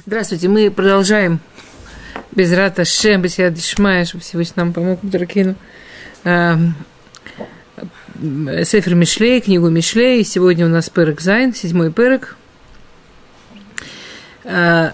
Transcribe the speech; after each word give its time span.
Здравствуйте, 0.00 0.48
мы 0.48 0.72
продолжаем 0.72 1.38
без 2.32 2.52
рата 2.52 2.84
Шем, 2.84 3.22
без 3.22 3.36
Дишмая, 3.36 4.04
чтобы 4.04 4.24
Всевышний 4.24 4.54
нам 4.56 4.72
помог 4.72 4.98
Дракину. 5.02 5.54
Эм, 6.24 6.74
Сефер 8.20 8.96
Мишлей, 8.96 9.40
книгу 9.40 9.68
Мишлей. 9.68 10.24
Сегодня 10.24 10.66
у 10.66 10.68
нас 10.68 10.90
Перек 10.90 11.20
Зайн, 11.20 11.54
седьмой 11.54 11.92
Перек. 11.92 12.36
Э, 14.42 14.90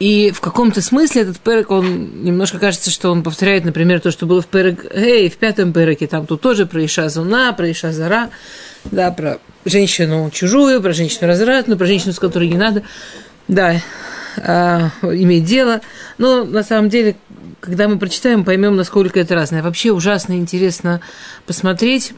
и 0.00 0.32
в 0.32 0.40
каком-то 0.40 0.82
смысле 0.82 1.22
этот 1.22 1.38
перек, 1.38 1.70
он 1.70 2.24
немножко 2.24 2.58
кажется, 2.58 2.90
что 2.90 3.12
он 3.12 3.22
повторяет, 3.22 3.64
например, 3.64 4.00
то, 4.00 4.10
что 4.10 4.26
было 4.26 4.42
в 4.42 4.46
перек, 4.46 4.84
эй, 4.92 5.30
в 5.30 5.36
пятом 5.36 5.72
переке, 5.72 6.08
там 6.08 6.26
тут 6.26 6.40
тоже 6.40 6.66
про 6.66 6.84
Иша 6.84 7.08
Зуна, 7.08 7.52
про 7.52 7.70
Иша 7.70 7.92
Зара, 7.92 8.30
да, 8.84 9.12
про 9.12 9.38
женщину 9.64 10.30
чужую, 10.30 10.82
про 10.82 10.92
женщину 10.92 11.28
развратную, 11.28 11.78
про 11.78 11.86
женщину, 11.86 12.12
с 12.12 12.18
которой 12.18 12.48
не 12.48 12.58
надо 12.58 12.82
да, 13.48 13.80
э, 14.36 14.90
иметь 15.02 15.44
дело. 15.44 15.80
Но 16.18 16.44
на 16.44 16.62
самом 16.62 16.88
деле, 16.88 17.16
когда 17.60 17.88
мы 17.88 17.98
прочитаем, 17.98 18.44
поймем, 18.44 18.76
насколько 18.76 19.20
это 19.20 19.34
разное. 19.34 19.62
Вообще 19.62 19.92
ужасно 19.92 20.34
интересно 20.34 21.00
посмотреть 21.46 22.14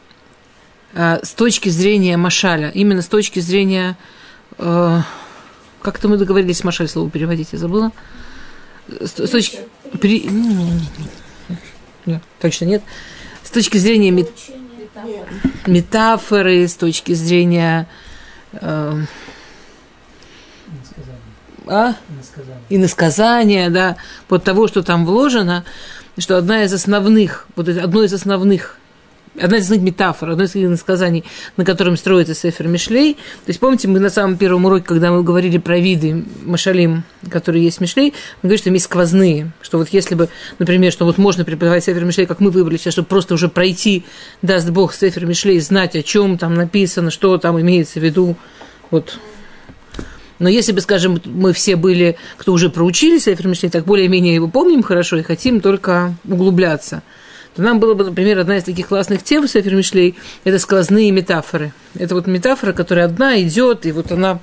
э, 0.93 1.19
с 1.23 1.33
точки 1.33 1.69
зрения 1.69 2.17
Машаля, 2.17 2.69
именно 2.69 3.01
с 3.01 3.07
точки 3.07 3.39
зрения... 3.39 3.97
Э, 4.57 5.01
как-то 5.81 6.07
мы 6.09 6.17
договорились 6.17 6.63
Машаль 6.63 6.89
слово 6.89 7.09
переводить, 7.09 7.49
я 7.53 7.59
забыла. 7.59 7.91
С, 8.87 9.11
с 9.11 9.29
точки... 9.29 9.59
При... 10.01 10.29
Нет, 12.05 12.21
точно 12.41 12.65
нет. 12.65 12.83
С 13.43 13.51
точки 13.51 13.77
зрения 13.77 14.11
мет... 14.11 14.29
метафоры, 15.65 16.67
с 16.67 16.75
точки 16.75 17.13
зрения... 17.13 17.87
Э, 18.53 19.01
а? 21.69 21.95
И 22.69 22.77
насказание, 22.77 23.69
да, 23.69 23.97
под 24.27 24.43
того, 24.43 24.67
что 24.67 24.83
там 24.83 25.05
вложено, 25.05 25.63
что 26.17 26.37
одна 26.37 26.63
из 26.63 26.73
основных, 26.73 27.47
вот 27.55 27.69
одно 27.69 28.03
из 28.03 28.13
основных 28.13 28.77
одна 29.39 29.57
из 29.57 29.63
основных 29.63 29.85
метафор, 29.85 30.31
одно 30.31 30.43
из 30.43 30.53
насказаний, 30.55 31.23
на 31.57 31.65
котором 31.65 31.97
строится 31.97 32.33
Сефер 32.33 32.67
Мишлей. 32.67 33.13
То 33.13 33.49
есть, 33.49 33.59
помните, 33.59 33.87
мы 33.87 33.99
на 33.99 34.09
самом 34.09 34.37
первом 34.37 34.65
уроке, 34.65 34.85
когда 34.85 35.11
мы 35.11 35.23
говорили 35.23 35.57
про 35.57 35.77
виды 35.77 36.25
Машалим, 36.43 37.03
которые 37.29 37.63
есть 37.63 37.77
в 37.77 37.81
Мишлей, 37.81 38.13
мы 38.41 38.49
говорили, 38.49 38.61
что 38.61 38.69
есть 38.71 38.85
сквозные, 38.85 39.51
что 39.61 39.77
вот 39.77 39.89
если 39.89 40.15
бы, 40.15 40.29
например, 40.59 40.91
что 40.91 41.05
вот 41.05 41.17
можно 41.17 41.45
преподавать 41.45 41.83
Сефер 41.83 42.03
Мишлей, 42.05 42.25
как 42.25 42.39
мы 42.39 42.51
выбрали 42.51 42.77
сейчас, 42.77 42.93
чтобы 42.93 43.07
просто 43.07 43.33
уже 43.33 43.47
пройти, 43.47 44.05
даст 44.41 44.69
Бог, 44.69 44.93
Сефер 44.93 45.25
Мишлей, 45.25 45.59
знать, 45.59 45.95
о 45.95 46.03
чем 46.03 46.37
там 46.37 46.53
написано, 46.53 47.11
что 47.11 47.37
там 47.37 47.59
имеется 47.59 47.99
в 47.99 48.03
виду, 48.03 48.35
вот 48.91 49.19
но 50.39 50.49
если 50.49 50.71
бы, 50.71 50.81
скажем, 50.81 51.21
мы 51.25 51.53
все 51.53 51.75
были, 51.75 52.17
кто 52.37 52.53
уже 52.53 52.69
проучились 52.69 53.23
Сефер 53.23 53.71
так 53.71 53.85
более-менее 53.85 54.35
его 54.35 54.47
помним 54.47 54.83
хорошо 54.83 55.17
и 55.17 55.23
хотим 55.23 55.61
только 55.61 56.15
углубляться, 56.25 57.01
то 57.55 57.63
нам 57.63 57.79
было 57.79 57.95
бы, 57.95 58.03
например, 58.03 58.37
одна 58.37 58.57
из 58.57 58.63
таких 58.63 58.87
классных 58.87 59.23
тем 59.23 59.47
Сефер 59.47 59.73
Мишлей– 59.73 60.15
это 60.43 60.59
сквозные 60.59 61.09
метафоры. 61.11 61.73
Это 61.97 62.13
вот 62.13 62.27
метафора, 62.27 62.71
которая 62.71 63.05
одна 63.05 63.41
идет, 63.41 63.87
и 63.87 63.91
вот 63.91 64.11
она 64.11 64.39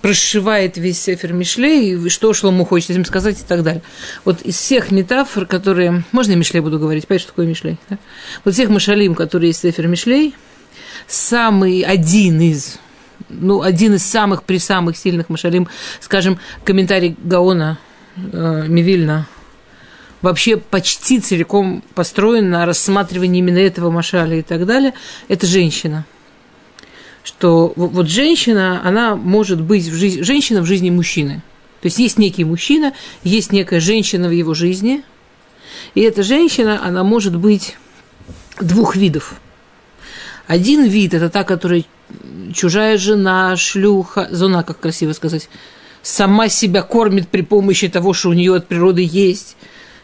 прошивает 0.00 0.76
весь 0.76 1.00
Сефер 1.00 1.32
Мишлей, 1.32 1.92
и 1.92 2.08
что 2.08 2.32
Шлому 2.32 2.64
хочет 2.64 2.90
этим 2.90 3.04
сказать 3.04 3.40
и 3.40 3.44
так 3.44 3.62
далее. 3.62 3.82
Вот 4.24 4.42
из 4.42 4.56
всех 4.56 4.90
метафор, 4.90 5.46
которые... 5.46 6.04
Можно 6.12 6.32
я 6.32 6.36
Мишлей 6.36 6.60
буду 6.60 6.78
говорить? 6.78 7.06
Понимаете, 7.06 7.22
что 7.22 7.32
такое 7.32 7.46
Мишлей? 7.46 7.78
Да? 7.88 7.98
Вот 8.44 8.54
всех 8.54 8.70
Машалим, 8.70 9.14
которые 9.14 9.50
есть 9.50 9.60
в 9.60 9.62
Сефер 9.62 9.86
Мишлей, 9.86 10.34
самый 11.06 11.82
один 11.82 12.40
из 12.40 12.78
ну, 13.28 13.62
один 13.62 13.94
из 13.94 14.04
самых 14.04 14.42
при 14.42 14.58
самых 14.58 14.96
сильных 14.96 15.28
машалим, 15.28 15.68
скажем, 16.00 16.38
комментарий 16.64 17.16
Гаона 17.22 17.78
э, 18.16 18.64
Мивильна, 18.68 19.26
вообще 20.22 20.56
почти 20.56 21.20
целиком 21.20 21.82
построен 21.94 22.50
на 22.50 22.66
рассматривании 22.66 23.38
именно 23.38 23.58
этого 23.58 23.90
машаля 23.90 24.38
и 24.38 24.42
так 24.42 24.66
далее, 24.66 24.94
это 25.28 25.46
женщина. 25.46 26.04
Что 27.22 27.72
вот 27.76 28.08
женщина, 28.08 28.80
она 28.84 29.14
может 29.14 29.60
быть 29.60 29.86
в 29.86 29.94
жизни, 29.94 30.22
женщина 30.22 30.62
в 30.62 30.66
жизни 30.66 30.90
мужчины. 30.90 31.42
То 31.80 31.86
есть 31.86 31.98
есть 31.98 32.18
некий 32.18 32.44
мужчина, 32.44 32.92
есть 33.22 33.52
некая 33.52 33.80
женщина 33.80 34.28
в 34.28 34.32
его 34.32 34.54
жизни, 34.54 35.04
и 35.94 36.00
эта 36.00 36.22
женщина, 36.22 36.80
она 36.84 37.04
может 37.04 37.36
быть 37.36 37.76
двух 38.60 38.96
видов. 38.96 39.34
Один 40.48 40.84
вид– 40.84 41.12
это 41.14 41.28
та, 41.28 41.44
которая 41.44 41.84
чужая 42.54 42.96
жена, 42.96 43.54
шлюха, 43.56 44.28
зона, 44.30 44.62
как 44.62 44.80
красиво 44.80 45.12
сказать, 45.12 45.50
сама 46.02 46.48
себя 46.48 46.82
кормит 46.82 47.28
при 47.28 47.42
помощи 47.42 47.88
того, 47.88 48.14
что 48.14 48.30
у 48.30 48.32
нее 48.32 48.56
от 48.56 48.66
природы 48.66 49.06
есть 49.06 49.58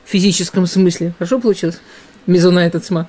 в 0.04 0.10
физическом 0.10 0.66
смысле. 0.66 1.14
Хорошо 1.18 1.40
получилось? 1.40 1.80
Мизона 2.26 2.60
этот 2.60 2.84
сма. 2.84 3.08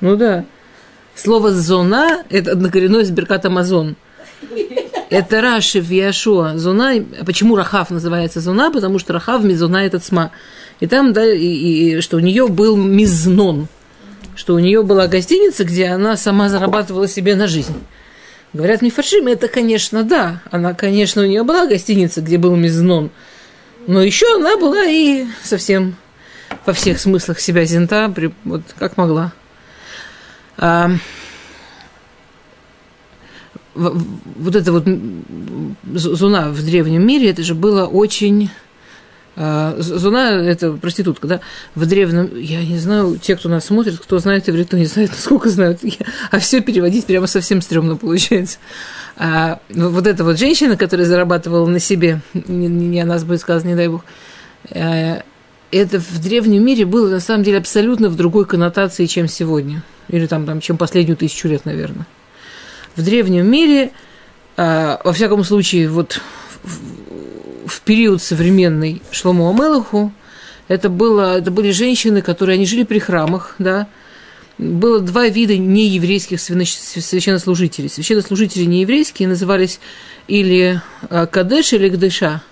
Ну 0.00 0.16
да. 0.16 0.44
Слово 1.16 1.52
«зона»– 1.52 2.22
это 2.30 2.52
однокоренное 2.52 3.04
с 3.04 3.10
Беркат 3.10 3.44
Амазон. 3.44 3.96
Это 5.10 5.40
Раши 5.40 5.80
в 5.80 5.90
Яшуа. 5.90 6.56
Зона. 6.56 7.04
Почему 7.26 7.56
Рахав 7.56 7.90
называется 7.90 8.40
зона? 8.40 8.70
Потому 8.70 9.00
что 9.00 9.14
Рахав 9.14 9.42
мизона 9.42 9.78
этот 9.78 10.04
сма. 10.04 10.30
И 10.80 10.86
там, 10.86 11.12
да, 11.12 11.24
и, 11.24 11.46
и 11.46 12.00
что 12.00 12.16
у 12.16 12.20
нее 12.20 12.48
был 12.48 12.76
мизнон– 12.76 13.68
что 14.38 14.54
у 14.54 14.60
нее 14.60 14.84
была 14.84 15.08
гостиница, 15.08 15.64
где 15.64 15.88
она 15.88 16.16
сама 16.16 16.48
зарабатывала 16.48 17.08
себе 17.08 17.34
на 17.34 17.48
жизнь. 17.48 17.74
Говорят 18.52 18.82
Мифаршим, 18.82 19.26
это, 19.26 19.48
конечно, 19.48 20.04
да. 20.04 20.42
Она, 20.52 20.74
конечно, 20.74 21.22
у 21.22 21.26
нее 21.26 21.42
была 21.42 21.66
гостиница, 21.66 22.20
где 22.20 22.38
был 22.38 22.54
мизнон. 22.54 23.10
Но 23.88 24.00
еще 24.00 24.36
она 24.36 24.56
была 24.56 24.84
и 24.84 25.26
совсем 25.42 25.96
во 26.64 26.72
всех 26.72 27.00
смыслах 27.00 27.40
себя 27.40 27.64
зента, 27.64 28.14
вот 28.44 28.62
как 28.78 28.96
могла. 28.96 29.32
А, 30.56 30.92
вот 33.74 34.54
это 34.54 34.70
вот 34.70 34.84
зуна 35.94 36.50
в 36.50 36.64
древнем 36.64 37.04
мире, 37.04 37.30
это 37.30 37.42
же 37.42 37.56
было 37.56 37.86
очень 37.86 38.50
Зуна– 39.38 40.42
это 40.44 40.72
проститутка, 40.72 41.28
да? 41.28 41.40
В 41.76 41.86
древнем, 41.86 42.36
я 42.36 42.64
не 42.64 42.78
знаю, 42.78 43.18
те, 43.22 43.36
кто 43.36 43.48
нас 43.48 43.66
смотрит, 43.66 43.98
кто 43.98 44.18
знает 44.18 44.48
иврит, 44.48 44.66
кто 44.66 44.76
не 44.76 44.86
знает, 44.86 45.10
насколько 45.16 45.48
знают. 45.48 45.80
А 46.32 46.38
все 46.40 46.60
переводить 46.60 47.06
прямо 47.06 47.28
совсем 47.28 47.62
стрёмно 47.62 47.96
получается. 47.96 48.58
А 49.16 49.60
вот 49.70 50.06
эта 50.08 50.24
вот 50.24 50.38
женщина, 50.38 50.76
которая 50.76 51.06
зарабатывала 51.06 51.66
на 51.66 51.78
себе, 51.78 52.20
не, 52.34 52.66
не 52.66 53.00
о 53.00 53.06
нас 53.06 53.22
будет 53.22 53.40
сказано, 53.40 53.68
не 53.68 53.76
дай 53.76 53.88
бог, 53.88 54.04
э, 54.70 55.22
это 55.70 56.00
в 56.00 56.20
древнем 56.20 56.64
мире 56.64 56.84
было 56.84 57.08
на 57.08 57.20
самом 57.20 57.44
деле 57.44 57.58
абсолютно 57.58 58.08
в 58.08 58.16
другой 58.16 58.44
коннотации, 58.44 59.06
чем 59.06 59.28
сегодня. 59.28 59.82
Или 60.08 60.26
там, 60.26 60.46
там 60.46 60.60
чем 60.60 60.78
последнюю 60.78 61.16
тысячу 61.16 61.46
лет, 61.46 61.64
наверное. 61.64 62.06
В 62.96 63.04
древнем 63.04 63.48
мире, 63.48 63.92
а, 64.56 65.00
во 65.04 65.12
всяком 65.12 65.44
случае, 65.44 65.88
вот 65.88 66.20
в 67.66 67.80
период 67.82 68.22
современный 68.22 69.02
Шлому 69.10 69.50
Амелаху, 69.50 70.12
это, 70.68 70.88
было, 70.88 71.38
это 71.38 71.50
были 71.50 71.70
женщины, 71.70 72.22
которые 72.22 72.54
они 72.54 72.66
жили 72.66 72.84
при 72.84 72.98
храмах, 72.98 73.54
да, 73.58 73.88
было 74.58 75.00
два 75.00 75.28
вида 75.28 75.56
нееврейских 75.56 76.40
священнослужителей. 76.40 77.88
Священнослужители 77.88 78.64
нееврейские 78.64 79.28
назывались 79.28 79.78
или 80.26 80.82
а, 81.08 81.26
Кадеш, 81.26 81.72
или 81.72 81.88
Гдыша. 81.88 82.42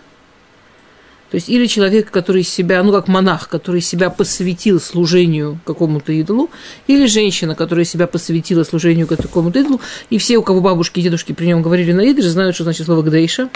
То 1.30 1.34
есть 1.34 1.48
или 1.48 1.66
человек, 1.66 2.12
который 2.12 2.44
себя, 2.44 2.82
ну 2.84 2.92
как 2.92 3.08
монах, 3.08 3.48
который 3.48 3.80
себя 3.80 4.10
посвятил 4.10 4.80
служению 4.80 5.58
какому-то 5.64 6.12
идолу, 6.12 6.48
или 6.86 7.06
женщина, 7.06 7.56
которая 7.56 7.84
себя 7.84 8.06
посвятила 8.06 8.62
служению 8.62 9.08
какому-то 9.08 9.58
идолу. 9.58 9.80
И 10.08 10.18
все, 10.18 10.38
у 10.38 10.42
кого 10.42 10.60
бабушки 10.60 11.00
и 11.00 11.02
дедушки 11.02 11.32
при 11.32 11.46
нем 11.46 11.62
говорили 11.62 11.92
на 11.92 12.08
идыше, 12.08 12.30
знают, 12.30 12.54
что 12.54 12.62
значит 12.62 12.86
слово 12.86 13.02
Гдейша. 13.02 13.50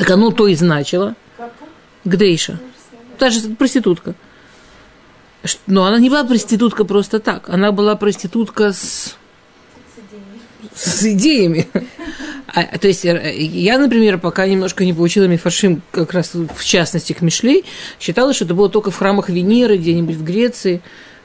Так 0.00 0.10
оно 0.12 0.30
то 0.30 0.48
и 0.48 0.54
значило. 0.54 1.14
Гдейша. 2.06 2.58
Та 3.18 3.28
же 3.28 3.50
проститутка. 3.50 4.14
Но 5.66 5.84
она 5.84 5.98
не 5.98 6.08
была 6.08 6.24
проститутка 6.24 6.86
просто 6.86 7.20
так. 7.20 7.50
Она 7.50 7.70
была 7.70 7.96
проститутка 7.96 8.72
с, 8.72 9.14
с 10.74 11.02
идеями. 11.04 11.68
А, 12.46 12.78
то 12.78 12.88
есть 12.88 13.04
э, 13.04 13.36
я, 13.36 13.78
например, 13.78 14.18
пока 14.18 14.46
немножко 14.46 14.86
не 14.86 14.94
получила 14.94 15.24
мифашим, 15.24 15.82
как 15.90 16.14
раз 16.14 16.32
в 16.32 16.64
частности 16.64 17.12
к 17.12 17.20
Мишлей, 17.20 17.66
считала, 18.00 18.32
что 18.32 18.46
это 18.46 18.54
было 18.54 18.70
только 18.70 18.90
в 18.90 18.96
храмах 18.96 19.28
Венеры, 19.28 19.76
где-нибудь 19.76 20.16
в 20.16 20.24
Греции, 20.24 20.80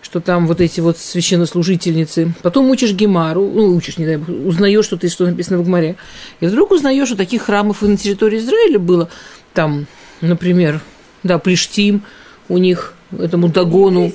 что 0.05 0.19
там 0.19 0.45
вот 0.45 0.61
эти 0.61 0.81
вот 0.81 0.99
священнослужительницы. 0.99 2.31
Потом 2.43 2.69
учишь 2.69 2.91
Гемару, 2.91 3.41
ну, 3.51 3.75
учишь, 3.75 3.97
не 3.97 4.05
дай 4.05 4.17
бог, 4.17 4.29
узнаешь, 4.29 4.85
что 4.85 4.97
ты, 4.97 5.09
что 5.09 5.25
написано 5.25 5.57
в 5.57 5.65
Гмаре. 5.65 5.95
И 6.41 6.45
вдруг 6.45 6.69
узнаешь, 6.69 7.07
что 7.07 7.17
таких 7.17 7.41
храмов 7.41 7.81
и 7.81 7.87
на 7.87 7.97
территории 7.97 8.37
Израиля 8.37 8.77
было. 8.77 9.09
Там, 9.55 9.87
например, 10.21 10.79
да, 11.23 11.39
Плештим 11.39 12.03
у 12.49 12.59
них, 12.59 12.93
этому 13.17 13.47
Дагону. 13.47 14.13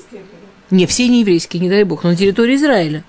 Не, 0.71 0.87
все 0.87 1.09
не 1.09 1.23
еврейские, 1.23 1.61
не 1.61 1.69
дай 1.69 1.83
бог, 1.83 2.05
но 2.05 2.11
на 2.11 2.17
территории 2.17 2.55
Израиля. 2.55 3.03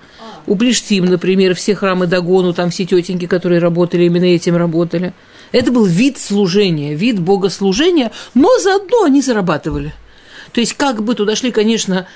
у 0.48 0.56
Плештим, 0.56 1.04
например, 1.04 1.54
все 1.54 1.76
храмы 1.76 2.08
Дагону, 2.08 2.52
там 2.52 2.70
все 2.70 2.84
тетеньки, 2.84 3.28
которые 3.28 3.60
работали, 3.60 4.06
именно 4.06 4.24
этим 4.24 4.56
работали. 4.56 5.12
Это 5.52 5.70
был 5.70 5.84
вид 5.84 6.18
служения, 6.18 6.96
вид 6.96 7.20
богослужения, 7.20 8.10
но 8.34 8.48
заодно 8.58 9.04
они 9.04 9.22
зарабатывали. 9.22 9.94
То 10.52 10.60
есть 10.60 10.74
как 10.74 11.04
бы 11.04 11.14
туда 11.14 11.36
шли, 11.36 11.52
конечно, 11.52 12.08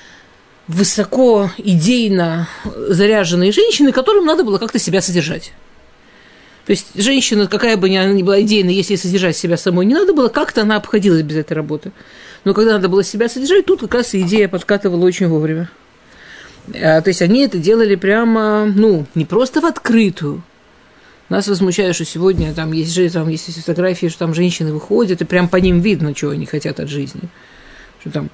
высоко 0.67 1.49
идейно 1.57 2.47
заряженные 2.65 3.51
женщины, 3.51 3.91
которым 3.91 4.25
надо 4.25 4.43
было 4.43 4.57
как-то 4.57 4.79
себя 4.79 5.01
содержать. 5.01 5.53
То 6.65 6.71
есть 6.71 6.87
женщина, 6.95 7.47
какая 7.47 7.77
бы 7.77 7.87
она 7.87 8.11
ни 8.11 8.23
была 8.23 8.41
идейна, 8.41 8.69
если 8.69 8.97
содержать 8.97 9.37
себя 9.37 9.55
самой 9.55 9.85
не 9.85 9.93
надо 9.93 10.13
было, 10.13 10.27
как-то 10.27 10.63
она 10.63 10.75
обходилась 10.75 11.21
без 11.21 11.37
этой 11.37 11.53
работы. 11.53 11.93
Но 12.43 12.53
когда 12.53 12.73
надо 12.73 12.89
было 12.89 13.03
себя 13.03 13.29
содержать, 13.29 13.65
тут 13.65 13.79
как 13.79 13.93
раз 13.93 14.13
идея 14.13 14.49
подкатывала 14.49 15.05
очень 15.05 15.27
вовремя. 15.27 15.69
А, 16.75 16.99
то 16.99 17.09
есть 17.09 17.21
они 17.21 17.45
это 17.45 17.57
делали 17.57 17.95
прямо, 17.95 18.65
ну, 18.65 19.05
не 19.15 19.23
просто 19.23 19.61
в 19.61 19.65
открытую. 19.65 20.43
Нас 21.29 21.47
возмущает, 21.47 21.95
что 21.95 22.03
сегодня 22.03 22.53
там 22.53 22.73
есть, 22.73 22.93
же, 22.93 23.09
там 23.09 23.29
есть 23.29 23.53
фотографии, 23.55 24.07
что 24.07 24.19
там 24.19 24.33
женщины 24.33 24.73
выходят, 24.73 25.21
и 25.21 25.25
прям 25.25 25.47
по 25.47 25.57
ним 25.57 25.79
видно, 25.79 26.13
чего 26.13 26.31
они 26.31 26.45
хотят 26.45 26.81
от 26.81 26.89
жизни. 26.89 27.21
Что 28.01 28.11
там 28.11 28.29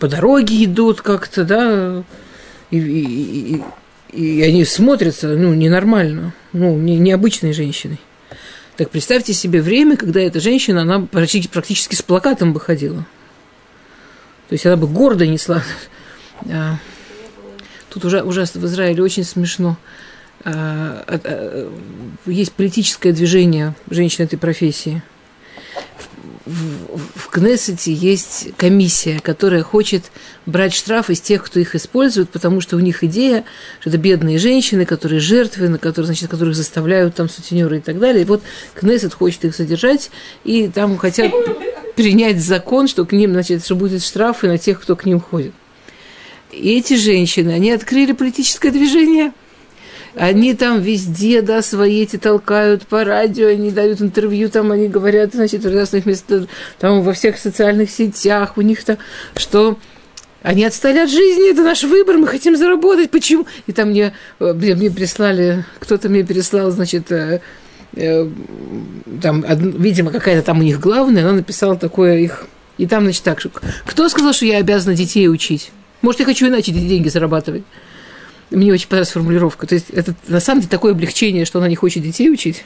по 0.00 0.08
дороге 0.08 0.64
идут 0.64 1.02
как-то, 1.02 1.44
да, 1.44 2.02
и, 2.70 2.78
и, 2.78 3.62
и, 4.12 4.38
и 4.38 4.42
они 4.42 4.64
смотрятся, 4.64 5.28
ну, 5.28 5.54
ненормально, 5.54 6.32
ну, 6.52 6.76
не, 6.76 6.98
необычной 6.98 7.52
женщиной. 7.52 8.00
Так 8.76 8.90
представьте 8.90 9.34
себе 9.34 9.60
время, 9.60 9.98
когда 9.98 10.20
эта 10.20 10.40
женщина, 10.40 10.82
она 10.82 11.00
практически, 11.00 11.52
практически 11.52 11.94
с 11.94 12.02
плакатом 12.02 12.54
бы 12.54 12.60
ходила. 12.60 13.06
То 14.48 14.54
есть 14.54 14.64
она 14.64 14.76
бы 14.76 14.88
гордо 14.88 15.26
несла. 15.26 15.62
А, 16.50 16.78
тут 17.90 18.06
уже 18.06 18.22
ужасно 18.22 18.62
в 18.62 18.64
Израиле 18.64 19.02
очень 19.02 19.24
смешно. 19.24 19.76
А, 20.44 21.04
а, 21.06 21.70
есть 22.24 22.52
политическое 22.54 23.12
движение 23.12 23.74
женщин 23.90 24.24
этой 24.24 24.38
профессии– 24.38 25.02
в, 26.46 27.18
в 27.18 27.28
Кнессете 27.28 27.92
есть 27.92 28.48
комиссия, 28.56 29.20
которая 29.20 29.62
хочет 29.62 30.10
брать 30.46 30.74
штрафы 30.74 31.14
с 31.14 31.20
тех, 31.20 31.44
кто 31.44 31.60
их 31.60 31.74
использует, 31.74 32.30
потому 32.30 32.60
что 32.60 32.76
у 32.76 32.80
них 32.80 33.04
идея, 33.04 33.44
что 33.80 33.90
это 33.90 33.98
бедные 33.98 34.38
женщины, 34.38 34.86
которые 34.86 35.20
жертвы, 35.20 35.68
на 35.68 35.78
которых, 35.78 36.06
значит, 36.06 36.30
которых 36.30 36.54
заставляют 36.54 37.14
там 37.14 37.28
сутенеры 37.28 37.78
и 37.78 37.80
так 37.80 37.98
далее. 37.98 38.22
И 38.22 38.26
вот 38.26 38.42
Кнессет 38.74 39.14
хочет 39.14 39.44
их 39.44 39.54
содержать, 39.54 40.10
и 40.44 40.68
там 40.68 40.96
хотят 40.96 41.32
принять 41.96 42.40
закон, 42.40 42.88
что 42.88 43.04
к 43.04 43.12
ним, 43.12 43.32
значит, 43.32 43.64
что 43.64 43.76
будет 43.76 44.02
штрафы 44.02 44.48
на 44.48 44.58
тех, 44.58 44.80
кто 44.80 44.96
к 44.96 45.04
ним 45.04 45.20
ходит. 45.20 45.52
И 46.50 46.76
эти 46.76 46.94
женщины, 46.94 47.50
они 47.50 47.70
открыли 47.70 48.12
политическое 48.12 48.70
движение– 48.70 49.32
они 50.14 50.54
там 50.54 50.80
везде, 50.80 51.42
да, 51.42 51.62
свои 51.62 52.02
эти 52.02 52.16
толкают 52.16 52.86
по 52.86 53.04
радио, 53.04 53.48
они 53.48 53.70
дают 53.70 54.00
интервью, 54.00 54.48
там 54.48 54.72
они 54.72 54.88
говорят, 54.88 55.34
значит, 55.34 55.64
в 55.64 55.74
разных 55.74 56.06
местах, 56.06 56.44
там 56.78 57.02
во 57.02 57.12
всех 57.12 57.38
социальных 57.38 57.90
сетях, 57.90 58.56
у 58.56 58.62
них 58.62 58.84
там, 58.84 58.98
что 59.36 59.78
они 60.42 60.64
отстали 60.64 60.98
от 60.98 61.10
жизни, 61.10 61.50
это 61.50 61.62
наш 61.62 61.84
выбор, 61.84 62.16
мы 62.16 62.26
хотим 62.26 62.56
заработать, 62.56 63.10
почему? 63.10 63.46
И 63.66 63.72
там 63.72 63.90
мне, 63.90 64.14
мне, 64.38 64.74
мне 64.74 64.90
прислали, 64.90 65.64
кто-то 65.78 66.08
мне 66.08 66.22
переслал, 66.22 66.70
значит, 66.70 67.12
э, 67.12 67.40
э, 67.94 68.28
там, 69.22 69.44
видимо, 69.78 70.10
какая-то 70.10 70.42
там 70.42 70.60
у 70.60 70.62
них 70.62 70.80
главная, 70.80 71.22
она 71.22 71.32
написала 71.32 71.76
такое 71.76 72.18
их, 72.18 72.46
и 72.78 72.86
там, 72.86 73.04
значит, 73.04 73.22
так, 73.22 73.38
кто 73.84 74.08
сказал, 74.08 74.32
что 74.32 74.46
я 74.46 74.58
обязана 74.58 74.96
детей 74.96 75.28
учить? 75.28 75.70
Может, 76.02 76.20
я 76.20 76.26
хочу 76.26 76.48
иначе 76.48 76.72
деньги 76.72 77.08
зарабатывать? 77.08 77.62
Мне 78.50 78.72
очень 78.72 78.88
понравилась 78.88 79.12
формулировка. 79.12 79.66
То 79.66 79.74
есть 79.74 79.90
это 79.90 80.14
на 80.26 80.40
самом 80.40 80.60
деле 80.60 80.70
такое 80.70 80.92
облегчение, 80.92 81.44
что 81.44 81.58
она 81.58 81.68
не 81.68 81.76
хочет 81.76 82.02
детей 82.02 82.30
учить. 82.30 82.64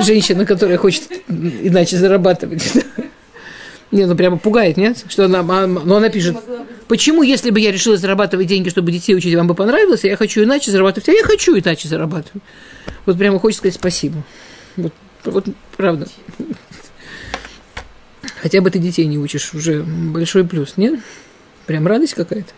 Женщина, 0.00 0.46
которая 0.46 0.78
хочет 0.78 1.04
иначе 1.28 1.96
зарабатывать. 1.96 2.72
Не, 3.90 4.06
ну 4.06 4.16
прямо 4.16 4.38
пугает, 4.38 4.76
нет? 4.76 5.04
Что 5.08 5.26
она, 5.26 5.40
а, 5.40 5.66
ну 5.66 5.94
она 5.94 6.08
пишет, 6.08 6.36
почему, 6.88 7.22
если 7.22 7.50
бы 7.50 7.60
я 7.60 7.70
решила 7.70 7.96
зарабатывать 7.96 8.48
деньги, 8.48 8.68
чтобы 8.68 8.90
детей 8.90 9.14
учить, 9.14 9.32
вам 9.36 9.46
бы 9.46 9.54
понравилось, 9.54 10.04
а 10.04 10.08
я 10.08 10.16
хочу 10.16 10.42
иначе 10.42 10.72
зарабатывать, 10.72 11.08
а 11.10 11.12
я 11.12 11.22
хочу 11.22 11.56
иначе 11.56 11.86
зарабатывать. 11.86 12.42
Вот 13.06 13.16
прямо 13.16 13.38
хочется 13.38 13.60
сказать 13.60 13.76
спасибо. 13.76 14.24
Вот, 14.76 14.92
вот 15.24 15.46
правда. 15.76 16.08
Хотя 18.42 18.60
бы 18.60 18.70
ты 18.70 18.80
детей 18.80 19.06
не 19.06 19.16
учишь, 19.16 19.54
уже 19.54 19.84
большой 19.84 20.44
плюс, 20.44 20.74
нет? 20.76 20.98
Прям 21.66 21.86
радость 21.86 22.14
какая-то. 22.14 22.52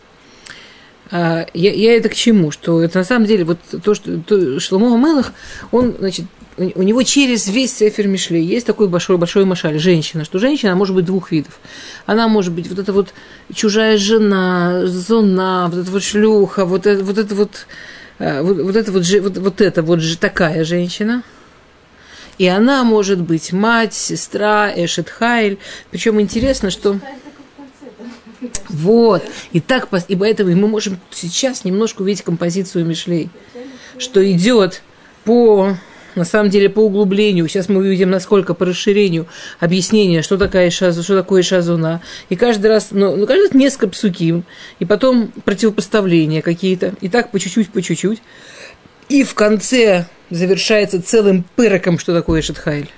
А, 1.10 1.46
я, 1.54 1.72
я 1.72 1.96
это 1.96 2.08
к 2.08 2.14
чему? 2.14 2.50
Что 2.50 2.82
это 2.82 2.98
на 2.98 3.04
самом 3.04 3.26
деле 3.26 3.44
вот 3.44 3.58
то, 3.82 3.94
что 3.94 4.18
то, 4.18 4.58
Шломо 4.58 4.96
Мелах, 4.96 5.32
он, 5.70 5.94
значит, 5.98 6.26
у 6.56 6.82
него 6.82 7.02
через 7.02 7.46
весь 7.48 7.76
Сефер 7.76 8.08
Мишлей 8.08 8.42
есть 8.42 8.66
такой 8.66 8.88
большой-большой 8.88 9.44
машаль, 9.44 9.78
женщина, 9.78 10.24
что 10.24 10.38
женщина 10.38 10.74
может 10.74 10.94
быть 10.94 11.04
двух 11.04 11.30
видов. 11.30 11.60
Она 12.06 12.28
может 12.28 12.52
быть 12.52 12.68
вот 12.68 12.78
эта 12.78 12.92
вот 12.92 13.12
чужая 13.54 13.98
жена, 13.98 14.86
зона, 14.86 15.68
вот 15.70 15.82
эта 15.82 15.90
вот 15.90 16.02
шлюха, 16.02 16.64
вот 16.64 16.86
это 16.86 17.04
вот, 17.04 17.18
это 17.18 17.34
вот, 17.34 17.66
а, 18.18 18.42
вот, 18.42 18.58
вот 18.58 18.74
это 18.74 18.90
вот, 18.90 19.04
вот, 19.06 19.36
вот 19.36 19.60
это 19.60 19.82
вот 19.82 20.00
же 20.00 20.16
такая 20.16 20.64
женщина. 20.64 21.22
И 22.38 22.46
она 22.46 22.84
может 22.84 23.20
быть 23.20 23.52
мать, 23.52 23.94
сестра, 23.94 24.70
Эшет 24.74 25.08
Хайль. 25.08 25.58
Причем 25.90 26.20
интересно, 26.20 26.70
что... 26.70 26.98
Вот. 28.68 29.22
И 29.52 29.60
так, 29.60 29.88
и 30.08 30.16
поэтому 30.16 30.54
мы 30.54 30.68
можем 30.68 30.98
сейчас 31.10 31.64
немножко 31.64 32.02
увидеть 32.02 32.22
композицию 32.22 32.84
Мишлей, 32.84 33.30
что 33.98 34.30
идет 34.30 34.82
по 35.24 35.76
на 36.16 36.24
самом 36.24 36.48
деле 36.50 36.70
по 36.70 36.80
углублению, 36.80 37.46
сейчас 37.46 37.68
мы 37.68 37.80
увидим, 37.80 38.10
насколько 38.10 38.54
по 38.54 38.64
расширению 38.64 39.26
объяснения, 39.60 40.22
что, 40.22 40.38
такая 40.38 40.70
шазу, 40.70 41.02
что 41.02 41.14
такое 41.14 41.42
шазуна. 41.42 42.00
И 42.30 42.36
каждый 42.36 42.68
раз, 42.68 42.88
ну, 42.90 43.14
ну 43.16 43.26
каждый 43.26 43.42
раз 43.42 43.52
несколько 43.52 43.88
псуким, 43.88 44.44
и 44.78 44.86
потом 44.86 45.30
противопоставления 45.44 46.40
какие-то, 46.40 46.94
и 47.02 47.10
так 47.10 47.30
по 47.30 47.38
чуть-чуть, 47.38 47.70
по 47.70 47.82
чуть-чуть. 47.82 48.22
И 49.10 49.22
в 49.24 49.34
конце 49.34 50.06
завершается 50.30 51.02
целым 51.02 51.44
пыроком, 51.54 51.98
что 51.98 52.14
такое 52.14 52.40
Шатхайль 52.40 52.90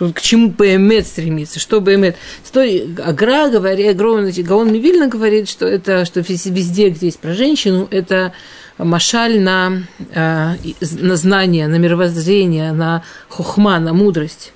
что 0.00 0.14
к 0.14 0.22
чему 0.22 0.48
Бемет 0.48 1.06
стремится, 1.06 1.60
что 1.60 1.78
Бемет. 1.80 2.16
Агра 2.54 3.50
говорит, 3.50 3.98
Гаон 3.98 4.72
Мивильна 4.72 5.08
говорит, 5.08 5.46
что 5.46 5.66
это, 5.66 6.06
что 6.06 6.20
везде, 6.20 6.88
где 6.88 7.06
есть 7.06 7.18
про 7.18 7.34
женщину, 7.34 7.86
это 7.90 8.32
машаль 8.78 9.40
на, 9.40 9.82
а, 10.14 10.56
на 10.80 11.16
знание, 11.16 11.68
на 11.68 11.76
мировоззрение, 11.76 12.72
на 12.72 13.04
хохма, 13.28 13.78
на 13.78 13.92
мудрость. 13.92 14.54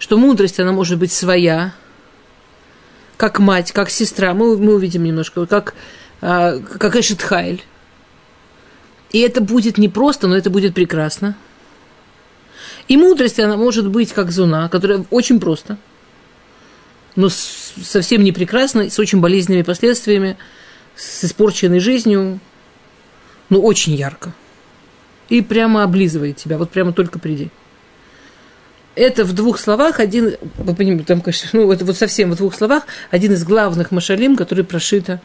Что 0.00 0.18
мудрость, 0.18 0.58
она 0.58 0.72
может 0.72 0.98
быть 0.98 1.12
своя, 1.12 1.74
как 3.16 3.38
мать, 3.38 3.70
как 3.70 3.88
сестра. 3.88 4.34
Мы, 4.34 4.58
мы 4.58 4.74
увидим 4.74 5.04
немножко, 5.04 5.46
как, 5.46 5.74
а, 6.20 6.58
как 6.58 6.96
Эшетхайль. 6.96 7.62
И 9.12 9.20
это 9.20 9.40
будет 9.42 9.78
непросто, 9.78 10.26
но 10.26 10.36
это 10.36 10.50
будет 10.50 10.74
прекрасно. 10.74 11.36
И 12.88 12.96
мудрость, 12.96 13.38
она 13.38 13.56
может 13.56 13.88
быть 13.88 14.12
как 14.12 14.30
зуна, 14.30 14.68
которая 14.68 15.04
очень 15.10 15.40
просто, 15.40 15.78
но 17.16 17.28
совсем 17.28 18.24
не 18.24 18.32
прекрасна, 18.32 18.90
с 18.90 18.98
очень 18.98 19.20
болезненными 19.20 19.62
последствиями, 19.62 20.36
с 20.96 21.24
испорченной 21.24 21.78
жизнью, 21.78 22.40
но 23.48 23.60
очень 23.60 23.94
ярко. 23.94 24.32
И 25.28 25.40
прямо 25.40 25.82
облизывает 25.84 26.36
тебя, 26.36 26.58
вот 26.58 26.70
прямо 26.70 26.92
только 26.92 27.18
приди. 27.18 27.50
Это 28.94 29.24
в 29.24 29.32
двух 29.32 29.58
словах 29.58 30.00
один, 30.00 30.36
вы 30.58 30.74
понимаете, 30.74 31.04
там, 31.04 31.22
конечно, 31.22 31.48
ну, 31.54 31.72
это 31.72 31.84
вот 31.84 31.96
совсем 31.96 32.30
в 32.32 32.36
двух 32.36 32.54
словах 32.54 32.84
один 33.10 33.32
из 33.32 33.42
главных 33.44 33.90
машалим, 33.90 34.36
который 34.36 34.64
прошито 34.64 35.20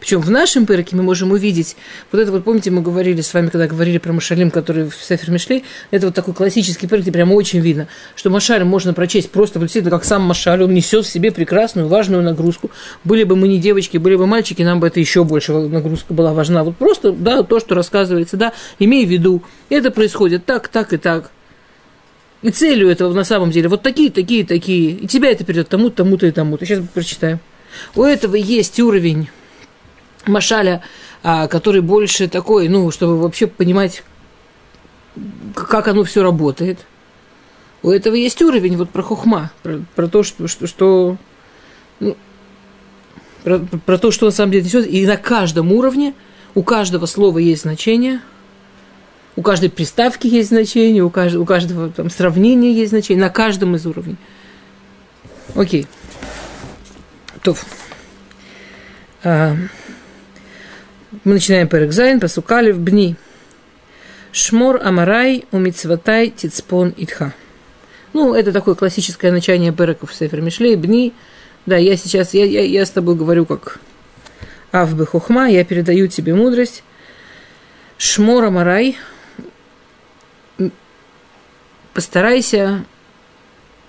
причем 0.00 0.20
в 0.20 0.30
нашем 0.30 0.66
пыроке 0.66 0.96
мы 0.96 1.02
можем 1.02 1.32
увидеть, 1.32 1.76
вот 2.12 2.20
это 2.20 2.32
вот, 2.32 2.44
помните, 2.44 2.70
мы 2.70 2.82
говорили 2.82 3.20
с 3.20 3.32
вами, 3.32 3.48
когда 3.48 3.66
говорили 3.66 3.98
про 3.98 4.12
Машалим, 4.12 4.50
который 4.50 4.84
в 4.84 4.94
Сефер 4.94 5.30
Мишлей, 5.30 5.64
это 5.90 6.06
вот 6.06 6.14
такой 6.14 6.34
классический 6.34 6.86
пырок, 6.86 7.02
где 7.02 7.12
прямо 7.12 7.34
очень 7.34 7.60
видно, 7.60 7.88
что 8.14 8.30
Машаль 8.30 8.64
можно 8.64 8.94
прочесть 8.94 9.30
просто 9.30 9.58
действительно 9.58 9.90
как 9.90 10.04
сам 10.04 10.22
Машаль, 10.22 10.62
он 10.62 10.74
несет 10.74 11.04
в 11.04 11.08
себе 11.08 11.30
прекрасную, 11.32 11.88
важную 11.88 12.22
нагрузку. 12.22 12.70
Были 13.04 13.24
бы 13.24 13.36
мы 13.36 13.48
не 13.48 13.58
девочки, 13.58 13.98
были 13.98 14.16
бы 14.16 14.26
мальчики, 14.26 14.62
нам 14.62 14.80
бы 14.80 14.86
это 14.86 15.00
еще 15.00 15.24
больше 15.24 15.52
нагрузка 15.52 16.14
была 16.14 16.32
важна. 16.32 16.64
Вот 16.64 16.76
просто, 16.76 17.12
да, 17.12 17.42
то, 17.42 17.60
что 17.60 17.74
рассказывается, 17.74 18.36
да, 18.36 18.52
имей 18.78 19.06
в 19.06 19.10
виду, 19.10 19.42
это 19.68 19.90
происходит 19.90 20.44
так, 20.44 20.68
так 20.68 20.92
и 20.92 20.96
так. 20.96 21.30
И 22.42 22.50
целью 22.50 22.88
этого 22.88 23.12
на 23.12 23.24
самом 23.24 23.50
деле 23.50 23.68
вот 23.68 23.82
такие, 23.82 24.10
такие, 24.10 24.44
такие. 24.44 24.92
И 24.92 25.06
тебя 25.06 25.30
это 25.30 25.44
придет 25.44 25.68
тому-то, 25.68 25.96
тому-то 25.96 26.26
и 26.26 26.30
тому-то. 26.30 26.64
Сейчас 26.64 26.84
прочитаем. 26.94 27.40
У 27.94 28.02
этого 28.02 28.36
есть 28.36 28.78
уровень 28.80 29.28
Машаля, 30.28 30.82
а, 31.22 31.48
который 31.48 31.80
больше 31.80 32.28
такой, 32.28 32.68
ну, 32.68 32.90
чтобы 32.90 33.18
вообще 33.18 33.46
понимать, 33.46 34.02
как 35.54 35.88
оно 35.88 36.04
все 36.04 36.22
работает. 36.22 36.78
У 37.82 37.90
этого 37.90 38.14
есть 38.14 38.40
уровень 38.42 38.76
вот 38.76 38.90
про 38.90 39.02
хухма, 39.02 39.52
про, 39.62 39.80
про 39.94 40.08
то, 40.08 40.22
что, 40.22 40.48
что, 40.48 40.66
что 40.66 41.16
ну, 42.00 42.16
про, 43.44 43.58
про 43.58 43.98
то, 43.98 44.10
что 44.10 44.26
на 44.26 44.32
самом 44.32 44.52
деле 44.52 44.64
несет, 44.64 44.86
и 44.86 45.06
на 45.06 45.16
каждом 45.16 45.72
уровне 45.72 46.14
У 46.54 46.62
каждого 46.62 47.06
слова 47.06 47.38
есть 47.38 47.62
значение, 47.62 48.20
у 49.36 49.42
каждой 49.42 49.70
приставки 49.70 50.26
есть 50.26 50.48
значение, 50.48 51.04
у 51.04 51.10
каждого, 51.10 51.42
у 51.42 51.46
каждого 51.46 51.90
там, 51.90 52.10
сравнения 52.10 52.72
есть 52.72 52.90
значение, 52.90 53.22
на 53.22 53.30
каждом 53.30 53.76
из 53.76 53.86
уровней. 53.86 54.16
Окей. 55.54 55.86
То. 57.42 57.56
А, 59.22 59.54
мы 61.24 61.34
начинаем 61.34 61.68
Перекзайн, 61.68 62.20
посукали 62.20 62.70
в 62.70 62.80
бни. 62.80 63.16
Шмор 64.32 64.80
Амарай 64.82 65.46
Умицватай 65.50 66.30
Тицпон 66.30 66.94
Итха. 66.96 67.34
Ну, 68.12 68.34
это 68.34 68.52
такое 68.52 68.74
классическое 68.74 69.32
начание 69.32 69.72
Переков 69.72 70.10
в 70.10 70.14
Сефер 70.14 70.40
Мишлей, 70.40 70.76
Бни. 70.76 71.12
Да, 71.66 71.76
я 71.76 71.96
сейчас, 71.96 72.34
я, 72.34 72.44
я, 72.44 72.62
я 72.62 72.84
с 72.86 72.90
тобой 72.90 73.14
говорю 73.14 73.46
как 73.46 73.80
Авбы 74.72 75.06
Хухма, 75.06 75.48
я 75.48 75.64
передаю 75.64 76.08
тебе 76.08 76.34
мудрость. 76.34 76.82
Шмор 77.96 78.44
Амарай, 78.44 78.96
постарайся 81.94 82.84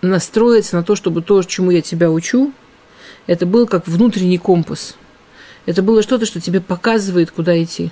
настроиться 0.01 0.75
на 0.77 0.83
то, 0.83 0.95
чтобы 0.95 1.21
то, 1.21 1.43
чему 1.43 1.71
я 1.71 1.81
тебя 1.81 2.09
учу, 2.09 2.53
это 3.27 3.45
был 3.45 3.67
как 3.67 3.87
внутренний 3.87 4.37
компас. 4.37 4.95
Это 5.69 5.83
было 5.83 6.01
что-то, 6.01 6.25
что 6.25 6.41
тебе 6.41 6.61
показывает, 6.61 7.29
куда 7.29 7.61
идти. 7.61 7.91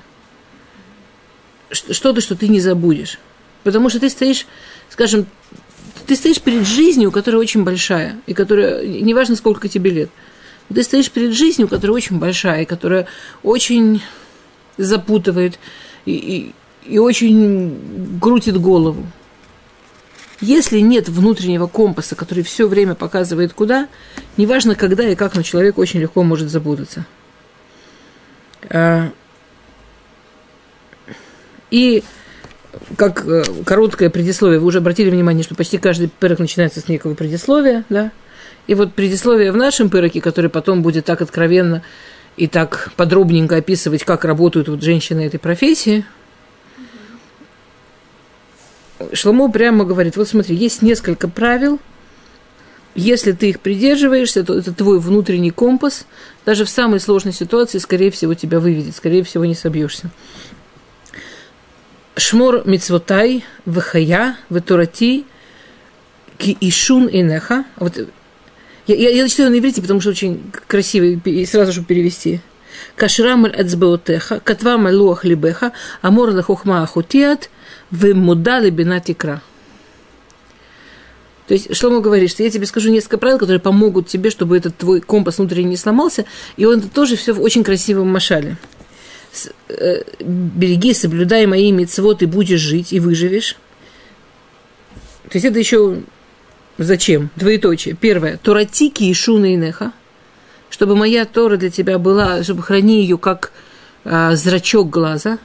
Что-то, 1.69 2.21
что 2.21 2.35
ты 2.35 2.47
не 2.47 2.59
забудешь. 2.59 3.19
Потому 3.63 3.91
что 3.91 3.99
ты 3.99 4.09
стоишь, 4.09 4.47
скажем, 4.89 5.27
ты 6.07 6.15
стоишь 6.15 6.41
перед 6.41 6.65
жизнью, 6.65 7.11
которая 7.11 7.39
очень 7.39 7.63
большая, 7.63 8.19
и 8.25 8.33
которая, 8.33 8.83
неважно, 8.83 9.35
сколько 9.35 9.69
тебе 9.69 9.91
лет, 9.91 10.09
ты 10.73 10.81
стоишь 10.81 11.11
перед 11.11 11.33
жизнью, 11.33 11.67
которая 11.67 11.97
очень 11.97 12.17
большая, 12.17 12.63
и 12.63 12.65
которая 12.65 13.05
очень 13.43 14.01
запутывает 14.77 15.59
и, 16.05 16.13
и, 16.15 16.93
и 16.95 16.97
очень 16.97 18.19
крутит 18.19 18.57
голову. 18.59 19.05
Если 20.41 20.79
нет 20.79 21.09
внутреннего 21.09 21.67
компаса, 21.67 22.15
который 22.15 22.43
все 22.43 22.67
время 22.67 22.95
показывает 22.95 23.53
куда, 23.53 23.87
неважно 24.35 24.73
когда 24.73 25.07
и 25.07 25.13
как, 25.13 25.35
но 25.35 25.43
человек 25.43 25.77
очень 25.77 25.99
легко 25.99 26.23
может 26.23 26.49
запутаться. 26.49 27.05
А, 28.69 29.09
и 31.71 32.03
как 32.95 33.25
э, 33.25 33.43
короткое 33.65 34.09
предисловие, 34.09 34.59
вы 34.59 34.67
уже 34.67 34.79
обратили 34.79 35.09
внимание, 35.09 35.43
что 35.43 35.55
почти 35.55 35.77
каждый 35.77 36.09
пырок 36.09 36.39
начинается 36.39 36.79
с 36.79 36.87
некого 36.87 37.13
предисловия, 37.15 37.83
да? 37.89 38.11
И 38.67 38.75
вот 38.75 38.93
предисловие 38.93 39.51
в 39.51 39.57
нашем 39.57 39.89
пыроке, 39.89 40.21
который 40.21 40.49
потом 40.49 40.81
будет 40.83 41.05
так 41.05 41.21
откровенно 41.21 41.81
и 42.35 42.47
так 42.47 42.91
подробненько 42.95 43.57
описывать, 43.57 44.03
как 44.03 44.25
работают 44.25 44.67
вот 44.67 44.81
женщины 44.81 45.21
этой 45.21 45.39
профессии, 45.39 46.05
Шломо 49.13 49.51
прямо 49.51 49.85
говорит, 49.85 50.17
вот 50.17 50.27
смотри, 50.27 50.55
есть 50.55 50.81
несколько 50.81 51.27
правил, 51.27 51.79
если 52.97 53.31
ты 53.31 53.49
их 53.49 53.59
придерживаешься, 53.59 54.43
то 54.43 54.57
это 54.57 54.73
твой 54.73 54.99
внутренний 54.99 55.51
компас, 55.51 56.07
даже 56.45 56.65
в 56.65 56.69
самой 56.69 56.99
сложной 56.99 57.31
ситуации, 57.31 57.77
скорее 57.77 58.09
всего, 58.09 58.33
тебя 58.33 58.59
выведет, 58.59 58.95
скорее 58.95 59.23
всего, 59.23 59.45
не 59.45 59.53
собьешься. 59.53 60.09
Шмор 62.15 62.63
мицвотай, 62.65 63.45
вехая, 63.67 64.37
ветурати, 64.49 65.25
ки 66.39 66.57
ишун 66.59 67.07
инеха. 67.07 67.65
Вот 67.75 67.97
я, 68.87 68.95
я, 68.95 69.09
я 69.11 69.29
читаю 69.29 69.51
на 69.51 69.59
иврите, 69.59 69.83
потому 69.83 70.01
что 70.01 70.09
очень 70.09 70.51
красиво, 70.67 71.03
и 71.03 71.45
сразу 71.45 71.73
же 71.73 71.83
перевести. 71.83 72.41
Кашрамаль 72.95 73.53
эцбеотеха, 73.55 74.39
катвам 74.39 74.87
луах 74.87 75.23
либеха, 75.23 75.71
амор 76.01 76.31
лахохма 76.31 76.81
ахутиат, 76.81 77.51
вемуда 77.91 78.57
лебинат 78.57 79.07
икра. 79.11 79.41
То 81.47 81.53
есть, 81.53 81.73
что 81.75 81.89
мы 81.89 82.01
говорит, 82.01 82.29
что 82.29 82.43
я 82.43 82.49
тебе 82.49 82.65
скажу 82.65 82.91
несколько 82.91 83.17
правил, 83.17 83.39
которые 83.39 83.61
помогут 83.61 84.07
тебе, 84.07 84.29
чтобы 84.29 84.57
этот 84.57 84.77
твой 84.77 84.99
компас 84.99 85.37
внутренний 85.37 85.71
не 85.71 85.77
сломался, 85.77 86.25
и 86.57 86.65
он 86.65 86.81
тоже 86.81 87.15
все 87.15 87.33
в 87.33 87.41
очень 87.41 87.63
красивом 87.63 88.09
машале. 88.09 88.57
Э, 89.69 90.01
береги, 90.19 90.93
соблюдай 90.93 91.45
мои 91.45 91.71
мецвод, 91.71 92.21
и 92.21 92.25
будешь 92.25 92.59
жить, 92.59 92.91
и 92.91 92.99
выживешь. 92.99 93.55
То 95.29 95.35
есть 95.35 95.45
это 95.45 95.57
еще 95.57 96.01
зачем? 96.77 97.29
Двоеточие. 97.37 97.95
Первое. 97.95 98.37
Туратики 98.37 99.03
и 99.03 99.13
шуна 99.13 99.53
и 99.53 99.55
неха. 99.55 99.93
Чтобы 100.69 100.97
моя 100.97 101.23
Тора 101.23 101.55
для 101.55 101.69
тебя 101.69 101.97
была, 101.97 102.43
чтобы 102.43 102.61
храни 102.61 103.01
ее 103.01 103.17
как 103.17 103.53
а, 104.03 104.35
зрачок 104.35 104.89
глаза. 104.89 105.39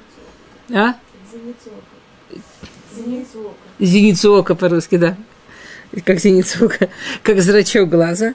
А? 0.71 0.95
Зеницу 2.97 3.41
ока. 3.41 3.55
Зеницу 3.79 4.35
ока 4.35 4.57
по-русски, 4.57 4.97
да 4.97 5.17
как 6.05 6.19
зеницу, 6.19 6.71
как 7.23 7.41
зрачок 7.41 7.89
глаза. 7.89 8.35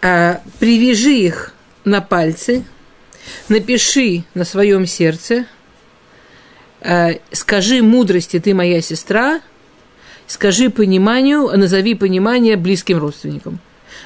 А, 0.00 0.40
привяжи 0.58 1.14
их 1.14 1.54
на 1.84 2.00
пальцы, 2.00 2.64
напиши 3.48 4.24
на 4.34 4.44
своем 4.44 4.86
сердце, 4.86 5.46
а, 6.80 7.10
скажи 7.32 7.82
мудрости, 7.82 8.38
ты 8.38 8.54
моя 8.54 8.80
сестра, 8.80 9.40
скажи 10.26 10.70
пониманию, 10.70 11.48
назови 11.56 11.94
понимание 11.94 12.56
близким 12.56 12.98
родственникам. 12.98 13.60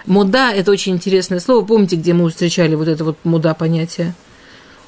Муда– 0.06 0.52
это 0.54 0.71
очень 0.71 0.94
интересное 0.94 1.40
слово. 1.40 1.64
Помните, 1.64 1.97
где 1.97 2.14
мы 2.14 2.30
встречали 2.30 2.75
вот 2.75 2.88
это 2.88 3.04
вот 3.04 3.18
муда 3.25 3.54
понятие? 3.54 4.14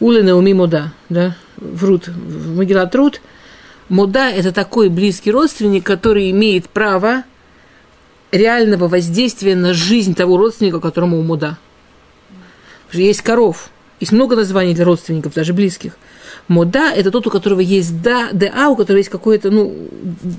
Улы 0.01 0.33
уми 0.35 0.55
муда, 0.55 0.93
да? 1.09 1.37
Врут. 1.57 2.09
В 2.09 2.57
Магилат 2.57 2.95
Рут. 2.95 3.21
Муда– 3.89 4.31
это 4.33 4.51
такой 4.51 4.89
близкий 4.89 5.31
родственник, 5.31 5.85
который 5.85 6.31
имеет 6.31 6.69
право 6.69 7.25
реального 8.33 8.89
воздействия 8.89 9.55
на 9.55 9.75
жизнь 9.75 10.15
того 10.15 10.37
родственника, 10.37 10.81
которому 10.81 11.23
муда. 11.23 11.59
Есть 12.93 13.23
коров, 13.23 13.71
есть 14.01 14.13
много 14.13 14.37
названий 14.37 14.75
для 14.75 14.85
родственников, 14.85 15.35
даже 15.35 15.53
близких. 15.53 15.97
Мода– 16.47 16.93
это 16.97 17.11
тот, 17.11 17.27
у 17.27 17.31
которого 17.31 17.61
есть 17.61 18.03
да, 18.03 18.29
да, 18.33 18.69
у 18.69 18.77
которого 18.77 18.99
есть 18.99 19.09
какое-то, 19.09 19.51
ну, 19.51 19.89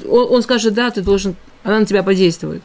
он, 0.08 0.34
он 0.36 0.42
скажет 0.44 0.74
да, 0.74 0.92
ты 0.92 1.02
должен, 1.02 1.36
она 1.64 1.80
на 1.80 1.86
тебя 1.86 2.04
подействует. 2.04 2.62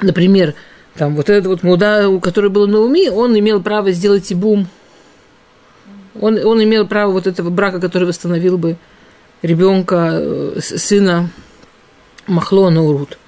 Например, 0.00 0.54
там 0.94 1.14
вот 1.14 1.28
этот 1.28 1.46
вот 1.46 1.62
муда, 1.62 2.08
у 2.08 2.20
которого 2.20 2.50
был 2.50 2.66
на 2.66 2.80
уме, 2.80 3.10
он 3.10 3.38
имел 3.38 3.62
право 3.62 3.90
сделать 3.92 4.30
ибум. 4.32 4.68
Он, 6.18 6.38
он 6.38 6.62
имел 6.62 6.86
право 6.86 7.12
вот 7.12 7.26
этого 7.26 7.50
брака, 7.50 7.78
который 7.78 8.04
восстановил 8.04 8.56
бы 8.56 8.78
ребенка, 9.42 10.18
э, 10.18 10.60
сына 10.60 11.28
Махлона 12.26 12.82
Урут. 12.82 13.18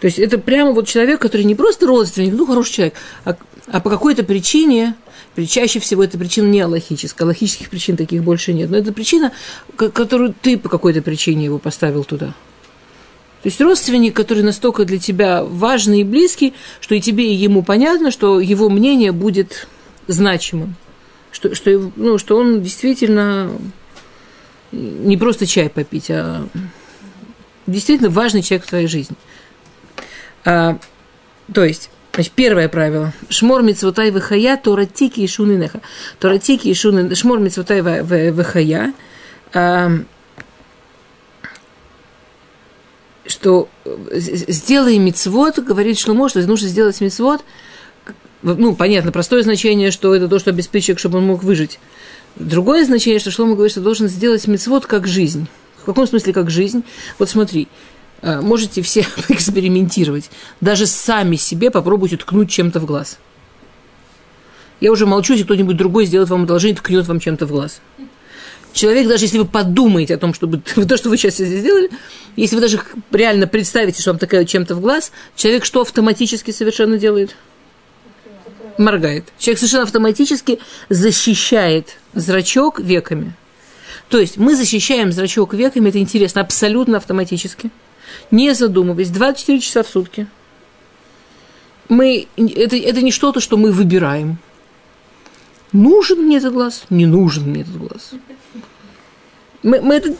То 0.00 0.06
есть 0.06 0.18
это 0.18 0.38
прямо 0.38 0.72
вот 0.72 0.88
человек, 0.88 1.20
который 1.20 1.42
не 1.42 1.54
просто 1.54 1.86
родственник, 1.86 2.32
ну, 2.34 2.46
хороший 2.46 2.72
человек, 2.72 2.94
а, 3.24 3.36
а 3.66 3.80
по 3.80 3.90
какой-то 3.90 4.24
причине, 4.24 4.94
чаще 5.46 5.78
всего 5.78 6.02
это 6.02 6.18
причина 6.18 6.46
не 6.46 6.60
аллахическая, 6.60 7.26
аллахических 7.26 7.68
причин 7.68 7.96
таких 7.96 8.22
больше 8.22 8.52
нет, 8.52 8.70
но 8.70 8.78
это 8.78 8.92
причина, 8.92 9.32
которую 9.76 10.34
ты 10.40 10.58
по 10.58 10.68
какой-то 10.68 11.02
причине 11.02 11.44
его 11.44 11.58
поставил 11.58 12.04
туда. 12.04 12.34
То 13.42 13.46
есть 13.48 13.60
родственник, 13.60 14.14
который 14.14 14.42
настолько 14.42 14.84
для 14.84 14.98
тебя 14.98 15.44
важный 15.44 16.00
и 16.00 16.04
близкий, 16.04 16.52
что 16.80 16.94
и 16.94 17.00
тебе, 17.00 17.32
и 17.32 17.34
ему 17.34 17.62
понятно, 17.62 18.10
что 18.10 18.38
его 18.38 18.68
мнение 18.68 19.12
будет 19.12 19.66
значимым. 20.06 20.76
Что, 21.30 21.54
что, 21.54 21.92
ну, 21.96 22.18
что 22.18 22.36
он 22.36 22.62
действительно 22.62 23.50
не 24.72 25.16
просто 25.16 25.46
чай 25.46 25.70
попить, 25.70 26.10
а 26.10 26.46
действительно 27.66 28.10
важный 28.10 28.42
человек 28.42 28.66
в 28.66 28.68
твоей 28.68 28.88
жизни. 28.88 29.16
А, 30.44 30.78
то 31.52 31.64
есть, 31.64 31.90
значит, 32.14 32.32
первое 32.32 32.68
правило. 32.68 33.12
Шмор 33.28 33.62
мицвотай 33.62 34.10
вихая, 34.10 34.56
торатики 34.56 35.20
и 35.20 35.26
шуны 35.26 35.52
неха. 35.52 35.80
Торатики 36.18 36.68
и 36.68 36.74
шуны, 36.74 37.14
шмор 37.14 37.40
мицвотай 37.40 37.80
вихая. 37.80 38.94
А, 39.52 39.90
что 43.26 43.68
сделай 44.12 44.98
мицвод, 44.98 45.58
говорит 45.58 45.98
Шлумо, 45.98 46.28
что 46.28 46.40
нужно 46.40 46.68
сделать 46.68 47.00
мицвод, 47.00 47.44
ну, 48.42 48.74
понятно, 48.74 49.12
простое 49.12 49.42
значение, 49.42 49.90
что 49.90 50.14
это 50.14 50.26
то, 50.26 50.38
что 50.38 50.50
обеспечивает, 50.50 50.98
чтобы 50.98 51.18
он 51.18 51.26
мог 51.26 51.44
выжить. 51.44 51.78
Другое 52.36 52.84
значение, 52.84 53.20
что 53.20 53.30
Шлома 53.30 53.54
говорит, 53.54 53.72
что 53.72 53.82
должен 53.82 54.08
сделать 54.08 54.46
мицвод 54.46 54.86
как 54.86 55.06
жизнь. 55.06 55.46
В 55.76 55.84
каком 55.84 56.06
смысле 56.06 56.32
как 56.32 56.50
жизнь? 56.50 56.84
Вот 57.18 57.28
смотри, 57.28 57.68
Э, 57.68 57.89
можете 58.22 58.82
все 58.82 59.00
экспериментировать. 59.28 60.30
Даже 60.60 60.86
сами 60.86 61.36
себе 61.36 61.70
попробуйте 61.70 62.16
ткнуть 62.16 62.50
чем-то 62.50 62.80
в 62.80 62.86
глаз. 62.86 63.18
Я 64.80 64.92
уже 64.92 65.06
молчу, 65.06 65.34
если 65.34 65.44
кто-нибудь 65.44 65.76
другой 65.76 66.06
сделает 66.06 66.30
вам 66.30 66.44
одолжение, 66.44 66.76
ткнет 66.76 67.06
вам 67.06 67.20
чем-то 67.20 67.46
в 67.46 67.50
глаз. 67.50 67.80
Человек, 68.72 69.08
даже 69.08 69.24
если 69.24 69.38
вы 69.38 69.44
подумаете 69.44 70.14
о 70.14 70.18
том, 70.18 70.32
чтобы 70.32 70.58
то, 70.88 70.96
что 70.96 71.10
вы 71.10 71.16
сейчас 71.16 71.36
сделали, 71.36 71.90
если 72.36 72.54
вы 72.54 72.62
даже 72.62 72.80
реально 73.10 73.46
представите, 73.46 74.00
что 74.00 74.12
вам 74.12 74.18
такая 74.18 74.44
чем-то 74.44 74.74
в 74.74 74.80
глаз, 74.80 75.12
человек 75.36 75.64
что 75.64 75.82
автоматически 75.82 76.50
совершенно 76.50 76.96
делает? 76.96 77.34
моргает. 78.80 79.26
Человек 79.38 79.58
совершенно 79.58 79.84
автоматически 79.84 80.58
защищает 80.88 81.96
зрачок 82.14 82.80
веками. 82.80 83.34
То 84.08 84.18
есть 84.18 84.38
мы 84.38 84.56
защищаем 84.56 85.12
зрачок 85.12 85.54
веками, 85.54 85.90
это 85.90 86.00
интересно, 86.00 86.40
абсолютно 86.40 86.96
автоматически, 86.96 87.70
не 88.30 88.54
задумываясь, 88.54 89.10
24 89.10 89.60
часа 89.60 89.82
в 89.82 89.88
сутки. 89.88 90.26
Мы, 91.88 92.28
это, 92.36 92.76
это 92.76 93.02
не 93.02 93.10
что-то, 93.10 93.40
что 93.40 93.56
мы 93.56 93.72
выбираем. 93.72 94.38
Нужен 95.72 96.22
мне 96.22 96.38
этот 96.38 96.52
глаз? 96.52 96.84
Не 96.90 97.06
нужен 97.06 97.50
мне 97.50 97.62
этот 97.62 97.76
глаз. 97.76 98.12
Мы, 99.62 99.80
мы 99.80 99.94
это 99.94 100.14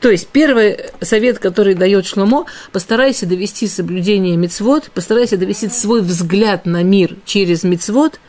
то 0.00 0.10
есть 0.10 0.28
первый 0.28 0.78
совет, 1.00 1.38
который 1.38 1.74
дает 1.74 2.06
Шломо, 2.06 2.46
постарайся 2.72 3.26
довести 3.26 3.66
соблюдение 3.66 4.36
мицвод, 4.36 4.90
постарайся 4.92 5.36
довести 5.36 5.68
свой 5.68 6.02
взгляд 6.02 6.66
на 6.66 6.82
мир 6.82 7.16
через 7.24 7.64
мицвод, 7.64 8.20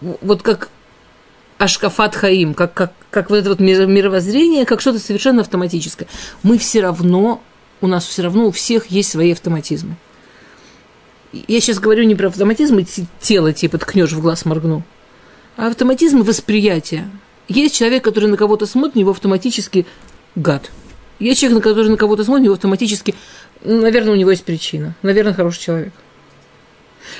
вот 0.00 0.42
как 0.42 0.68
Ашкафат 1.62 2.16
Хаим, 2.16 2.54
как, 2.54 2.74
как, 2.74 2.92
как 3.10 3.30
вот 3.30 3.36
это 3.36 3.50
вот 3.50 3.60
мировоззрение, 3.60 4.64
как 4.64 4.80
что-то 4.80 4.98
совершенно 4.98 5.42
автоматическое. 5.42 6.08
Мы 6.42 6.58
все 6.58 6.80
равно, 6.80 7.42
у 7.80 7.86
нас 7.86 8.06
все 8.06 8.22
равно 8.22 8.46
у 8.46 8.50
всех 8.50 8.86
есть 8.86 9.10
свои 9.10 9.32
автоматизмы. 9.32 9.96
Я 11.32 11.60
сейчас 11.60 11.78
говорю 11.78 12.04
не 12.04 12.14
про 12.14 12.28
автоматизм 12.28 12.84
тело, 13.20 13.52
типа 13.52 13.78
ткнешь 13.78 14.12
в 14.12 14.20
глаз, 14.20 14.44
моргну, 14.44 14.82
а 15.56 15.68
автоматизм 15.68 16.22
восприятия. 16.22 17.08
Есть 17.48 17.76
человек, 17.76 18.04
который 18.04 18.28
на 18.28 18.36
кого-то 18.36 18.66
смотрит, 18.66 18.96
у 18.96 19.00
него 19.00 19.10
автоматически 19.12 19.86
гад– 20.34 20.70
есть 21.22 21.40
человек, 21.40 21.62
который 21.62 21.88
на 21.88 21.96
кого-то 21.96 22.24
смотрит, 22.24 22.42
у 22.42 22.44
него 22.44 22.54
автоматически, 22.54 23.14
наверное, 23.62 24.12
у 24.12 24.16
него 24.16 24.30
есть 24.30 24.44
причина. 24.44 24.96
Наверное, 25.02 25.34
хороший 25.34 25.60
человек. 25.60 25.92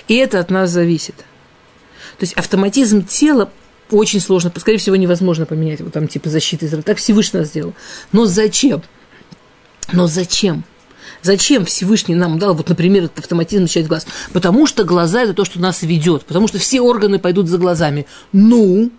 И 0.08 0.16
это 0.16 0.40
от 0.40 0.50
нас 0.50 0.70
зависит. 0.70 1.14
То 2.18 2.22
есть 2.22 2.32
автоматизм 2.34 3.04
тела 3.04 3.50
очень 3.92 4.20
сложно, 4.20 4.52
скорее 4.56 4.78
всего, 4.78 4.96
невозможно 4.96 5.46
поменять, 5.46 5.80
вот 5.80 5.92
там 5.92 6.08
типа 6.08 6.28
защиты 6.28 6.66
Израиля. 6.66 6.82
Так 6.82 6.98
Всевышний 6.98 7.40
нас 7.40 7.48
сделал. 7.48 7.74
Но 8.12 8.26
зачем? 8.26 8.82
Но 9.92 10.06
зачем? 10.06 10.64
Зачем 11.22 11.64
Всевышний 11.64 12.14
нам 12.14 12.38
дал, 12.38 12.54
вот, 12.54 12.68
например, 12.68 13.04
этот 13.04 13.20
автоматизм 13.20 13.62
начать 13.62 13.86
глаз? 13.86 14.06
Потому 14.32 14.66
что 14.66 14.84
глаза– 14.84 15.22
это 15.24 15.34
то, 15.34 15.44
что 15.44 15.60
нас 15.60 15.82
ведет. 15.82 16.24
Потому 16.24 16.48
что 16.48 16.58
все 16.58 16.80
органы 16.80 17.18
пойдут 17.18 17.48
за 17.48 17.58
глазами. 17.58 18.06
Ну, 18.32 18.90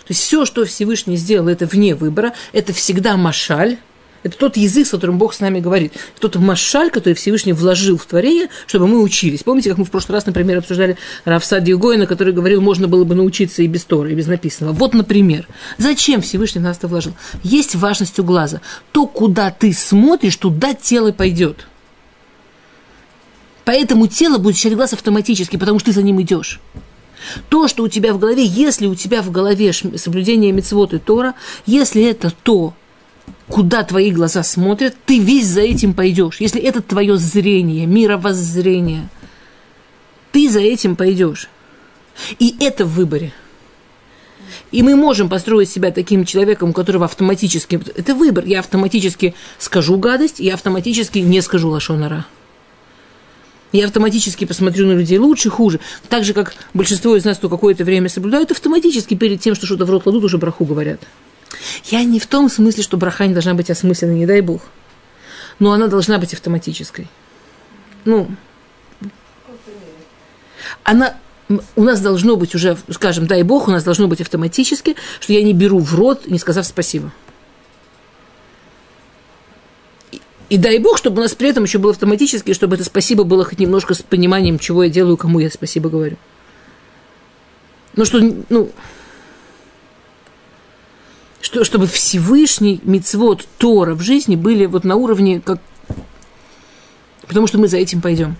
то 0.00 0.10
есть 0.10 0.20
все, 0.20 0.44
что 0.44 0.64
Всевышний 0.64 1.16
сделал, 1.16 1.48
это 1.48 1.66
вне 1.66 1.94
выбора, 1.94 2.34
это 2.52 2.72
всегда 2.72 3.16
машаль– 3.16 3.78
это 4.24 4.38
тот 4.38 4.56
язык, 4.56 4.86
с 4.86 4.90
которым 4.90 5.18
Бог 5.18 5.34
с 5.34 5.40
нами 5.40 5.60
говорит. 5.60 5.92
Тот 6.18 6.34
машаль, 6.36 6.90
который 6.90 7.12
Всевышний 7.14 7.52
вложил 7.52 7.98
в 7.98 8.06
творение, 8.06 8.48
чтобы 8.66 8.88
мы 8.88 9.00
учились. 9.02 9.42
Помните, 9.42 9.68
как 9.68 9.78
мы 9.78 9.84
в 9.84 9.90
прошлый 9.90 10.14
раз, 10.14 10.24
например, 10.24 10.58
обсуждали 10.58 10.96
Равсади 11.26 11.72
Гоина, 11.72 12.06
который 12.06 12.32
говорил, 12.32 12.62
можно 12.62 12.88
было 12.88 13.04
бы 13.04 13.14
научиться 13.14 13.62
и 13.62 13.66
без 13.66 13.84
Торы, 13.84 14.12
и 14.12 14.14
без 14.14 14.26
написанного. 14.26 14.74
Вот, 14.74 14.94
например, 14.94 15.46
зачем 15.76 16.22
Всевышний 16.22 16.62
нас 16.62 16.78
это 16.78 16.88
вложил? 16.88 17.12
Есть 17.42 17.74
важность 17.74 18.18
у 18.18 18.24
глаза. 18.24 18.62
То, 18.92 19.06
куда 19.06 19.50
ты 19.50 19.74
смотришь, 19.74 20.36
туда 20.36 20.72
тело 20.72 21.12
пойдет. 21.12 21.66
Поэтому 23.66 24.06
тело 24.06 24.38
будет 24.38 24.56
читать 24.56 24.74
глаз 24.74 24.94
автоматически, 24.94 25.58
потому 25.58 25.78
что 25.78 25.90
ты 25.90 25.94
за 25.94 26.02
ним 26.02 26.20
идешь. 26.22 26.60
То, 27.50 27.68
что 27.68 27.82
у 27.82 27.88
тебя 27.88 28.14
в 28.14 28.18
голове, 28.18 28.44
если 28.44 28.86
у 28.86 28.94
тебя 28.94 29.22
в 29.22 29.30
голове 29.30 29.72
соблюдение 29.72 30.52
мецвод 30.52 30.94
Тора, 31.04 31.34
если 31.66 32.02
это 32.02 32.32
то, 32.42 32.74
куда 33.48 33.82
твои 33.82 34.10
глаза 34.10 34.42
смотрят, 34.42 34.96
ты 35.06 35.18
весь 35.18 35.46
за 35.46 35.60
этим 35.60 35.94
пойдешь. 35.94 36.40
Если 36.40 36.60
это 36.60 36.80
твое 36.82 37.16
зрение, 37.16 37.86
мировоззрение, 37.86 39.08
ты 40.32 40.50
за 40.50 40.60
этим 40.60 40.96
пойдешь. 40.96 41.48
И 42.38 42.56
это 42.60 42.84
в 42.84 42.94
выборе. 42.94 43.32
И 44.70 44.82
мы 44.82 44.96
можем 44.96 45.28
построить 45.28 45.70
себя 45.70 45.90
таким 45.90 46.24
человеком, 46.24 46.70
у 46.70 46.72
которого 46.72 47.04
автоматически... 47.04 47.80
Это 47.96 48.14
выбор. 48.14 48.44
Я 48.44 48.60
автоматически 48.60 49.34
скажу 49.58 49.96
гадость, 49.98 50.40
я 50.40 50.54
автоматически 50.54 51.18
не 51.18 51.40
скажу 51.42 51.70
лошонара. 51.70 52.26
Я 53.72 53.86
автоматически 53.86 54.44
посмотрю 54.44 54.86
на 54.86 54.92
людей 54.92 55.18
лучше, 55.18 55.50
хуже. 55.50 55.80
Так 56.08 56.24
же, 56.24 56.32
как 56.32 56.54
большинство 56.74 57.16
из 57.16 57.24
нас, 57.24 57.38
кто 57.38 57.48
какое-то 57.48 57.84
время 57.84 58.08
соблюдают, 58.08 58.52
автоматически 58.52 59.14
перед 59.14 59.40
тем, 59.40 59.56
что 59.56 59.66
что-то 59.66 59.84
в 59.84 59.90
рот 59.90 60.04
кладут, 60.04 60.22
уже 60.24 60.38
браху 60.38 60.64
говорят. 60.64 61.00
Я 61.84 62.04
не 62.04 62.18
в 62.18 62.26
том 62.26 62.48
смысле, 62.48 62.82
что 62.82 62.96
браха 62.96 63.26
не 63.26 63.32
должна 63.32 63.54
быть 63.54 63.70
осмысленной, 63.70 64.16
не 64.16 64.26
дай 64.26 64.40
бог. 64.40 64.62
Но 65.58 65.72
она 65.72 65.86
должна 65.86 66.18
быть 66.18 66.34
автоматической. 66.34 67.08
Ну, 68.04 68.28
она, 70.82 71.16
у 71.76 71.82
нас 71.82 72.00
должно 72.00 72.36
быть 72.36 72.54
уже, 72.54 72.76
скажем, 72.90 73.26
дай 73.26 73.42
бог, 73.42 73.68
у 73.68 73.70
нас 73.70 73.84
должно 73.84 74.08
быть 74.08 74.20
автоматически, 74.20 74.96
что 75.20 75.32
я 75.32 75.42
не 75.42 75.52
беру 75.52 75.78
в 75.78 75.94
рот, 75.94 76.26
не 76.26 76.38
сказав 76.38 76.66
спасибо. 76.66 77.12
И, 80.12 80.20
и 80.50 80.58
дай 80.58 80.78
бог, 80.78 80.98
чтобы 80.98 81.18
у 81.18 81.22
нас 81.22 81.34
при 81.34 81.48
этом 81.48 81.64
еще 81.64 81.78
было 81.78 81.92
автоматически, 81.92 82.52
чтобы 82.52 82.76
это 82.76 82.84
спасибо 82.84 83.24
было 83.24 83.44
хоть 83.44 83.58
немножко 83.58 83.94
с 83.94 84.02
пониманием, 84.02 84.58
чего 84.58 84.84
я 84.84 84.90
делаю, 84.90 85.16
кому 85.16 85.38
я 85.38 85.50
спасибо 85.50 85.88
говорю. 85.88 86.16
Ну 87.96 88.04
что, 88.04 88.20
ну, 88.48 88.70
что, 91.44 91.62
чтобы 91.62 91.86
Всевышний 91.86 92.80
мицвод 92.84 93.46
Тора 93.58 93.94
в 93.94 94.00
жизни 94.00 94.34
были 94.34 94.64
вот 94.64 94.82
на 94.82 94.96
уровне, 94.96 95.42
как... 95.44 95.60
потому 97.28 97.46
что 97.46 97.58
мы 97.58 97.68
за 97.68 97.76
этим 97.76 98.00
пойдем. 98.00 98.36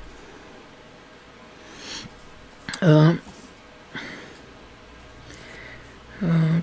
А, 2.81 3.15
а, 6.23 6.63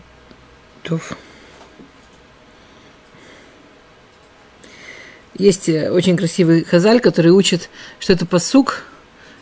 Есть 5.37 5.69
э, 5.69 5.91
очень 5.91 6.17
красивый 6.17 6.63
хазаль, 6.63 7.01
который 7.01 7.31
учит, 7.31 7.69
что 7.99 8.13
это 8.13 8.25
посук, 8.25 8.85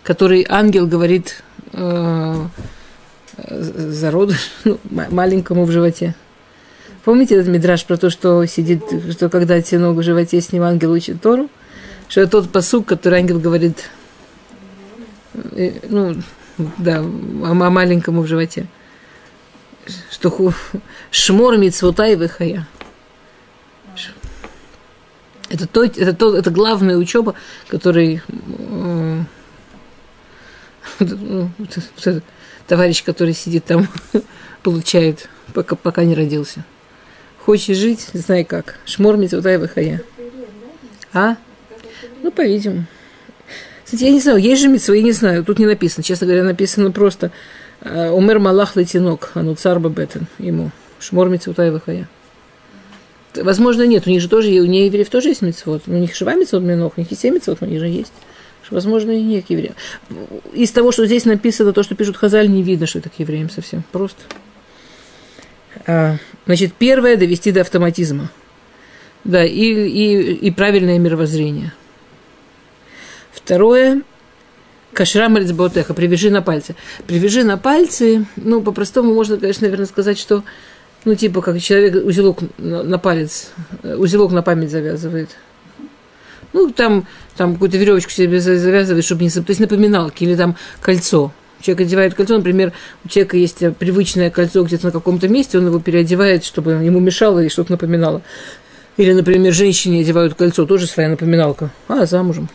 который 0.03 0.45
ангел 0.49 0.85
говорит 0.85 1.43
э, 1.71 2.45
зароду, 3.37 4.33
ну, 4.65 4.79
маленькому 4.83 5.63
в 5.63 5.71
животе. 5.71 6.13
Помните 7.09 7.33
этот 7.33 7.47
мидраж 7.47 7.83
про 7.85 7.97
то, 7.97 8.11
что 8.11 8.45
сидит, 8.45 8.83
что 9.13 9.29
когда 9.29 9.59
тянул 9.63 9.95
в 9.95 10.03
животе, 10.03 10.39
с 10.39 10.51
ним 10.51 10.61
ангел 10.61 10.91
учит 10.91 11.19
Тору? 11.19 11.49
Что 12.07 12.27
тот 12.27 12.51
посук, 12.51 12.85
который 12.85 13.17
ангел 13.17 13.39
говорит, 13.39 13.89
э, 15.33 15.71
ну, 15.89 16.17
да, 16.77 16.99
о, 16.99 17.49
о 17.49 17.69
маленькому 17.71 18.21
в 18.21 18.27
животе. 18.27 18.67
Что 20.11 20.53
шмор 21.09 21.57
мицвотай 21.57 22.15
выхая. 22.15 22.67
Это, 25.49 25.67
то, 25.67 25.83
это, 25.83 26.13
то, 26.13 26.37
это 26.37 26.51
главная 26.51 26.95
учеба, 26.95 27.33
который 27.69 28.21
э, 28.59 29.23
товарищ, 32.67 33.03
который 33.03 33.33
сидит 33.33 33.65
там, 33.65 33.87
получает, 34.61 35.27
пока, 35.55 35.75
пока 35.75 36.03
не 36.03 36.13
родился. 36.13 36.63
Хочешь 37.49 37.77
жить, 37.77 38.05
знай 38.13 38.43
как. 38.43 38.75
Шмор 38.85 39.17
митвутай 39.17 39.57
выхая. 39.57 40.03
А? 41.13 41.35
Ну, 42.21 42.29
по-видимому. 42.29 42.85
Кстати, 43.83 44.03
я 44.03 44.11
не 44.11 44.19
знаю, 44.19 44.37
есть 44.37 44.61
же 44.61 44.67
митцва, 44.67 44.93
я 44.93 45.01
не 45.01 45.13
знаю, 45.13 45.43
тут 45.43 45.57
не 45.57 45.65
написано. 45.65 46.03
Честно 46.03 46.27
говоря, 46.27 46.43
написано 46.43 46.91
просто 46.91 47.31
э, 47.81 48.11
Умер 48.11 48.37
Малах 48.37 48.73
а 48.77 49.41
ну 49.41 49.55
цар 49.55 49.79
Бетен 49.79 50.27
ему. 50.37 50.69
Шмор 50.99 51.29
митцвутай 51.29 51.71
выхая. 51.71 52.07
Возможно, 53.33 53.81
нет, 53.87 54.05
у 54.05 54.11
них 54.11 54.21
же 54.21 54.29
тоже, 54.29 54.49
у 54.49 54.65
неевреев 54.65 55.09
тоже 55.09 55.29
есть 55.29 55.41
митцвот. 55.41 55.81
У 55.87 55.91
них 55.93 56.13
шива 56.13 56.35
митцвот 56.35 56.61
минох, 56.61 56.93
у 56.97 57.01
них 57.01 57.11
и 57.11 57.15
семь 57.15 57.33
митцвот, 57.33 57.57
у 57.61 57.65
них 57.65 57.79
же 57.79 57.87
есть. 57.87 58.13
Возможно, 58.69 59.09
и 59.09 59.23
нет 59.23 59.45
евреев. 59.49 59.73
Из 60.53 60.69
того, 60.69 60.91
что 60.91 61.07
здесь 61.07 61.25
написано, 61.25 61.73
то, 61.73 61.81
что 61.81 61.95
пишут 61.95 62.15
Хазаль, 62.15 62.47
не 62.47 62.61
видно, 62.61 62.85
что 62.85 62.99
это 62.99 63.09
к 63.09 63.17
евреям 63.17 63.49
совсем. 63.49 63.83
Просто. 63.91 64.21
А, 65.87 66.17
значит, 66.45 66.73
первое– 66.73 67.15
довести 67.17 67.51
до 67.51 67.61
автоматизма. 67.61 68.31
Да, 69.23 69.43
и, 69.45 69.51
и, 69.51 70.33
и 70.33 70.51
правильное 70.51 70.97
мировоззрение. 70.99 71.73
Второе– 73.31 74.01
кашрам 74.93 75.33
ботеха, 75.33 75.93
привяжи 75.93 76.29
на 76.29 76.41
пальцы. 76.41 76.75
Привяжи 77.07 77.43
на 77.43 77.57
пальцы, 77.57 78.25
ну, 78.35 78.61
по-простому 78.61 79.13
можно, 79.13 79.37
конечно, 79.37 79.65
наверное, 79.65 79.85
сказать, 79.85 80.17
что, 80.17 80.43
ну, 81.05 81.15
типа, 81.15 81.41
как 81.41 81.59
человек 81.61 82.05
узелок 82.05 82.39
на, 82.57 82.83
на 82.83 82.97
палец, 82.97 83.51
узелок 83.83 84.31
на 84.31 84.41
память 84.41 84.71
завязывает. 84.71 85.29
Ну, 86.53 86.71
там, 86.71 87.05
там 87.37 87.53
какую-то 87.53 87.77
веревочку 87.77 88.11
себе 88.11 88.39
завязывает, 88.39 89.05
чтобы 89.05 89.23
не... 89.23 89.29
То 89.29 89.43
есть 89.47 89.59
напоминалки 89.59 90.23
или 90.23 90.35
там 90.35 90.55
кольцо– 90.81 91.31
Человек 91.61 91.87
одевает 91.87 92.13
кольцо, 92.13 92.37
например, 92.37 92.73
у 93.03 93.09
человека 93.09 93.37
есть 93.37 93.57
привычное 93.77 94.29
кольцо 94.29 94.63
где-то 94.63 94.87
на 94.87 94.91
каком-то 94.91 95.27
месте, 95.27 95.57
он 95.57 95.67
его 95.67 95.79
переодевает, 95.79 96.45
чтобы 96.45 96.71
ему 96.71 96.99
мешало 96.99 97.39
и 97.39 97.49
что-то 97.49 97.71
напоминало. 97.71 98.21
Или, 98.97 99.13
например, 99.13 99.53
женщине 99.53 100.01
одевают 100.01 100.33
кольцо, 100.35 100.65
тоже 100.65 100.87
своя 100.87 101.09
напоминалка. 101.09 101.69
А, 101.87 102.05
замужем. 102.05 102.49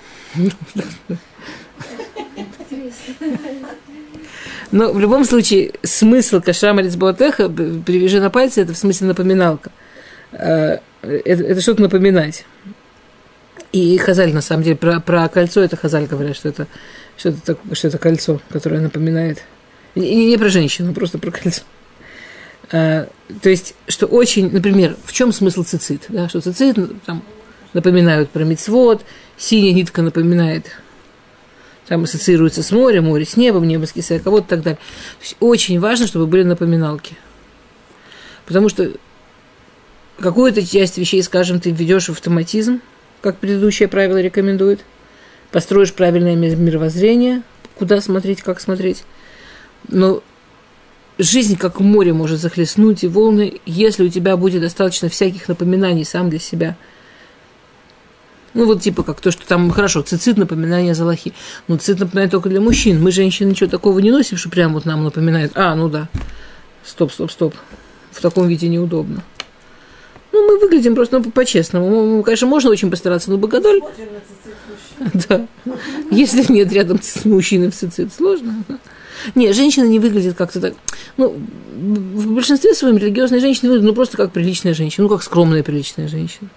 Но 4.71 4.93
в 4.93 4.99
любом 4.99 5.25
случае 5.25 5.73
смысл 5.83 6.41
кашрама 6.41 6.83
Рицбуатеха 6.83 7.49
«привяжи 7.49 8.21
на 8.21 8.29
пальцы» 8.29 8.61
это 8.63 8.73
в 8.73 8.77
смысле 8.77 9.07
напоминалка. 9.09 9.71
Э, 10.33 10.79
это, 11.03 11.45
это 11.45 11.61
что-то 11.61 11.83
напоминать. 11.83 12.45
И 13.71 13.97
Хазаль, 13.99 14.33
на 14.33 14.41
самом 14.41 14.65
деле, 14.65 14.77
про, 14.77 15.01
про 15.01 15.29
кольцо 15.29 15.61
это 15.61 15.77
Хазаль 15.77 16.07
говорят, 16.07 16.37
что 16.37 16.49
это, 16.49 16.67
что, 17.17 17.31
это, 17.31 17.57
что 17.73 17.89
это 17.89 17.99
кольцо, 17.99 18.41
которое 18.51 18.81
напоминает. 18.81 19.43
И 19.95 20.01
не, 20.01 20.37
про 20.37 20.49
женщину, 20.49 20.93
просто 20.93 21.19
про 21.19 21.31
кольцо. 21.31 21.63
А, 22.73 23.09
то 23.43 23.51
есть, 23.51 23.75
что 23.89 24.07
очень, 24.07 24.51
например, 24.51 24.97
в 25.05 25.13
чем 25.13 25.33
смысл 25.33 25.63
цицит? 25.63 26.07
Да? 26.09 26.29
Что 26.29 26.41
цицит 26.41 26.79
там, 27.05 27.23
напоминают 27.73 28.31
про 28.31 28.45
мицвод, 28.45 29.05
синяя 29.37 29.73
нитка 29.73 30.03
напоминает, 30.03 30.67
там 31.87 32.05
ассоциируется 32.05 32.63
с 32.63 32.71
морем, 32.73 33.05
море 33.05 33.25
с 33.25 33.37
небом, 33.37 33.69
небо 33.69 33.87
с 33.87 33.93
кисая, 33.93 34.19
кого-то 34.19 34.47
и 34.47 34.49
так 34.49 34.63
далее. 34.63 34.79
То 34.79 35.23
есть, 35.23 35.37
очень 35.41 35.79
важно, 35.79 36.07
чтобы 36.07 36.27
были 36.27 36.43
напоминалки. 36.43 37.17
Потому 38.47 38.69
что 38.69 38.91
какую-то 40.19 40.67
часть 40.67 40.99
вещей, 40.99 41.23
скажем, 41.23 41.61
ты 41.61 41.71
введешь 41.71 42.09
в 42.09 42.13
автоматизм– 42.13 42.81
как 43.25 43.39
предыдущее 43.39 43.89
правило 43.89 44.21
рекомендует. 44.21 44.85
Построишь 45.55 45.93
правильное 45.93 46.35
мировоззрение, 46.35 47.43
куда 47.77 48.01
смотреть, 48.01 48.43
как 48.43 48.61
смотреть. 48.61 49.05
Но 49.87 50.21
жизнь 51.17 51.57
как 51.57 51.79
море 51.79 52.13
может 52.13 52.41
захлестнуть 52.41 53.05
и 53.05 53.07
волны, 53.07 53.61
если 53.65 54.05
у 54.05 54.09
тебя 54.09 54.37
будет 54.37 54.63
достаточно 54.63 55.09
всяких 55.09 55.47
напоминаний 55.47 56.05
сам 56.05 56.29
для 56.29 56.41
себя. 56.41 56.77
Ну, 58.53 58.67
вот 58.67 58.83
типа 58.83 59.05
как 59.05 59.21
то, 59.21 59.31
что 59.31 59.47
там, 59.47 59.71
хорошо, 59.71 60.03
цицит 60.03 60.39
напоминание 60.39 60.93
за 60.93 61.05
лохи. 61.05 61.33
Ну, 61.69 61.77
цицит 61.77 62.01
напоминает 62.01 62.33
только 62.33 62.49
для 62.49 62.61
мужчин. 62.61 63.01
Мы, 63.01 63.13
женщины, 63.13 63.51
ничего 63.51 63.71
такого 63.71 64.01
не 64.01 64.11
носим, 64.11 64.37
что 64.37 64.51
прям 64.51 64.75
вот 64.75 64.87
нам 64.87 65.05
напоминает. 65.05 65.53
А, 65.55 65.77
ну 65.77 65.89
да. 65.89 66.09
Стоп, 66.85 67.13
стоп, 67.13 67.31
стоп. 67.31 67.55
В 68.11 68.21
таком 68.21 68.49
виде 68.49 68.67
неудобно. 68.67 69.23
Ну, 70.35 70.49
мы 70.49 70.59
выглядим 70.59 70.97
просто 70.97 71.21
ну, 71.21 71.31
по-честному. 71.31 72.21
Конечно, 72.25 72.49
можно 72.49 72.69
очень 72.69 72.91
постараться, 72.91 73.31
но 73.31 73.39
богодоль... 73.39 73.81
Да. 75.29 75.47
Если 76.11 76.51
нет 76.53 76.73
рядом 76.73 77.01
с 77.03 77.25
мужчиной 77.25 77.71
в 77.71 77.75
цицит, 77.75 78.13
сложно. 78.13 78.65
Нет, 79.35 79.55
женщина 79.55 79.85
не 79.85 79.99
выглядит 79.99 80.37
как-то 80.37 80.61
так. 80.61 80.75
Ну, 81.17 81.37
в 81.75 82.33
большинстве 82.33 82.75
своем 82.75 82.97
религиозные 82.97 83.41
женщины 83.41 83.69
выглядят 83.69 83.91
ну, 83.91 83.95
просто 83.95 84.17
как 84.17 84.33
приличная 84.33 84.75
женщина, 84.75 85.05
ну, 85.05 85.09
как 85.09 85.23
скромная 85.23 85.63
приличная 85.63 86.09
женщина. 86.09 86.49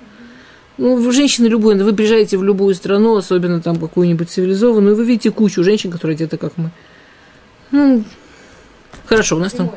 Ну, 0.77 1.11
женщины 1.11 1.47
любой, 1.47 1.75
вы 1.75 1.93
приезжаете 1.93 2.37
в 2.37 2.43
любую 2.43 2.73
страну, 2.73 3.15
особенно 3.15 3.61
там 3.61 3.79
какую-нибудь 3.79 4.29
цивилизованную, 4.29 4.95
вы 4.95 5.05
видите 5.05 5.31
кучу 5.31 5.63
женщин, 5.63 5.91
которые 5.91 6.15
одеты 6.15 6.37
как 6.37 6.53
мы. 6.57 6.71
Ну, 7.71 8.03
хорошо, 9.05 9.35
у 9.35 9.39
нас 9.39 9.53
там 9.53 9.71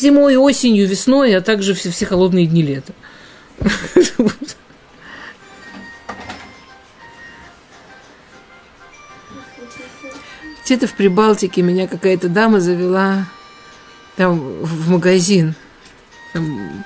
зимой, 0.00 0.36
осенью, 0.36 0.88
весной, 0.88 1.36
а 1.36 1.40
также 1.40 1.74
все, 1.74 1.90
все 1.90 2.06
холодные 2.06 2.46
дни 2.46 2.62
лета. 2.62 2.92
Где-то 10.64 10.86
в 10.86 10.94
Прибалтике 10.94 11.62
меня 11.62 11.88
какая-то 11.88 12.28
дама 12.28 12.60
завела 12.60 13.26
там 14.16 14.38
в 14.38 14.88
магазин. 14.88 15.54
Там, 16.32 16.84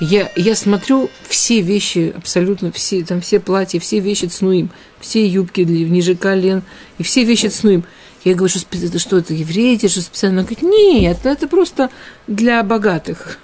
я, 0.00 0.30
я 0.36 0.54
смотрю 0.54 1.08
все 1.28 1.60
вещи, 1.60 2.12
абсолютно 2.14 2.70
все, 2.72 3.02
там 3.04 3.20
все 3.20 3.40
платья, 3.40 3.80
все 3.80 4.00
вещи 4.00 4.26
цнуим, 4.26 4.68
все 5.00 5.26
юбки 5.26 5.62
ниже 5.62 6.14
колен, 6.14 6.62
и 6.98 7.02
все 7.02 7.24
вещи 7.24 7.46
цнуим. 7.46 7.84
Я 8.24 8.34
говорю, 8.34 8.48
что 8.48 8.66
это 8.70 8.98
что 8.98 9.18
это 9.18 9.34
евреи, 9.34 9.76
это 9.76 9.88
что 9.88 10.00
специально? 10.00 10.40
Она 10.40 10.48
говорит, 10.48 10.62
нет, 10.62 11.18
это 11.24 11.48
просто 11.48 11.90
для 12.26 12.62
богатых. 12.62 13.38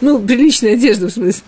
Ну, 0.00 0.20
приличная 0.20 0.74
одежда, 0.74 1.06
в 1.06 1.12
смысле. 1.12 1.44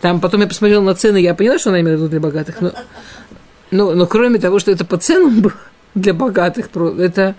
Там 0.00 0.20
потом 0.20 0.40
я 0.40 0.46
посмотрела 0.46 0.82
на 0.82 0.94
цены, 0.94 1.18
я 1.18 1.34
поняла, 1.34 1.58
что 1.58 1.70
она 1.70 1.80
имеет 1.80 1.98
в 1.98 2.02
виду 2.02 2.10
для 2.10 2.20
богатых. 2.20 2.60
Но, 2.60 2.72
но, 3.70 3.94
но 3.94 4.06
кроме 4.06 4.38
того, 4.38 4.58
что 4.58 4.70
это 4.70 4.84
по 4.84 4.96
ценам 4.96 5.40
было 5.42 5.54
для 5.94 6.14
богатых, 6.14 6.70
это... 6.98 7.34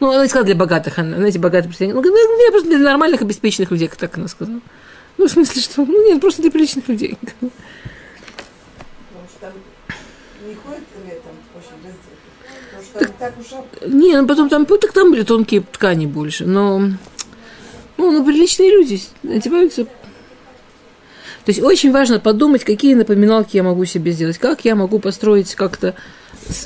Ну, 0.00 0.10
она 0.10 0.22
не 0.22 0.28
сказала 0.28 0.46
для 0.46 0.56
богатых, 0.56 0.98
она, 0.98 1.16
знаете, 1.16 1.38
богатые 1.38 1.68
представители. 1.68 1.94
Ну, 1.94 2.02
ну, 2.02 2.50
просто 2.50 2.68
для 2.68 2.78
нормальных, 2.78 3.22
обеспеченных 3.22 3.70
людей, 3.70 3.88
как 3.88 3.98
так 3.98 4.18
она 4.18 4.28
сказала. 4.28 4.60
Ну, 5.16 5.28
в 5.28 5.30
смысле, 5.30 5.62
что? 5.62 5.84
Ну, 5.84 6.08
нет, 6.08 6.20
просто 6.20 6.42
для 6.42 6.50
приличных 6.50 6.88
людей. 6.88 7.16
Так 12.92 13.34
уж... 13.38 13.46
Не, 13.86 14.20
ну 14.20 14.26
потом 14.26 14.48
там, 14.48 14.66
так 14.66 14.92
там 14.92 15.10
были 15.10 15.22
тонкие 15.22 15.62
ткани 15.62 16.06
больше, 16.06 16.46
но... 16.46 16.78
Ну, 17.98 18.10
ну, 18.10 18.24
приличные 18.24 18.70
люди 18.70 19.00
одеваются. 19.22 19.84
То 19.84 21.50
есть 21.50 21.62
очень 21.62 21.92
важно 21.92 22.20
подумать, 22.20 22.64
какие 22.64 22.94
напоминалки 22.94 23.56
я 23.56 23.62
могу 23.62 23.84
себе 23.84 24.12
сделать, 24.12 24.38
как 24.38 24.64
я 24.64 24.74
могу 24.74 24.98
построить 24.98 25.54
как-то 25.54 25.94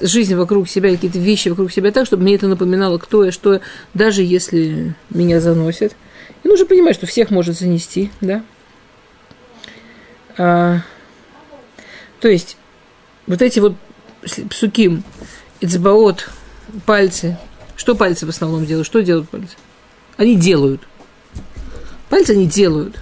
жизнь 0.02 0.34
вокруг 0.34 0.68
себя, 0.68 0.90
какие-то 0.90 1.18
вещи 1.18 1.48
вокруг 1.48 1.72
себя 1.72 1.92
так, 1.92 2.06
чтобы 2.06 2.22
мне 2.22 2.34
это 2.34 2.46
напоминало, 2.46 2.98
кто 2.98 3.24
я, 3.24 3.32
что 3.32 3.54
я, 3.54 3.60
даже 3.94 4.22
если 4.22 4.94
меня 5.10 5.40
заносят. 5.40 5.96
И 6.42 6.48
нужно 6.48 6.66
понимать, 6.66 6.94
что 6.94 7.06
всех 7.06 7.30
может 7.30 7.58
занести, 7.58 8.10
да. 8.20 8.42
А, 10.38 10.80
то 12.20 12.28
есть 12.28 12.56
вот 13.26 13.42
эти 13.42 13.58
вот 13.58 13.74
псуким, 14.50 15.02
Ицбаот, 15.60 16.28
пальцы. 16.84 17.38
Что 17.76 17.94
пальцы 17.94 18.26
в 18.26 18.28
основном 18.28 18.66
делают? 18.66 18.86
Что 18.86 19.02
делают 19.02 19.28
пальцы? 19.28 19.56
Они 20.16 20.36
делают. 20.36 20.82
Пальцы 22.08 22.32
они 22.32 22.46
делают. 22.46 22.98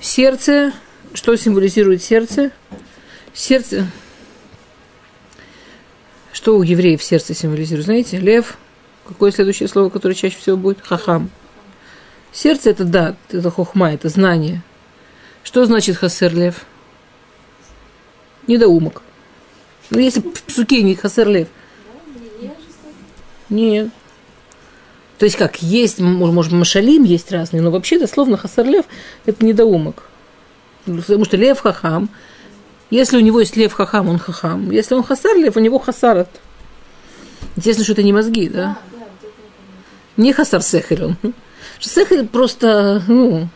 Сердце. 0.00 0.72
Что 1.12 1.36
символизирует 1.36 2.02
сердце? 2.02 2.52
Сердце. 3.34 3.86
Что 6.32 6.56
у 6.56 6.62
евреев 6.62 7.02
сердце 7.02 7.34
символизирует? 7.34 7.86
Знаете, 7.86 8.18
лев. 8.18 8.56
Какое 9.06 9.32
следующее 9.32 9.68
слово, 9.68 9.90
которое 9.90 10.14
чаще 10.14 10.36
всего 10.36 10.56
будет? 10.56 10.80
Хахам. 10.80 11.30
Сердце 12.32 12.70
это 12.70 12.84
да, 12.84 13.16
это 13.28 13.50
хохма, 13.50 13.92
это 13.92 14.08
знание. 14.08 14.62
Что 15.42 15.64
значит 15.64 15.96
хасер 15.96 16.34
лев? 16.34 16.64
Недоумок. 18.46 19.02
Ну, 19.90 19.98
если 19.98 20.20
в 20.20 20.42
псуке 20.42 20.82
не 20.82 20.94
хасер 20.94 21.28
лев– 21.28 21.48
нет. 23.50 23.88
То 25.18 25.24
есть 25.24 25.36
как, 25.36 25.60
есть, 25.60 25.98
может, 25.98 26.52
машалим 26.52 27.02
есть 27.04 27.30
разные, 27.30 27.60
но 27.60 27.70
вообще 27.70 27.98
дословно 27.98 28.38
хасарлев– 28.38 28.86
это 29.26 29.44
недоумок. 29.44 30.04
Потому 30.86 31.26
что 31.26 31.36
лев 31.36 31.60
хахам, 31.60 32.08
если 32.88 33.18
у 33.18 33.20
него 33.20 33.40
есть 33.40 33.54
лев 33.56 33.72
хахам, 33.74 34.08
он 34.08 34.18
хахам. 34.18 34.70
Если 34.70 34.94
он 34.94 35.02
хасар 35.02 35.36
лев, 35.36 35.56
у 35.56 35.60
него 35.60 35.78
хасарат. 35.78 36.30
Интересно, 37.54 37.84
что 37.84 37.92
это 37.92 38.02
не 38.02 38.14
мозги, 38.14 38.48
да? 38.48 38.78
Не 40.16 40.32
хасар 40.32 40.62
сехель 40.62 41.04
он. 41.04 41.16
Сехель 41.80 42.26
просто, 42.26 43.02
ну, 43.06 43.48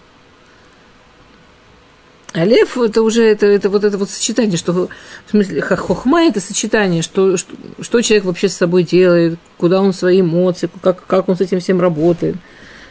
а 2.35 2.45
лев 2.45 2.77
это 2.77 3.03
уже 3.03 3.23
это, 3.23 3.47
это 3.47 3.71
вот 3.71 3.85
это 3.85 3.97
вот 3.97 4.11
сочетание, 4.11 4.59
что 4.59 4.73
в 4.73 5.31
смысле 5.31 5.61
хохма 5.61 6.25
это 6.25 6.41
сочетание, 6.41 7.01
что, 7.01 7.37
что, 7.37 7.55
что 7.81 8.01
человек 8.01 8.25
вообще 8.25 8.49
с 8.49 8.57
собой 8.57 8.83
делает, 8.83 9.39
куда 9.57 9.81
он 9.81 9.93
свои 9.93 10.21
эмоции, 10.21 10.69
как, 10.83 11.07
как 11.07 11.29
он 11.29 11.37
с 11.37 11.41
этим 11.41 11.61
всем 11.61 11.81
работает. 11.81 12.35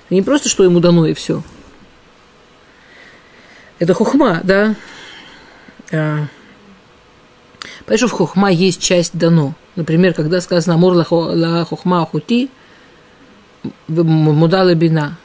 Не 0.09 0.21
просто, 0.21 0.47
что 0.47 0.63
ему 0.63 0.79
дано 0.79 1.05
и 1.07 1.13
все. 1.13 1.43
Это 3.79 3.93
хохма, 3.93 4.39
да. 4.45 4.75
А, 5.91 6.27
Понимаешь, 7.85 8.11
в 8.11 8.11
хохма 8.11 8.49
есть 8.49 8.81
часть 8.81 9.17
дано. 9.17 9.55
Например, 9.75 10.13
когда 10.13 10.39
сказано 10.39 10.75
«Амур 10.75 10.93
ла 10.93 11.65
хохма 11.65 12.01
ахути», 12.01 12.49
«Мудала 13.89 14.73
бина», 14.73 15.17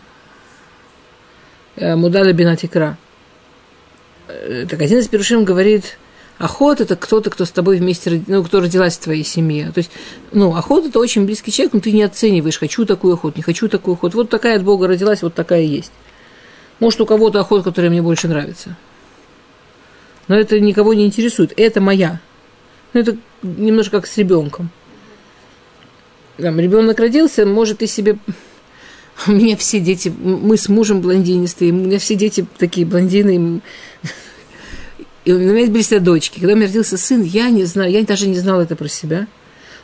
«Мудала 1.76 2.32
бина 2.32 2.56
тикра». 2.56 2.98
Э, 4.28 4.66
так 4.68 4.80
один 4.82 4.98
из 4.98 5.08
перушим 5.08 5.44
говорит, 5.44 5.98
охот 6.38 6.80
это 6.80 6.96
кто-то, 6.96 7.30
кто 7.30 7.44
с 7.44 7.50
тобой 7.50 7.78
вместе, 7.78 8.22
ну, 8.26 8.44
кто 8.44 8.60
родилась 8.60 8.96
в 8.96 9.00
твоей 9.00 9.24
семье. 9.24 9.72
То 9.72 9.78
есть, 9.78 9.90
ну, 10.32 10.54
охот 10.54 10.86
это 10.86 10.98
очень 10.98 11.24
близкий 11.24 11.50
человек, 11.50 11.72
но 11.72 11.80
ты 11.80 11.92
не 11.92 12.02
оцениваешь, 12.02 12.58
хочу 12.58 12.84
такую 12.84 13.14
охоту, 13.14 13.38
не 13.38 13.42
хочу 13.42 13.68
такую 13.68 13.94
охоту. 13.94 14.18
Вот 14.18 14.30
такая 14.30 14.56
от 14.56 14.64
Бога 14.64 14.86
родилась, 14.86 15.22
вот 15.22 15.34
такая 15.34 15.62
есть. 15.62 15.92
Может, 16.78 17.00
у 17.00 17.06
кого-то 17.06 17.40
охота, 17.40 17.64
которая 17.64 17.90
мне 17.90 18.02
больше 18.02 18.28
нравится. 18.28 18.76
Но 20.28 20.36
это 20.36 20.60
никого 20.60 20.94
не 20.94 21.06
интересует. 21.06 21.52
Это 21.56 21.80
моя. 21.80 22.20
Ну, 22.92 23.00
это 23.00 23.16
немножко 23.42 24.00
как 24.00 24.06
с 24.06 24.16
ребенком. 24.18 24.70
Там, 26.36 26.60
ребенок 26.60 27.00
родился, 27.00 27.44
может 27.46 27.82
и 27.82 27.86
себе 27.86 28.18
у 29.26 29.32
меня 29.32 29.56
все 29.56 29.80
дети, 29.80 30.12
мы 30.18 30.56
с 30.56 30.68
мужем 30.68 31.00
блондинистые, 31.00 31.72
у 31.72 31.76
меня 31.76 31.98
все 31.98 32.14
дети 32.14 32.46
такие 32.58 32.86
блондины. 32.86 33.60
И 35.24 35.32
у 35.32 35.38
меня 35.38 35.66
были 35.66 35.82
всегда 35.82 36.04
дочки. 36.04 36.38
Когда 36.38 36.54
у 36.54 36.56
меня 36.56 36.68
родился 36.68 36.96
сын, 36.96 37.22
я 37.22 37.50
не 37.50 37.64
знаю, 37.64 37.90
я 37.90 38.02
даже 38.02 38.28
не 38.28 38.38
знала 38.38 38.62
это 38.62 38.76
про 38.76 38.88
себя. 38.88 39.26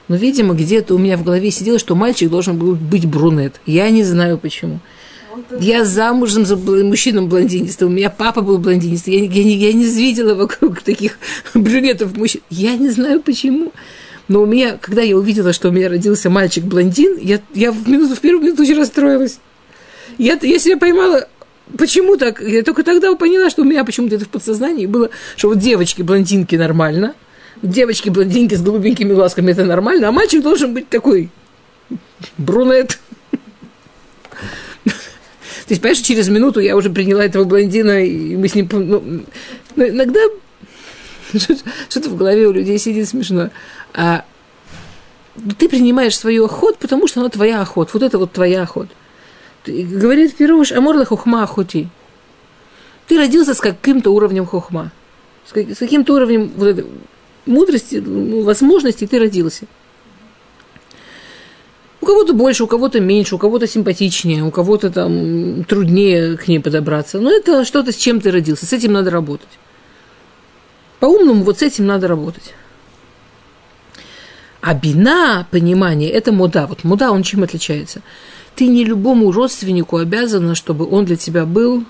Но, 0.08 0.16
видимо, 0.16 0.54
где-то 0.54 0.94
у 0.94 0.98
меня 0.98 1.16
в 1.16 1.24
голове 1.24 1.50
сидело, 1.50 1.78
что 1.78 1.94
мальчик 1.94 2.30
должен 2.30 2.56
был 2.58 2.74
быть 2.74 3.06
брюнет. 3.06 3.60
Я 3.66 3.90
не 3.90 4.04
знаю 4.04 4.38
почему. 4.38 4.80
Я 5.58 5.84
замужем 5.84 6.46
за 6.46 6.56
мужчином 6.56 7.28
блондинистым. 7.28 7.88
У 7.88 7.92
меня 7.92 8.10
папа 8.10 8.40
был 8.40 8.58
блондинистым. 8.58 9.14
Я, 9.14 9.24
я, 9.24 9.42
я 9.42 9.72
не 9.72 9.84
видела 9.84 10.34
вокруг 10.34 10.82
таких 10.82 11.18
брюнетов 11.54 12.16
мужчин. 12.16 12.42
Я 12.50 12.76
не 12.76 12.90
знаю 12.90 13.20
почему. 13.20 13.72
Но 14.28 14.42
у 14.42 14.46
меня, 14.46 14.78
когда 14.80 15.02
я 15.02 15.16
увидела, 15.16 15.52
что 15.52 15.68
у 15.68 15.72
меня 15.72 15.88
родился 15.88 16.30
мальчик-блондин, 16.30 17.18
я, 17.20 17.40
я 17.52 17.72
в, 17.72 17.88
минуту, 17.88 18.14
в 18.14 18.20
первую 18.20 18.44
минуту 18.44 18.62
очень 18.62 18.78
расстроилась. 18.78 19.38
Я, 20.16 20.38
я 20.40 20.58
себя 20.58 20.78
поймала, 20.78 21.28
почему 21.76 22.16
так? 22.16 22.40
Я 22.40 22.62
только 22.62 22.84
тогда 22.84 23.14
поняла, 23.16 23.50
что 23.50 23.62
у 23.62 23.64
меня 23.64 23.84
почему-то 23.84 24.16
это 24.16 24.24
в 24.24 24.28
подсознании 24.28 24.86
было, 24.86 25.10
что 25.36 25.48
вот 25.48 25.58
девочки-блондинки 25.58 26.56
нормально, 26.56 27.14
девочки-блондинки 27.62 28.54
с 28.54 28.62
голубенькими 28.62 29.12
глазками 29.12 29.52
это 29.52 29.64
нормально, 29.64 30.08
а 30.08 30.12
мальчик 30.12 30.42
должен 30.42 30.72
быть 30.72 30.88
такой 30.88 31.30
брунет. 32.38 32.98
То 34.84 35.70
есть, 35.70 35.80
понимаешь, 35.80 36.00
через 36.00 36.28
минуту 36.28 36.60
я 36.60 36.76
уже 36.76 36.90
приняла 36.90 37.24
этого 37.24 37.44
блондина, 37.44 38.04
и 38.04 38.36
мы 38.36 38.48
с 38.48 38.54
ним... 38.54 38.68
Ну, 38.70 39.24
иногда 39.76 40.20
что-то 41.88 42.10
в 42.10 42.16
голове 42.16 42.46
у 42.46 42.52
людей 42.52 42.78
сидит 42.78 43.08
смешно. 43.08 43.50
А 43.92 44.24
ты 45.58 45.68
принимаешь 45.68 46.16
свою 46.16 46.44
охоту, 46.44 46.78
потому 46.80 47.06
что 47.06 47.20
она 47.20 47.28
твоя 47.28 47.60
охота. 47.60 47.90
Вот 47.94 48.02
это 48.02 48.18
вот 48.18 48.32
твоя 48.32 48.62
охота. 48.62 48.90
Говорит 49.66 50.36
Пируш, 50.36 50.72
аморла 50.72 51.04
хухма 51.04 51.42
охоти. 51.42 51.88
Ты 53.06 53.18
родился 53.18 53.54
с 53.54 53.60
каким-то 53.60 54.10
уровнем 54.10 54.46
хухма. 54.46 54.92
С 55.46 55.78
каким-то 55.78 56.14
уровнем 56.14 56.50
вот 56.56 56.68
этой 56.68 56.86
мудрости, 57.46 57.96
ну, 57.96 58.42
возможностей 58.42 59.06
ты 59.06 59.18
родился. 59.18 59.66
У 62.00 62.06
кого-то 62.06 62.34
больше, 62.34 62.64
у 62.64 62.66
кого-то 62.66 63.00
меньше, 63.00 63.34
у 63.34 63.38
кого-то 63.38 63.66
симпатичнее, 63.66 64.44
у 64.44 64.50
кого-то 64.50 64.90
там 64.90 65.64
труднее 65.64 66.36
к 66.36 66.48
ней 66.48 66.60
подобраться. 66.60 67.18
Но 67.18 67.30
это 67.30 67.64
что-то, 67.64 67.92
с 67.92 67.96
чем 67.96 68.20
ты 68.20 68.30
родился. 68.30 68.66
С 68.66 68.72
этим 68.72 68.92
надо 68.92 69.10
работать. 69.10 69.48
По-умному 71.00 71.44
вот 71.44 71.58
с 71.58 71.62
этим 71.62 71.86
надо 71.86 72.08
работать. 72.08 72.54
А 74.60 74.72
бина, 74.72 75.46
понимание, 75.50 76.10
это 76.10 76.32
муда. 76.32 76.66
Вот 76.66 76.84
муда, 76.84 77.10
он 77.10 77.22
чем 77.22 77.42
отличается? 77.42 78.00
Ты 78.54 78.66
не 78.66 78.84
любому 78.84 79.30
родственнику 79.30 79.98
обязана, 79.98 80.54
чтобы 80.54 80.88
он 80.88 81.04
для 81.04 81.16
тебя 81.16 81.44
был 81.44 81.84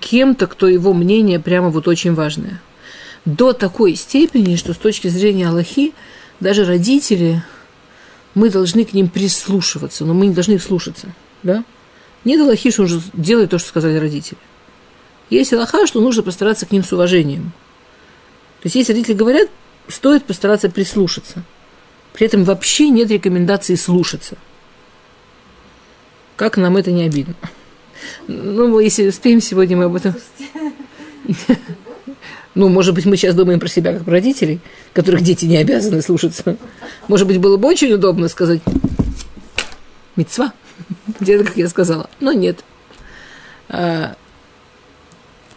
кем-то, 0.00 0.46
кто 0.46 0.68
его 0.68 0.92
мнение 0.92 1.40
прямо 1.40 1.70
вот 1.70 1.88
очень 1.88 2.12
важное. 2.12 2.60
До 3.24 3.54
такой 3.54 3.94
степени, 3.94 4.56
что 4.56 4.74
с 4.74 4.76
точки 4.76 5.08
зрения 5.08 5.48
Аллахи, 5.48 5.94
даже 6.40 6.66
родители, 6.66 7.42
мы 8.34 8.50
должны 8.50 8.84
к 8.84 8.92
ним 8.92 9.08
прислушиваться, 9.08 10.04
но 10.04 10.12
мы 10.12 10.26
не 10.26 10.34
должны 10.34 10.54
их 10.54 10.62
слушаться. 10.62 11.14
Да? 11.42 11.64
Нет 12.24 12.40
Аллахи, 12.42 12.70
что 12.70 12.82
он 12.82 12.88
же 12.88 13.00
делает 13.14 13.48
то, 13.48 13.58
что 13.58 13.68
сказали 13.70 13.96
родители. 13.96 14.38
Есть 15.30 15.54
Аллаха, 15.54 15.86
что 15.86 16.02
нужно 16.02 16.22
постараться 16.22 16.66
к 16.66 16.72
ним 16.72 16.84
с 16.84 16.92
уважением– 16.92 17.52
есть, 18.64 18.76
если 18.76 18.92
родители 18.92 19.14
говорят, 19.14 19.48
стоит 19.88 20.24
постараться 20.24 20.70
прислушаться. 20.70 21.42
При 22.12 22.26
этом 22.26 22.44
вообще 22.44 22.88
нет 22.88 23.10
рекомендации 23.10 23.74
слушаться. 23.74 24.36
Как 26.36 26.56
нам 26.56 26.76
это 26.76 26.90
не 26.90 27.04
обидно? 27.04 27.34
Ну, 28.26 28.78
если 28.78 29.08
успеем, 29.08 29.40
сегодня 29.40 29.76
мы 29.76 29.84
об 29.84 29.96
этом... 29.96 30.14
Ну, 32.54 32.68
может 32.68 32.94
быть, 32.94 33.04
мы 33.04 33.16
сейчас 33.16 33.34
думаем 33.34 33.58
про 33.58 33.66
себя 33.66 33.92
как 33.92 34.04
про 34.04 34.12
родителей, 34.12 34.60
которых 34.92 35.22
дети 35.22 35.44
не 35.44 35.56
обязаны 35.56 36.02
слушаться. 36.02 36.56
Может 37.08 37.26
быть, 37.26 37.38
было 37.38 37.56
бы 37.56 37.66
очень 37.66 37.92
удобно 37.92 38.28
сказать 38.28 38.60
«Мецва», 40.14 40.52
где-то, 41.20 41.44
как 41.44 41.56
я 41.56 41.68
сказала, 41.68 42.08
но 42.20 42.32
нет. 42.32 42.64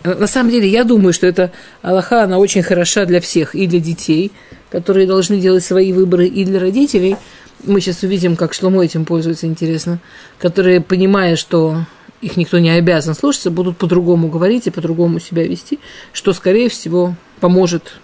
А, 0.04 0.16
на 0.16 0.28
самом 0.28 0.52
деле, 0.52 0.68
я 0.68 0.84
думаю, 0.84 1.14
что 1.14 1.28
эта 1.28 1.52
Аллаха, 1.82 2.24
она 2.24 2.38
очень 2.38 2.64
хороша 2.64 3.06
для 3.06 3.22
всех, 3.22 3.56
и 3.56 3.68
для 3.68 3.80
детей, 3.80 4.32
которые 4.70 5.08
должны 5.08 5.40
делать 5.40 5.64
свои 5.64 5.94
выборы, 5.94 6.28
и 6.28 6.46
для 6.46 6.60
родителей. 6.60 7.16
Мы 7.64 7.82
сейчас 7.82 8.04
увидим, 8.04 8.36
как 8.36 8.54
Шломо 8.54 8.84
этим 8.84 9.06
пользуется, 9.06 9.48
интересно, 9.48 10.00
которые, 10.38 10.82
понимая, 10.82 11.36
что 11.36 11.86
их 12.22 12.38
никто 12.38 12.60
не 12.60 12.70
обязан 12.70 13.16
слушаться, 13.16 13.52
будут 13.52 13.78
по-другому 13.78 14.28
говорить 14.28 14.68
и 14.68 14.72
по-другому 14.72 15.20
себя 15.20 15.44
вести, 15.44 15.80
что, 16.14 16.34
скорее 16.34 16.70
всего, 16.70 17.16
поможет, 17.40 18.00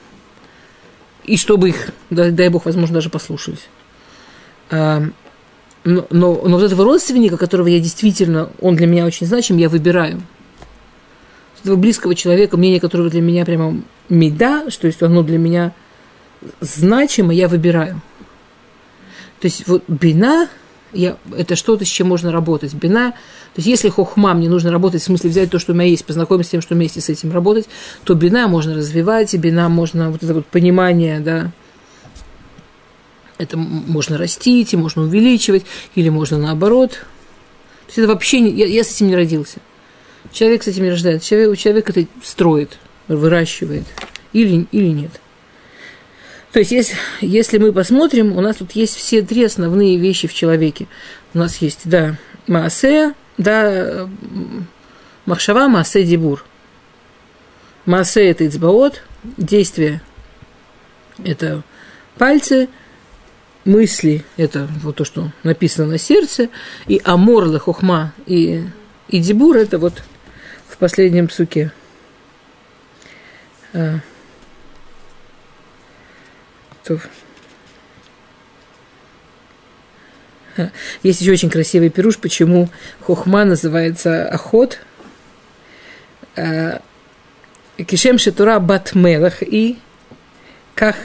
и 1.23 1.37
чтобы 1.37 1.69
их, 1.69 1.89
дай 2.09 2.49
Бог, 2.49 2.65
возможно, 2.65 2.95
даже 2.95 3.09
послушались. 3.09 3.67
А, 4.69 5.03
но, 5.83 6.07
но, 6.09 6.41
но 6.45 6.57
вот 6.57 6.63
этого 6.63 6.83
родственника, 6.83 7.37
которого 7.37 7.67
я 7.67 7.79
действительно, 7.79 8.49
он 8.61 8.75
для 8.75 8.87
меня 8.87 9.05
очень 9.05 9.27
значим, 9.27 9.57
я 9.57 9.69
выбираю– 9.69 10.21
этого 11.63 11.75
близкого 11.77 12.15
человека, 12.15 12.57
мнение 12.57 12.79
которого 12.79 13.09
для 13.09 13.21
меня 13.21 13.45
прямо 13.45 13.81
меда, 14.09 14.69
что 14.69 14.87
есть 14.87 15.01
оно 15.01 15.23
для 15.23 15.37
меня 15.37 15.73
значимо, 16.59 17.33
я 17.33 17.47
выбираю. 17.47 18.01
То 19.39 19.47
есть 19.47 19.67
вот 19.67 19.83
бина, 19.87 20.49
я, 20.91 21.17
это 21.35 21.55
что-то, 21.55 21.85
с 21.85 21.87
чем 21.87 22.07
можно 22.07 22.31
работать. 22.31 22.73
Бина, 22.73 23.11
то 23.11 23.57
есть 23.57 23.67
если 23.67 23.89
хохма, 23.89 24.33
мне 24.33 24.49
нужно 24.49 24.71
работать, 24.71 25.01
в 25.01 25.05
смысле 25.05 25.29
взять 25.29 25.49
то, 25.49 25.59
что 25.59 25.71
у 25.71 25.75
меня 25.75 25.87
есть, 25.87 26.05
познакомиться 26.05 26.49
с 26.49 26.51
тем, 26.51 26.61
что 26.61 26.75
вместе 26.75 27.01
с 27.01 27.09
этим 27.09 27.31
работать, 27.31 27.67
то 28.03 28.13
бина 28.13 28.47
можно 28.47 28.75
развивать, 28.75 29.33
и 29.33 29.37
бина 29.37 29.69
можно, 29.69 30.11
вот 30.11 30.23
это 30.23 30.33
вот 30.33 30.45
понимание, 30.45 31.19
да, 31.19 31.51
это 33.37 33.57
можно 33.57 34.17
растить, 34.17 34.73
и 34.73 34.77
можно 34.77 35.03
увеличивать, 35.03 35.65
или 35.95 36.09
можно 36.09 36.37
наоборот. 36.37 36.91
То 36.91 37.87
есть 37.87 37.97
это 37.97 38.07
вообще, 38.07 38.39
я, 38.47 38.65
я 38.65 38.83
с 38.83 38.95
этим 38.95 39.07
не 39.07 39.15
родился. 39.15 39.59
Человек 40.31 40.63
с 40.63 40.67
этим 40.67 40.89
рождается. 40.89 41.27
Человек, 41.27 41.57
человек 41.57 41.89
это 41.89 42.05
строит, 42.23 42.77
выращивает. 43.07 43.83
Или, 44.31 44.67
или 44.71 44.87
нет. 44.87 45.11
То 46.51 46.59
есть, 46.59 46.71
если, 46.71 46.95
если 47.21 47.57
мы 47.57 47.73
посмотрим, 47.73 48.37
у 48.37 48.41
нас 48.41 48.57
тут 48.57 48.73
есть 48.73 48.95
все 48.95 49.23
три 49.23 49.43
основные 49.43 49.97
вещи 49.97 50.27
в 50.27 50.33
человеке. 50.33 50.87
У 51.33 51.39
нас 51.39 51.57
есть, 51.57 51.81
да, 51.85 52.17
Маасе, 52.47 53.13
да, 53.37 54.07
Махшава, 55.25 55.67
Маасе, 55.67 56.03
Дибур. 56.03 56.45
Маасе– 57.85 58.29
это 58.29 58.45
Ицбаот, 58.47 59.01
действие– 59.23 60.01
это 61.23 61.63
пальцы, 62.17 62.69
мысли– 63.65 64.23
это 64.37 64.69
вот 64.83 64.97
то, 64.97 65.05
что 65.05 65.31
написано 65.43 65.87
на 65.87 65.97
сердце, 65.97 66.49
и 66.87 67.01
Амор, 67.03 67.57
Хохма 67.59 68.13
и, 68.25 68.63
и 69.09 69.19
Дибур– 69.19 69.57
это 69.57 69.79
вот 69.79 70.03
в 70.73 70.77
последнем 70.77 71.29
суке. 71.29 71.71
А. 73.73 73.99
А. 80.57 80.69
Есть 81.03 81.21
еще 81.21 81.31
очень 81.31 81.49
красивый 81.49 81.89
пируш, 81.89 82.17
почему 82.17 82.69
хохма 83.01 83.45
называется 83.45 84.27
охот. 84.27 84.79
А. 86.35 86.81
Кишем 87.77 88.17
Шатура 88.17 88.59
Батмелах 88.59 89.41
и 89.41 89.77
как 90.75 90.95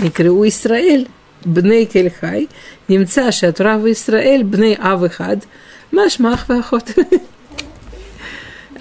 Никреу 0.00 0.46
Израиль 0.48 1.08
Бней 1.44 1.84
Кельхай, 1.84 2.48
немца 2.88 3.30
Шатура 3.30 3.76
в 3.76 3.90
Израиль 3.92 4.44
Бней 4.44 4.74
Авыхад, 4.74 5.44
Машмах 5.90 6.48
охот. 6.50 6.94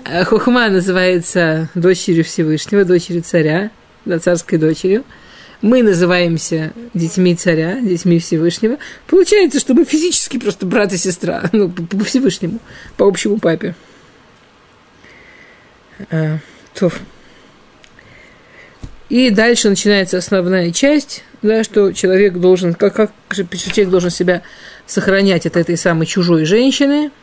Э, 0.05 0.23
Хухма 0.23 0.69
называется 0.69 1.69
дочерью 1.73 2.23
Всевышнего, 2.23 2.85
дочерью 2.85 3.23
царя, 3.23 3.71
да, 4.05 4.19
царской 4.19 4.59
дочерью. 4.59 5.03
Мы 5.61 5.81
называемся 5.81 6.73
детьми 6.93 7.35
царя, 7.35 7.79
детьми 7.81 8.19
Всевышнего. 8.19 8.77
Получается, 9.07 9.59
что 9.59 9.73
мы 9.73 9.83
физически 9.83 10.37
просто 10.37 10.65
брат 10.67 10.93
и 10.93 10.97
сестра, 10.97 11.45
ну, 11.51 11.69
по, 11.69 12.03
Всевышнему, 12.03 12.59
по 12.97 13.07
общему 13.07 13.39
папе. 13.39 13.73
А. 16.11 16.37
И 19.09 19.29
дальше 19.29 19.69
начинается 19.69 20.17
основная 20.17 20.71
часть, 20.71 21.23
да, 21.41 21.63
что 21.63 21.93
человек 21.93 22.33
должен, 22.33 22.73
как, 22.73 22.95
как 22.95 23.11
человек 23.29 23.89
должен 23.89 24.09
себя 24.09 24.43
сохранять 24.85 25.45
от 25.45 25.57
этой 25.57 25.77
самой 25.77 26.05
чужой 26.05 26.45
женщины– 26.45 27.09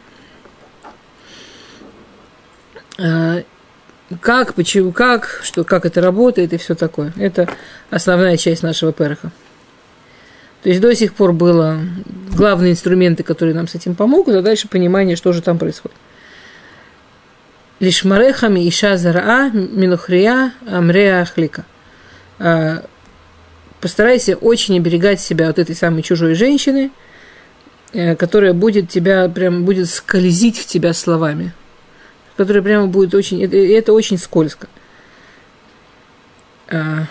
как, 4.20 4.54
почему, 4.54 4.92
как, 4.92 5.40
что, 5.42 5.64
как 5.64 5.86
это 5.86 6.00
работает 6.00 6.52
и 6.52 6.58
все 6.58 6.74
такое. 6.74 7.12
Это 7.16 7.48
основная 7.90 8.36
часть 8.36 8.62
нашего 8.62 8.92
перха. 8.92 9.30
То 10.62 10.68
есть 10.68 10.80
до 10.80 10.94
сих 10.94 11.14
пор 11.14 11.32
было 11.32 11.80
главные 12.34 12.72
инструменты, 12.72 13.22
которые 13.22 13.54
нам 13.54 13.66
с 13.66 13.74
этим 13.74 13.94
помогут, 13.94 14.34
а 14.34 14.42
дальше 14.42 14.68
понимание, 14.68 15.16
что 15.16 15.32
же 15.32 15.42
там 15.42 15.58
происходит. 15.58 15.96
Лишь 17.80 18.04
марехами 18.04 18.68
иша 18.68 18.96
зараа 18.96 19.50
минухрия 19.50 20.52
амрея 20.66 21.22
ахлика. 21.22 21.64
Э, 22.38 22.82
постарайся 23.80 24.36
очень 24.36 24.76
оберегать 24.76 25.20
себя 25.20 25.48
от 25.48 25.58
этой 25.58 25.74
самой 25.74 26.02
чужой 26.02 26.34
женщины, 26.34 26.92
э, 27.92 28.14
которая 28.14 28.52
будет 28.52 28.88
тебя, 28.88 29.28
прям 29.28 29.64
будет 29.64 29.88
скользить 29.88 30.58
в 30.58 30.66
тебя 30.66 30.92
словами. 30.92 31.52
Которая 32.42 32.60
прямо 32.60 32.88
будет 32.88 33.14
очень, 33.14 33.40
это, 33.40 33.56
это 33.56 33.92
очень 33.92 34.18
скользко. 34.18 34.66
А, 36.66 37.06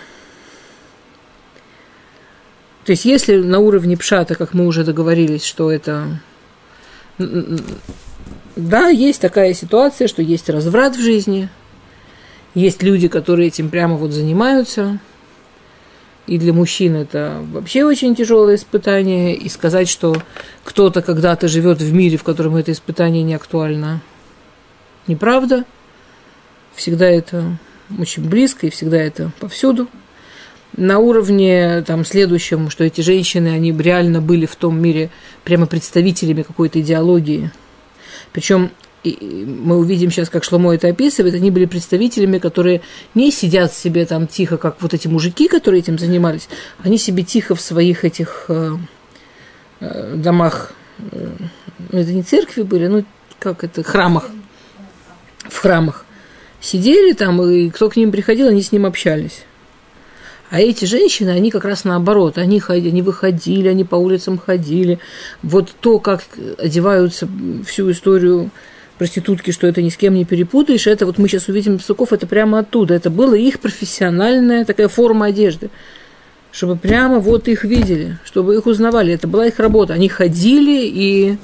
то 2.84 2.92
есть, 2.92 3.06
если 3.06 3.38
на 3.38 3.60
уровне 3.60 3.96
пшата, 3.96 4.34
как 4.34 4.52
мы 4.52 4.66
уже 4.66 4.84
договорились, 4.84 5.42
что 5.42 5.72
это... 5.72 6.20
Да, 8.56 8.88
есть 8.88 9.22
такая 9.22 9.54
ситуация, 9.54 10.06
что 10.06 10.20
есть 10.20 10.50
разврат 10.50 10.96
в 10.96 11.00
жизни, 11.00 11.48
есть 12.52 12.82
люди, 12.82 13.08
которые 13.08 13.48
этим 13.48 13.70
прямо 13.70 13.96
вот 13.96 14.12
занимаются, 14.12 14.98
и 16.26 16.36
для 16.36 16.52
мужчин 16.52 16.94
это 16.94 17.42
вообще 17.52 17.86
очень 17.86 18.14
тяжелое 18.14 18.56
испытание, 18.56 19.34
и 19.34 19.48
сказать, 19.48 19.88
что 19.88 20.14
кто-то 20.62 21.00
когда-то 21.00 21.48
живет 21.48 21.80
в 21.80 21.90
мире, 21.90 22.18
в 22.18 22.22
котором 22.22 22.56
это 22.56 22.72
испытание 22.72 23.22
не 23.22 23.32
актуально, 23.32 24.02
неправда. 25.06 25.64
Всегда 26.74 27.08
это 27.08 27.58
очень 27.98 28.28
близко, 28.28 28.66
и 28.66 28.70
всегда 28.70 28.98
это 28.98 29.30
повсюду– 29.38 29.88
на 30.76 30.98
уровне 30.98 31.82
там, 31.86 32.04
следующем, 32.04 32.70
что 32.70 32.84
эти 32.84 33.00
женщины, 33.00 33.48
они 33.48 33.72
реально 33.72 34.20
были 34.20 34.46
в 34.46 34.56
том 34.56 34.80
мире 34.80 35.10
прямо 35.44 35.66
представителями 35.66 36.42
какой-то 36.42 36.80
идеологии. 36.80 37.50
Причем 38.32 38.70
мы 39.04 39.76
увидим 39.76 40.10
сейчас, 40.10 40.30
как 40.30 40.44
Шломо 40.44 40.74
это 40.74 40.88
описывает, 40.88 41.34
они 41.34 41.50
были 41.50 41.66
представителями, 41.66 42.38
которые 42.38 42.82
не 43.14 43.32
сидят 43.32 43.74
себе 43.74 44.06
там 44.06 44.26
тихо, 44.26 44.56
как 44.56 44.80
вот 44.80 44.94
эти 44.94 45.08
мужики, 45.08 45.48
которые 45.48 45.80
этим 45.80 45.98
занимались, 45.98 46.48
они 46.82 46.98
себе 46.98 47.24
тихо 47.24 47.54
в 47.54 47.60
своих 47.60 48.04
этих 48.04 48.44
э, 48.48 48.76
э, 49.80 50.14
домах, 50.16 50.72
э, 51.10 51.30
ну, 51.90 51.98
это 51.98 52.12
не 52.12 52.22
церкви 52.22 52.62
были, 52.62 52.86
ну 52.86 53.04
как 53.40 53.64
это, 53.64 53.82
храмах, 53.82 54.30
в 55.48 55.56
храмах 55.58 56.04
сидели 56.60 57.12
там, 57.12 57.42
и 57.42 57.70
кто 57.70 57.90
к 57.90 57.96
ним 57.96 58.12
приходил, 58.12 58.48
они 58.48 58.62
с 58.62 58.72
ним 58.72 58.86
общались. 58.86 59.44
А 60.50 60.60
эти 60.60 60.84
женщины, 60.84 61.30
они 61.30 61.50
как 61.50 61.64
раз 61.64 61.84
наоборот, 61.84 62.36
они, 62.36 62.60
ходили, 62.60 62.90
они 62.90 63.00
выходили, 63.00 63.68
они 63.68 63.84
по 63.84 63.96
улицам 63.96 64.38
ходили. 64.38 64.98
Вот 65.42 65.74
то, 65.80 65.98
как 65.98 66.24
одеваются 66.58 67.26
всю 67.66 67.90
историю 67.90 68.50
проститутки, 68.98 69.50
что 69.50 69.66
это 69.66 69.80
ни 69.80 69.88
с 69.88 69.96
кем 69.96 70.12
не 70.12 70.26
перепутаешь, 70.26 70.86
это 70.86 71.06
вот 71.06 71.16
мы 71.16 71.26
сейчас 71.26 71.48
увидим 71.48 71.78
Псуков, 71.78 72.12
это 72.12 72.26
прямо 72.26 72.58
оттуда. 72.58 72.92
Это 72.92 73.08
была 73.08 73.34
их 73.34 73.60
профессиональная 73.60 74.66
такая 74.66 74.88
форма 74.88 75.26
одежды. 75.26 75.70
Чтобы 76.50 76.76
прямо 76.76 77.18
вот 77.18 77.48
их 77.48 77.64
видели, 77.64 78.18
чтобы 78.26 78.54
их 78.54 78.66
узнавали. 78.66 79.14
Это 79.14 79.26
была 79.26 79.46
их 79.46 79.58
работа. 79.58 79.94
Они 79.94 80.10
ходили 80.10 80.86
и 80.86 81.38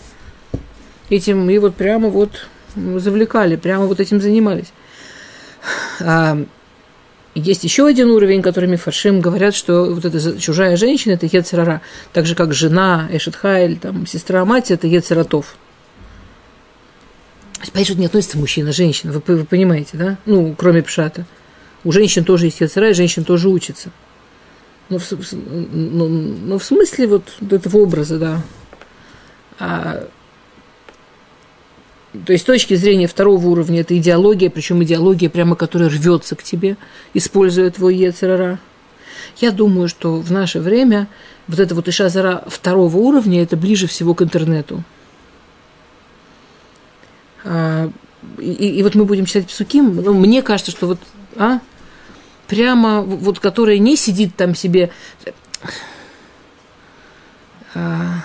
этим, 1.09 1.49
и 1.49 1.57
вот 1.57 1.77
прямо 1.77 2.11
вот 2.11 2.47
завлекали, 2.75 3.57
прямо 3.57 3.87
вот 3.87 4.01
этим 4.01 4.21
занимались. 4.21 4.73
А, 6.01 6.39
есть 7.35 7.65
еще 7.65 7.87
один 7.87 8.11
уровень, 8.11 8.43
который 8.43 8.69
Мифаршим 8.69 9.21
говорят, 9.21 9.55
что 9.55 9.85
вот 9.95 10.05
эта 10.05 10.41
чужая 10.41 10.77
женщина– 10.77 11.13
это 11.15 11.27
Ецерара, 11.27 11.83
так 12.13 12.27
же, 12.27 12.35
как 12.35 12.53
жена 12.53 13.09
Эшетхайль, 13.11 13.79
там, 13.79 14.07
сестра 14.07 14.45
мать– 14.45 14.71
это 14.73 14.87
Ецератов. 14.87 15.57
Понятно, 17.73 17.85
что 17.85 18.01
не 18.01 18.07
относится 18.07 18.39
мужчина, 18.39 18.73
женщина, 18.73 19.13
вы, 19.13 19.37
вы 19.37 19.45
понимаете, 19.45 19.97
да? 19.97 20.17
Ну, 20.27 20.55
кроме 20.57 20.83
Пшата. 20.83 21.27
У 21.85 21.93
женщин 21.93 22.25
тоже 22.25 22.47
есть 22.47 22.61
Ецера, 22.61 22.91
и 22.91 22.95
женщин 22.95 23.25
тоже 23.25 23.49
учатся. 23.49 23.91
Но 24.89 24.99
в, 24.99 25.13
но, 25.33 26.09
но 26.09 26.59
в 26.59 26.65
смысле 26.65 27.07
вот 27.07 27.25
этого 27.51 27.79
образа, 27.79 28.19
да. 28.19 28.43
А 29.59 30.09
то 32.25 32.33
есть 32.33 32.45
с 32.45 32.47
точки 32.47 32.75
зрения 32.75 33.07
второго 33.07 33.47
уровня 33.49 33.81
это 33.81 33.97
идеология, 33.97 34.51
причем 34.51 34.83
идеология 34.83 35.29
прямо, 35.29 35.57
которая 35.57 35.89
рвется 35.89 36.37
к 36.37 36.43
тебе, 36.43 36.77
используя 37.15 37.71
твой 37.71 37.97
Ецерара. 37.97 38.59
Я 39.39 39.51
думаю, 39.51 39.89
что 39.89 40.17
в 40.17 40.33
наше 40.33 40.61
время 40.61 41.09
вот 41.47 41.59
это 41.61 41.75
вот 41.75 41.89
Ишазара 41.89 42.45
второго 42.47 42.97
уровня, 42.97 43.43
это 43.43 43.57
ближе 43.57 43.87
всего 43.87 44.15
к 44.15 44.23
интернету. 44.23 44.83
А, 47.45 47.91
и, 48.39 48.79
и 48.79 48.83
вот 48.83 48.95
мы 48.95 49.05
будем 49.05 49.27
читать 49.27 49.47
Псуким, 49.47 49.97
ну, 49.97 50.15
мне 50.15 50.43
кажется, 50.43 50.71
что 50.71 50.87
вот, 50.87 50.99
а, 51.37 51.61
прямо 52.47 53.01
вот, 53.03 53.39
которая 53.39 53.79
не 53.79 53.97
сидит 53.97 54.35
там 54.35 54.55
себе, 54.55 54.91
а, 57.75 58.25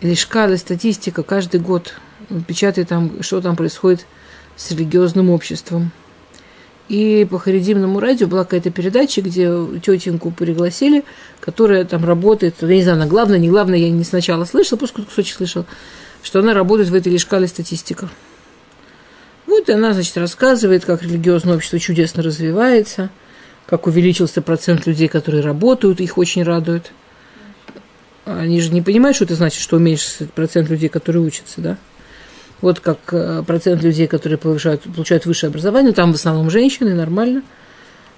или 0.00 0.14
шкала, 0.14 0.56
статистика 0.56 1.22
каждый 1.22 1.60
год 1.60 1.94
печатает 2.46 2.88
там, 2.88 3.22
что 3.22 3.40
там 3.40 3.56
происходит 3.56 4.06
с 4.56 4.70
религиозным 4.70 5.30
обществом. 5.30 5.92
И 6.88 7.26
по 7.30 7.38
Харидимному 7.38 7.98
радио 7.98 8.26
была 8.26 8.44
какая-то 8.44 8.70
передача, 8.70 9.22
где 9.22 9.50
тетеньку 9.82 10.30
пригласили, 10.30 11.04
которая 11.40 11.84
там 11.84 12.04
работает, 12.04 12.56
я 12.60 12.68
не 12.68 12.82
знаю, 12.82 12.96
она 12.96 13.06
главная, 13.06 13.38
не 13.38 13.48
главная, 13.48 13.78
я 13.78 13.90
не 13.90 14.04
сначала 14.04 14.44
слышала, 14.44 14.78
просто 14.78 15.02
кусочек 15.02 15.36
слышал, 15.36 15.64
что 16.22 16.40
она 16.40 16.52
работает 16.52 16.90
в 16.90 16.94
этой 16.94 17.10
лишкале 17.10 17.48
статистика. 17.48 18.10
Вот 19.46 19.68
и 19.68 19.72
она, 19.72 19.94
значит, 19.94 20.16
рассказывает, 20.18 20.84
как 20.84 21.02
религиозное 21.02 21.56
общество 21.56 21.78
чудесно 21.78 22.22
развивается, 22.22 23.08
как 23.66 23.86
увеличился 23.86 24.42
процент 24.42 24.86
людей, 24.86 25.08
которые 25.08 25.42
работают, 25.42 26.00
их 26.00 26.18
очень 26.18 26.42
радует. 26.42 26.92
Они 28.26 28.60
же 28.60 28.70
не 28.70 28.82
понимают, 28.82 29.16
что 29.16 29.24
это 29.24 29.36
значит, 29.36 29.62
что 29.62 29.76
уменьшится 29.76 30.26
процент 30.26 30.68
людей, 30.68 30.88
которые 30.90 31.22
учатся, 31.22 31.60
да? 31.60 31.78
Вот 32.60 32.80
как 32.80 32.98
э, 33.12 33.42
процент 33.46 33.82
людей, 33.82 34.06
которые 34.06 34.38
повышают, 34.38 34.82
получают 34.82 35.26
высшее 35.26 35.48
образование, 35.48 35.92
там 35.92 36.12
в 36.12 36.14
основном 36.14 36.50
женщины, 36.50 36.94
нормально. 36.94 37.42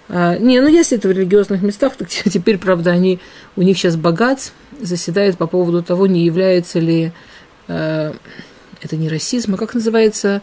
А, 0.09 0.37
не, 0.39 0.61
ну 0.61 0.69
если 0.69 0.99
это 0.99 1.09
в 1.09 1.13
религиозных 1.13 1.63
местах, 1.63 1.97
так 1.97 2.09
теперь, 2.09 2.59
правда, 2.59 2.91
они, 2.93 3.19
у 3.57 3.63
них 3.63 3.77
сейчас 3.77 3.97
богат 3.97 4.53
заседает 4.81 5.37
по 5.37 5.47
поводу 5.47 5.83
того, 5.83 6.07
не 6.07 6.25
является 6.25 6.79
ли 6.79 7.13
э, 7.69 8.13
это 8.83 8.97
не 8.97 9.09
расизм, 9.09 9.55
а 9.55 9.57
как 9.57 9.75
называется 9.75 10.43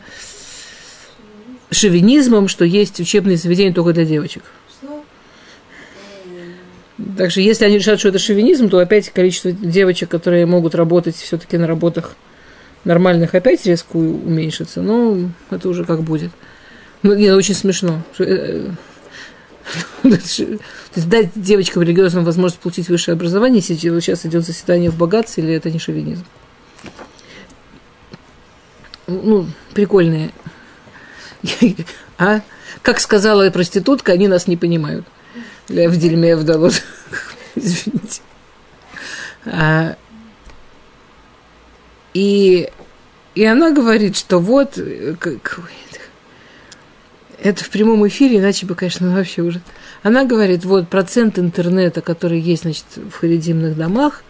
шовинизмом, 1.71 2.47
что 2.47 2.65
есть 2.65 2.99
учебные 2.99 3.37
заведения 3.37 3.73
только 3.73 3.93
для 3.93 4.05
девочек. 4.05 4.43
Так 7.17 7.31
что 7.31 7.41
если 7.41 7.65
они 7.65 7.77
решат, 7.77 7.99
что 7.99 8.09
это 8.09 8.19
шовинизм, 8.19 8.69
то 8.69 8.79
опять 8.79 9.09
количество 9.09 9.51
девочек, 9.51 10.09
которые 10.09 10.45
могут 10.45 10.75
работать 10.75 11.15
все-таки 11.15 11.57
на 11.57 11.67
работах 11.67 12.15
нормальных 12.83 13.35
опять 13.35 13.65
резко 13.65 13.95
уменьшится, 13.97 14.81
но 14.81 15.29
это 15.49 15.69
уже 15.69 15.85
как 15.85 16.01
будет. 16.01 16.31
Ну, 17.01 17.13
нет, 17.13 17.35
очень 17.35 17.55
смешно. 17.55 18.01
Э, 18.19 18.69
то 20.03 20.09
есть 20.09 21.09
дать 21.09 21.31
девочкам 21.35 21.83
религиозным 21.83 22.23
возможность 22.25 22.61
получить 22.61 22.89
высшее 22.89 23.13
образование, 23.13 23.63
если 23.65 23.75
сейчас 23.75 24.25
идет 24.25 24.45
заседание 24.45 24.89
в 24.89 24.97
богатстве, 24.97 25.43
или 25.43 25.53
это 25.53 25.71
не 25.71 25.79
шовинизм? 25.79 26.25
Ну, 29.07 29.47
прикольные. 29.73 30.31
А? 32.19 32.41
Как 32.83 32.99
сказала 32.99 33.49
проститутка, 33.49 34.11
они 34.11 34.27
нас 34.27 34.45
не 34.45 34.55
понимают. 34.55 35.05
В 35.67 35.97
дерьме 35.97 36.35
вдалот. 36.35 36.83
Извините. 37.55 38.21
А, 39.45 39.95
и, 42.13 42.69
и 43.35 43.45
она 43.45 43.71
говорит, 43.71 44.17
что 44.17 44.39
вот, 44.39 44.77
э, 44.77 45.15
это 47.41 47.63
в 47.63 47.69
прямом 47.69 48.07
эфире, 48.07 48.37
иначе 48.37 48.65
бы, 48.65 48.75
конечно, 48.75 49.13
вообще 49.13 49.41
уже. 49.41 49.61
Она 50.01 50.25
говорит, 50.25 50.65
вот 50.65 50.89
процент 50.89 51.39
интернета, 51.39 52.01
который 52.01 52.39
есть, 52.39 52.63
значит, 52.63 52.85
в 52.95 53.11
харидимных 53.11 53.75
домах, 53.75 54.23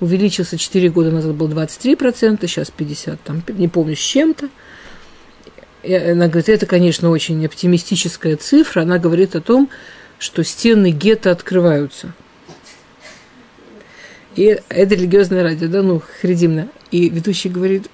увеличился 0.00 0.58
4 0.58 0.88
года 0.90 1.10
назад, 1.10 1.34
был 1.34 1.48
23%, 1.48 2.46
сейчас 2.46 2.70
50, 2.70 3.20
там, 3.22 3.42
не 3.48 3.68
помню, 3.68 3.96
с 3.96 4.00
чем-то. 4.00 4.48
И 5.82 5.94
она 5.94 6.26
говорит, 6.26 6.48
это, 6.48 6.66
конечно, 6.66 7.10
очень 7.10 7.44
оптимистическая 7.46 8.36
цифра. 8.36 8.82
Она 8.82 8.98
говорит 8.98 9.36
о 9.36 9.40
том, 9.40 9.70
что 10.18 10.42
стены 10.42 10.90
гетто 10.90 11.30
открываются– 11.30 12.12
и 14.36 14.60
это 14.68 14.94
религиозное 14.94 15.42
радио, 15.42 15.66
да, 15.68 15.82
ну, 15.82 16.00
хредимно. 16.20 16.68
И 16.90 17.08
ведущий 17.08 17.48
говорит, 17.48 17.88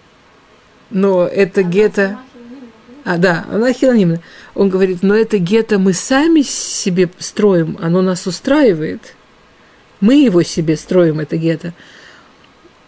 но 0.90 1.24
это 1.24 1.62
гетто... 1.62 2.18
А, 3.04 3.16
да, 3.16 3.46
она 3.50 3.72
хилонимна. 3.72 4.20
Он 4.54 4.68
говорит, 4.68 5.02
но 5.02 5.14
это 5.14 5.38
гетто 5.38 5.78
мы 5.78 5.92
сами 5.92 6.42
себе 6.42 7.10
строим, 7.18 7.78
оно 7.80 8.02
нас 8.02 8.26
устраивает. 8.26 9.14
Мы 10.00 10.22
его 10.24 10.42
себе 10.42 10.76
строим, 10.76 11.20
это 11.20 11.36
гетто. 11.36 11.74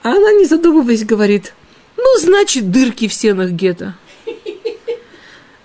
А 0.03 0.11
она, 0.11 0.33
не 0.33 0.45
задумываясь, 0.45 1.05
говорит, 1.05 1.55
ну, 1.97 2.19
значит, 2.19 2.71
дырки 2.71 3.09
в 3.09 3.15
стенах 3.15 3.51
гетто. 3.51 3.95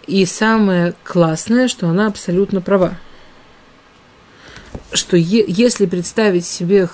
И 0.07 0.25
самое 0.25 0.93
классное, 1.03 1.67
что 1.67 1.87
она 1.87 2.07
абсолютно 2.07 2.61
права. 2.61 2.97
что 4.91 5.17
е- 5.17 5.45
если 5.47 5.85
представить 5.85 6.45
себе, 6.45 6.89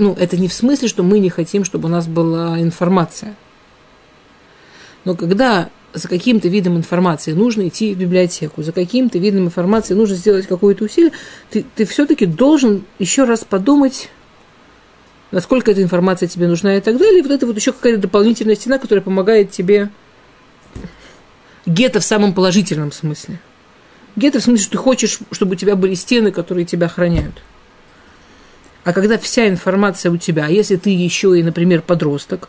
ну, 0.00 0.16
это 0.18 0.36
не 0.36 0.48
в 0.48 0.52
смысле, 0.52 0.88
что 0.88 1.02
мы 1.02 1.18
не 1.18 1.28
хотим, 1.28 1.64
чтобы 1.64 1.88
у 1.88 1.92
нас 1.92 2.06
была 2.06 2.60
информация. 2.60 3.36
Но 5.04 5.14
когда 5.14 5.68
за 5.92 6.08
каким-то 6.08 6.48
видом 6.48 6.76
информации 6.76 7.32
нужно 7.32 7.68
идти 7.68 7.94
в 7.94 7.98
библиотеку, 7.98 8.62
за 8.62 8.72
каким-то 8.72 9.18
видом 9.18 9.44
информации 9.44 9.94
нужно 9.94 10.16
сделать 10.16 10.46
какое-то 10.46 10.84
усилие, 10.84 11.12
ты, 11.50 11.64
ты 11.74 11.84
все-таки 11.84 12.26
должен 12.26 12.84
еще 12.98 13.24
раз 13.24 13.44
подумать, 13.44 14.08
насколько 15.32 15.70
эта 15.70 15.82
информация 15.82 16.28
тебе 16.28 16.48
нужна 16.48 16.76
и 16.76 16.80
так 16.80 16.96
далее. 16.96 17.20
И 17.20 17.22
вот 17.22 17.30
это 17.30 17.46
вот 17.46 17.56
еще 17.56 17.72
какая-то 17.72 18.00
дополнительная 18.00 18.56
стена, 18.56 18.78
которая 18.78 19.02
помогает 19.02 19.50
тебе 19.50 19.90
гетто 21.66 22.00
в 22.00 22.04
самом 22.04 22.32
положительном 22.32 22.90
смысле. 22.90 23.38
Гетто 24.16 24.40
в 24.40 24.42
смысле, 24.42 24.62
что 24.62 24.72
ты 24.72 24.78
хочешь, 24.78 25.18
чтобы 25.30 25.52
у 25.52 25.56
тебя 25.56 25.76
были 25.76 25.94
стены, 25.94 26.32
которые 26.32 26.64
тебя 26.64 26.86
охраняют. 26.86 27.42
А 28.84 28.92
когда 28.92 29.18
вся 29.18 29.48
информация 29.48 30.10
у 30.10 30.16
тебя, 30.16 30.46
а 30.46 30.50
если 30.50 30.76
ты 30.76 30.90
еще 30.90 31.38
и, 31.38 31.42
например, 31.42 31.82
подросток, 31.82 32.48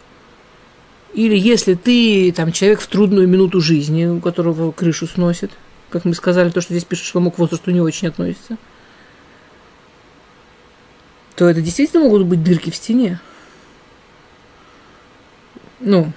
или 1.14 1.38
если 1.38 1.74
ты 1.74 2.32
там 2.32 2.52
человек 2.52 2.80
в 2.80 2.88
трудную 2.88 3.28
минуту 3.28 3.60
жизни, 3.60 4.06
у 4.06 4.22
которого 4.22 4.72
крышу 4.72 5.08
сносит, 5.08 5.52
как 5.90 6.06
мы 6.06 6.14
сказали, 6.14 6.50
то, 6.50 6.62
что 6.62 6.74
здесь 6.74 6.86
пишет 6.86 7.06
Шломо 7.06 7.32
к 7.32 7.38
возрасту 7.38 7.72
не 7.72 7.82
очень 7.82 8.08
относится, 8.08 8.58
то 11.36 11.50
это 11.50 11.62
действительно 11.62 12.04
могут 12.04 12.26
быть 12.26 12.44
дырки 12.44 12.70
в 12.70 12.76
стене. 12.76 13.20
Ну, 15.82 16.14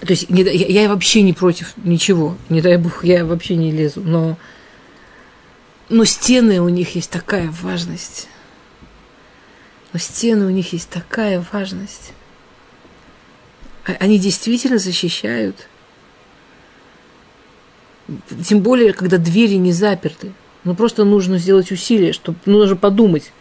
то 0.00 0.12
есть 0.12 0.30
не, 0.30 0.42
я, 0.42 0.82
я 0.82 0.88
вообще 0.88 1.22
не 1.22 1.32
против 1.32 1.74
ничего, 1.76 2.36
не 2.48 2.60
дай 2.60 2.76
бог, 2.76 3.04
я 3.04 3.24
вообще 3.24 3.56
не 3.56 3.72
лезу, 3.72 4.02
но, 4.02 4.36
но 5.88 6.04
стены 6.04 6.60
у 6.60 6.68
них 6.68 6.94
есть 6.94 7.10
такая 7.10 7.52
важность. 7.62 8.28
Но 9.92 9.98
стены 9.98 10.46
у 10.46 10.50
них 10.50 10.72
есть 10.72 10.90
такая 10.90 11.44
важность. 11.52 12.12
А, 13.86 13.92
они 14.00 14.18
действительно 14.18 14.78
защищают. 14.78 15.68
Тем 18.44 18.60
более, 18.60 18.92
когда 18.92 19.18
двери 19.18 19.54
не 19.54 19.72
заперты. 19.72 20.32
Ну, 20.64 20.74
просто 20.74 21.04
нужно 21.04 21.38
сделать 21.38 21.70
усилие, 21.70 22.12
чтобы, 22.12 22.38
ну, 22.46 22.58
нужно 22.58 22.76
подумать. 22.76 23.32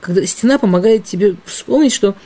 Когда 0.00 0.24
стена 0.26 0.58
помогает 0.58 1.04
тебе 1.04 1.36
вспомнить, 1.44 1.92
что 1.92 2.16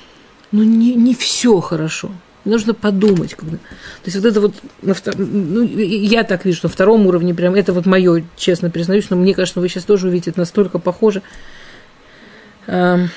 ну, 0.53 0.63
не, 0.63 0.95
не 0.95 1.15
все 1.15 1.61
хорошо. 1.61 2.13
Нужно 2.47 2.73
подумать. 2.75 3.35
Когда... 3.35 3.57
То 3.57 3.63
есть 4.05 4.17
вот 4.17 4.25
это 4.25 4.41
вот, 4.41 4.55
на 4.81 4.95
втор... 4.95 5.15
ну, 5.19 5.63
я 5.65 6.23
так 6.23 6.45
вижу, 6.45 6.61
на 6.63 6.69
втором 6.69 7.07
уровне 7.07 7.35
прям, 7.35 7.55
это 7.55 7.73
вот 7.73 7.87
мое, 7.87 8.25
честно 8.37 8.71
признаюсь, 8.71 9.11
но 9.11 9.17
мне 9.17 9.35
кажется, 9.35 9.61
вы 9.61 9.69
сейчас 9.69 9.85
тоже 9.85 10.07
увидите, 10.07 10.31
это 10.31 10.39
настолько 10.39 10.79
похоже. 10.79 11.23
На 12.67 13.11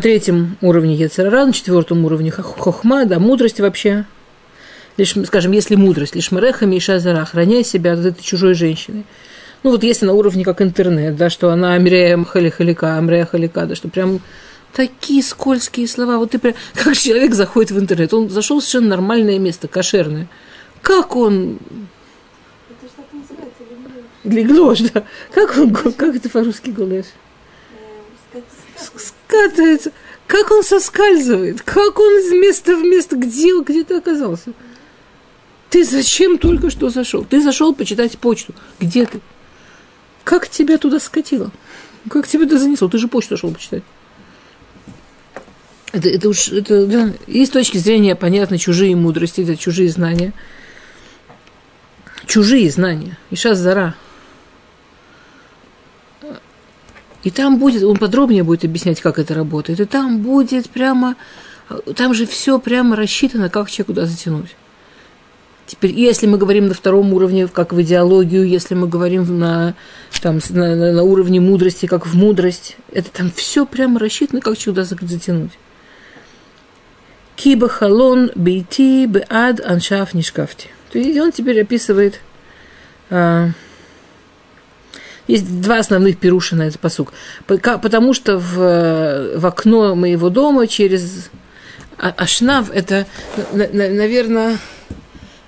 третьем 0.00 0.58
уровне 0.60 0.94
Ецерара, 0.94 1.46
на 1.46 1.52
четвертом 1.52 2.04
уровне 2.04 2.30
Хохма, 2.30 3.06
да, 3.06 3.18
мудрость 3.18 3.58
вообще, 3.60 4.04
лишь, 4.98 5.14
скажем, 5.26 5.52
если 5.52 5.76
мудрость, 5.76 6.14
лишь 6.14 6.30
Мереха, 6.30 6.66
Миша 6.66 6.98
Зара, 7.00 7.22
охраняй 7.22 7.64
себя 7.64 7.94
от 7.94 8.00
этой 8.00 8.22
чужой 8.22 8.52
женщины. 8.52 9.04
Ну, 9.62 9.70
вот 9.70 9.82
если 9.82 10.04
на 10.06 10.12
уровне 10.12 10.44
как 10.44 10.60
интернет, 10.60 11.16
да, 11.16 11.30
что 11.30 11.50
она 11.50 11.74
Амрея 11.74 12.22
Хали 12.22 12.50
Халика, 12.50 12.98
Амрея 12.98 13.24
Халика, 13.24 13.66
да, 13.66 13.74
что 13.74 13.88
прям 13.88 14.20
такие 14.72 15.22
скользкие 15.22 15.88
слова. 15.88 16.18
Вот 16.18 16.30
ты 16.30 16.38
прям, 16.38 16.54
как 16.74 16.96
человек 16.96 17.34
заходит 17.34 17.70
в 17.70 17.78
интернет, 17.78 18.12
он 18.14 18.30
зашел 18.30 18.60
в 18.60 18.62
совершенно 18.62 18.88
нормальное 18.88 19.38
место, 19.38 19.68
кошерное. 19.68 20.28
Как 20.82 21.16
он... 21.16 21.58
Это 22.70 22.92
что 22.92 23.02
называется? 23.12 23.62
Леглош, 24.24 24.80
да. 24.92 25.04
Как 25.32 25.56
он, 25.58 25.74
как 25.74 26.16
это 26.16 26.28
по-русски 26.28 26.70
гулеш? 26.70 27.06
Скатывается. 28.76 29.92
Как 30.26 30.50
он 30.50 30.62
соскальзывает? 30.62 31.62
Как 31.62 31.98
он 31.98 32.18
из 32.18 32.32
места 32.32 32.76
в 32.76 32.82
место? 32.82 33.16
Где, 33.16 33.60
где 33.60 33.82
ты 33.82 33.94
оказался? 33.94 34.52
Ты 35.70 35.84
зачем 35.84 36.38
только 36.38 36.70
что 36.70 36.90
зашел? 36.90 37.24
Ты 37.24 37.42
зашел 37.42 37.74
почитать 37.74 38.18
почту. 38.18 38.54
Где 38.78 39.06
ты? 39.06 39.20
Как 40.24 40.48
тебя 40.48 40.78
туда 40.78 41.00
скатило? 41.00 41.50
Как 42.10 42.28
тебя 42.28 42.44
туда 42.44 42.58
занесло? 42.58 42.88
Ты 42.88 42.98
же 42.98 43.08
почту 43.08 43.36
шел 43.36 43.52
почитать. 43.52 43.82
Это, 45.92 46.08
это 46.08 46.28
уж, 46.28 46.48
это, 46.48 46.86
да, 46.86 47.12
и 47.26 47.44
с 47.46 47.50
точки 47.50 47.78
зрения, 47.78 48.14
понятно, 48.14 48.58
чужие 48.58 48.94
мудрости, 48.94 49.40
это 49.40 49.56
чужие 49.56 49.88
знания. 49.88 50.32
Чужие 52.26 52.70
знания. 52.70 53.16
И 53.30 53.36
сейчас 53.36 53.58
зара. 53.58 53.94
И 57.24 57.30
там 57.30 57.58
будет, 57.58 57.82
он 57.82 57.96
подробнее 57.96 58.42
будет 58.42 58.64
объяснять, 58.64 59.00
как 59.00 59.18
это 59.18 59.34
работает. 59.34 59.80
И 59.80 59.84
там 59.86 60.18
будет 60.18 60.68
прямо, 60.70 61.16
там 61.96 62.14
же 62.14 62.26
все 62.26 62.58
прямо 62.58 62.94
рассчитано, 62.94 63.48
как 63.48 63.70
человек 63.70 63.86
куда 63.86 64.06
затянуть. 64.06 64.54
Теперь, 65.66 65.92
если 65.92 66.26
мы 66.26 66.38
говорим 66.38 66.68
на 66.68 66.74
втором 66.74 67.12
уровне, 67.12 67.46
как 67.46 67.72
в 67.72 67.82
идеологию, 67.82 68.46
если 68.46 68.74
мы 68.74 68.88
говорим 68.88 69.38
на, 69.38 69.74
там, 70.22 70.38
на, 70.50 70.92
на 70.92 71.02
уровне 71.02 71.40
мудрости, 71.40 71.86
как 71.86 72.06
в 72.06 72.14
мудрость, 72.14 72.76
это 72.92 73.10
там 73.10 73.30
все 73.30 73.66
прямо 73.66 73.98
рассчитано, 73.98 74.40
как 74.40 74.58
сюда 74.58 74.84
затянуть. 74.84 75.52
Киба 77.38 77.68
халон 77.68 78.32
бейти 78.34 79.06
беад 79.06 79.60
аншаф 79.64 80.12
нишкафти. 80.12 80.66
То 80.90 80.98
есть 80.98 81.16
он 81.20 81.30
теперь 81.30 81.62
описывает 81.62 82.20
а, 83.10 83.50
есть 85.28 85.60
два 85.60 85.78
основных 85.78 86.18
пируша 86.18 86.56
на 86.56 86.64
этот 86.64 86.80
посук. 86.80 87.12
Потому 87.46 88.12
что 88.12 88.38
в, 88.38 89.38
в 89.38 89.46
окно 89.46 89.94
моего 89.94 90.30
дома 90.30 90.66
через 90.66 91.30
а, 91.96 92.08
Ашнав, 92.16 92.70
это, 92.70 93.06
наверное, 93.52 94.58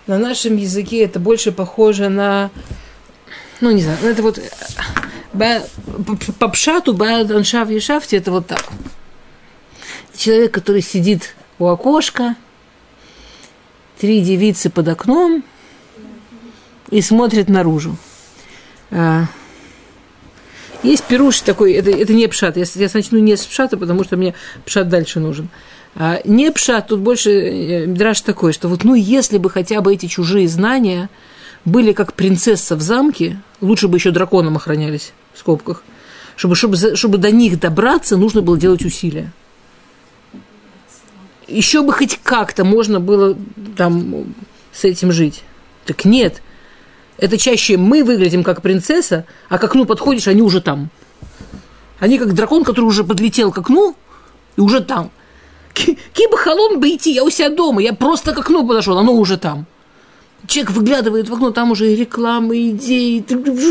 на 0.07 0.18
нашем 0.18 0.57
языке 0.57 1.03
это 1.03 1.18
больше 1.18 1.51
похоже 1.51 2.09
на, 2.09 2.51
ну, 3.61 3.72
не 3.72 3.82
знаю, 3.82 3.99
это 4.05 4.22
вот 4.22 4.38
по 6.38 6.49
пшату, 6.49 6.93
баданшав 6.93 7.68
и 7.70 7.80
шафти, 7.80 8.14
это 8.14 8.30
вот 8.30 8.47
так. 8.47 8.64
Человек, 10.14 10.53
который 10.53 10.82
сидит 10.82 11.34
у 11.61 11.66
окошка, 11.66 12.36
три 13.98 14.22
девицы 14.22 14.70
под 14.70 14.88
окном 14.88 15.44
и 16.90 17.02
смотрит 17.02 17.48
наружу. 17.48 17.96
А, 18.90 19.26
есть 20.82 21.04
пируш 21.04 21.42
такой, 21.42 21.74
это, 21.74 21.90
это 21.90 22.14
не 22.14 22.26
пшат. 22.26 22.56
Я, 22.56 22.64
я 22.74 22.88
начну 22.92 23.18
не 23.18 23.36
с 23.36 23.44
пшата, 23.44 23.76
потому 23.76 24.02
что 24.02 24.16
мне 24.16 24.34
пшат 24.64 24.88
дальше 24.88 25.20
нужен. 25.20 25.50
А, 25.94 26.20
не 26.24 26.50
пшат, 26.50 26.88
тут 26.88 27.00
больше 27.00 27.30
э, 27.30 27.86
драж 27.86 28.22
такой, 28.22 28.54
что 28.54 28.68
вот 28.68 28.82
ну 28.82 28.94
если 28.94 29.36
бы 29.36 29.50
хотя 29.50 29.82
бы 29.82 29.92
эти 29.92 30.06
чужие 30.06 30.48
знания 30.48 31.11
были 31.66 31.92
как 31.92 32.14
принцесса 32.14 32.74
в 32.74 32.80
замке, 32.80 33.38
лучше 33.61 33.86
бы 33.86 33.98
еще 33.98 34.12
драконом 34.12 34.56
охранялись 34.56 35.12
в 35.34 35.38
скобках. 35.38 35.82
Чтобы, 36.36 36.56
чтобы, 36.56 36.96
чтобы 36.96 37.18
до 37.18 37.30
них 37.30 37.61
добраться, 37.61 38.16
нужно 38.16 38.40
было 38.40 38.56
делать 38.56 38.82
усилия. 38.82 39.30
Еще 41.51 41.82
бы 41.82 41.92
хоть 41.92 42.18
как-то 42.22 42.64
можно 42.64 43.01
было 43.01 43.36
там 43.76 44.34
с 44.72 44.84
этим 44.84 45.12
жить. 45.12 45.42
Так 45.84 46.05
нет– 46.05 46.42
это 47.20 47.36
чаще 47.36 47.76
мы 47.76 48.03
выглядим 48.03 48.42
как 48.42 48.62
принцесса, 48.62 49.26
а 49.51 49.59
к 49.59 49.64
окну 49.64 49.84
подходишь, 49.84 50.26
они 50.26 50.40
уже 50.40 50.62
там. 50.62 50.88
Они 51.98 52.18
как 52.18 52.32
дракон, 52.32 52.64
который 52.64 52.86
уже 52.86 53.05
подлетел 53.05 53.53
к 53.53 53.59
окну 53.59 53.94
и 54.57 54.61
уже 54.61 54.80
там. 54.80 55.11
Киба 55.74 56.38
халон 56.38 56.80
бы 56.80 56.88
идти, 56.88 57.12
я 57.12 57.22
у 57.22 57.30
себя 57.30 57.51
дома, 57.51 57.82
я 57.82 57.92
просто 57.92 58.32
к 58.32 58.38
окну 58.38 58.66
подошел, 58.66 58.98
оно 58.98 59.12
уже 59.12 59.36
там. 59.36 59.66
Человек 60.46 60.72
выглядывает 60.72 61.28
в 61.28 61.34
окно, 61.34 61.51
там 61.51 61.70
уже 61.72 61.92
и 61.92 61.96
реклама, 61.96 62.57
и 62.57 62.70
идеи, 62.70 63.22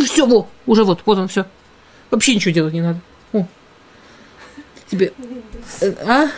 все, 0.05 0.27
во, 0.27 0.47
уже 0.67 0.83
вот, 0.83 1.01
вот 1.05 1.17
он, 1.17 1.27
все. 1.27 1.45
Вообще 2.11 2.35
ничего 2.35 2.53
делать 2.53 2.73
не 2.73 2.81
надо. 2.81 2.99
О. 3.33 3.47
Тебе... 4.91 5.11
Э, 5.81 5.93
а? 6.05 6.29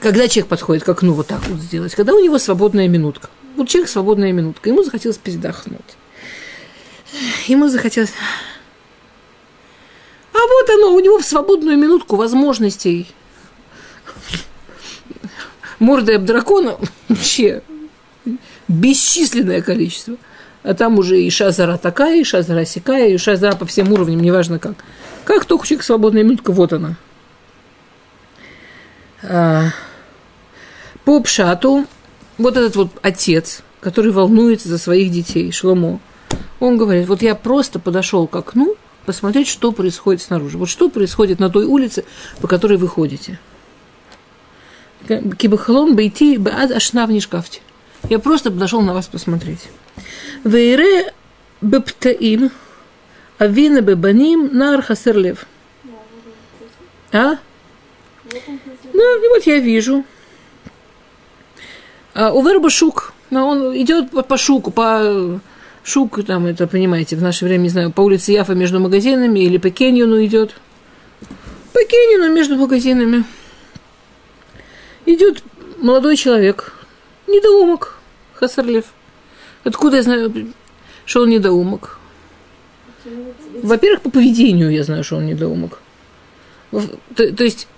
Когда 0.00 0.28
человек 0.28 0.48
подходит 0.48 0.84
к 0.84 0.88
окну 0.88 1.12
вот 1.12 1.26
так 1.26 1.46
вот 1.48 1.60
сделать, 1.60 1.94
когда 1.94 2.14
у 2.14 2.20
него 2.20 2.38
свободная 2.38 2.88
минутка. 2.88 3.30
Вот 3.56 3.68
человек 3.68 3.90
свободная 3.90 4.32
минутка, 4.32 4.68
ему 4.68 4.82
захотелось 4.82 5.18
передохнуть. 5.18 5.80
Ему 7.46 7.68
захотелось... 7.68 8.12
А 10.32 10.38
вот 10.38 10.70
оно, 10.70 10.94
у 10.94 11.00
него 11.00 11.18
в 11.18 11.24
свободную 11.24 11.76
минутку 11.76 12.16
возможностей 12.16 13.08
мордой 15.78 16.16
об 16.16 16.24
дракона 16.24 16.78
вообще 17.08 17.62
бесчисленное 18.68 19.62
количество. 19.62 20.16
А 20.62 20.74
там 20.74 20.98
уже 20.98 21.20
и 21.20 21.30
шазара 21.30 21.76
такая, 21.76 22.20
и 22.20 22.24
шазара 22.24 22.64
сякая, 22.64 23.08
и 23.08 23.16
шазара 23.16 23.56
по 23.56 23.66
всем 23.66 23.92
уровням, 23.92 24.20
неважно 24.20 24.58
как. 24.58 24.74
Как 25.24 25.44
только 25.44 25.66
человек 25.66 25.84
свободная 25.84 26.22
минутка, 26.22 26.52
вот 26.52 26.72
она. 26.72 26.96
А, 29.22 29.70
по 31.04 31.20
пшату, 31.20 31.86
вот 32.38 32.56
этот 32.56 32.76
вот 32.76 32.90
отец, 33.02 33.62
который 33.80 34.12
волнуется 34.12 34.68
за 34.68 34.78
своих 34.78 35.10
детей, 35.10 35.50
Шломо, 35.52 36.00
он 36.60 36.76
говорит, 36.76 37.08
вот 37.08 37.22
я 37.22 37.34
просто 37.34 37.78
подошел 37.78 38.26
к 38.26 38.34
окну, 38.34 38.76
посмотреть, 39.06 39.48
что 39.48 39.72
происходит 39.72 40.20
снаружи. 40.20 40.58
Вот 40.58 40.68
что 40.68 40.90
происходит 40.90 41.38
на 41.38 41.48
той 41.48 41.64
улице, 41.64 42.04
по 42.40 42.48
которой 42.48 42.76
вы 42.76 42.88
ходите. 42.88 43.38
Кибахалон 45.06 45.96
бейти 45.96 46.36
баад 46.36 46.70
ашнав 46.72 47.10
шкафте. 47.22 47.60
Я 48.10 48.18
просто 48.18 48.50
подошел 48.50 48.82
на 48.82 48.92
вас 48.92 49.06
посмотреть. 49.06 49.68
Вейре 50.44 51.12
бептаим 51.60 52.50
авина 53.38 53.80
бебаним 53.80 54.50
нар 54.52 54.82
хасерлев. 54.82 55.46
А? 57.12 57.36
Ну, 58.92 59.24
и 59.24 59.28
вот 59.28 59.46
я 59.46 59.58
вижу. 59.58 60.04
А, 62.14 62.32
у 62.32 62.42
верба 62.42 62.68
шук. 62.68 63.14
Он 63.30 63.76
идет 63.76 64.10
по, 64.10 64.22
по 64.22 64.36
шуку, 64.36 64.70
по 64.70 65.40
шук, 65.84 66.24
там, 66.24 66.46
это, 66.46 66.66
понимаете, 66.66 67.16
в 67.16 67.22
наше 67.22 67.44
время, 67.44 67.62
не 67.62 67.68
знаю, 67.68 67.92
по 67.92 68.00
улице 68.00 68.32
Яфа 68.32 68.54
между 68.54 68.80
магазинами 68.80 69.40
или 69.40 69.58
по 69.58 69.70
Кеньону 69.70 70.24
идет. 70.24 70.54
По 71.72 71.84
Кеньону 71.84 72.34
между 72.34 72.56
магазинами. 72.56 73.24
Идет 75.06 75.42
молодой 75.78 76.16
человек, 76.16 76.74
недоумок, 77.26 77.98
Хасарлев. 78.34 78.86
Откуда 79.68 79.98
я 79.98 80.02
знаю, 80.02 80.32
что 81.04 81.22
он 81.22 81.28
недоумок? 81.28 81.98
Во-первых, 83.62 84.00
по 84.00 84.10
поведению 84.10 84.70
я 84.70 84.82
знаю, 84.82 85.04
что 85.04 85.16
он 85.16 85.26
недоумок. 85.26 85.80
То, 86.70 87.32
то 87.34 87.44
есть, 87.44 87.68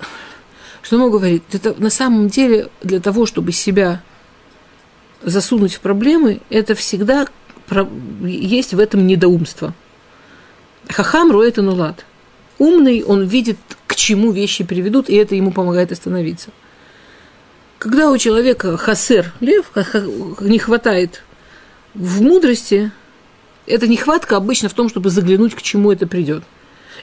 что 0.82 0.98
могу 0.98 1.18
говорить? 1.18 1.42
Это 1.52 1.74
на 1.78 1.90
самом 1.90 2.28
деле 2.28 2.68
для 2.80 3.00
того, 3.00 3.26
чтобы 3.26 3.50
себя 3.50 4.02
засунуть 5.22 5.74
в 5.74 5.80
проблемы, 5.80 6.40
это 6.48 6.76
всегда 6.76 7.26
есть 8.22 8.72
в 8.72 8.78
этом 8.78 9.08
недоумство. 9.08 9.74
Хахам 10.88 11.32
роет 11.32 11.56
нулад. 11.56 12.06
Умный, 12.58 13.02
он 13.02 13.24
видит, 13.24 13.58
к 13.88 13.96
чему 13.96 14.30
вещи 14.30 14.62
приведут, 14.62 15.08
и 15.08 15.16
это 15.16 15.34
ему 15.34 15.50
помогает 15.50 15.90
остановиться. 15.90 16.50
Когда 17.78 18.12
у 18.12 18.18
человека 18.18 18.76
хасер, 18.76 19.32
лев, 19.40 19.72
не 20.40 20.58
хватает 20.60 21.24
в 21.94 22.22
мудрости, 22.22 22.92
эта 23.66 23.86
нехватка 23.86 24.36
обычно 24.36 24.68
в 24.68 24.74
том, 24.74 24.88
чтобы 24.88 25.10
заглянуть, 25.10 25.54
к 25.54 25.62
чему 25.62 25.92
это 25.92 26.06
придет. 26.06 26.44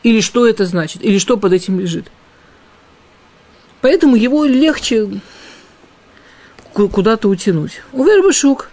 Или 0.04 0.22
что 0.22 0.48
это 0.48 0.66
значит, 0.66 1.04
или 1.04 1.18
что 1.18 1.38
под 1.38 1.54
этим 1.54 1.80
лежит. 1.80 2.12
Поэтому 3.82 4.16
его 4.16 4.46
легче 4.46 5.22
куда-то 6.74 7.30
утянуть. 7.30 7.82
У 7.94 8.04
Вербашук 8.04 8.70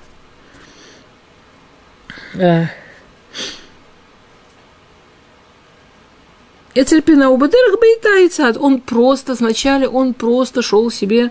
Эцельпина 6.75 7.31
у 7.31 7.37
Бадерах. 7.37 7.79
Он 8.61 8.81
просто, 8.81 9.35
вначале 9.35 9.89
он 9.89 10.15
просто 10.15 10.63
шел 10.63 10.91
себе 10.91 11.31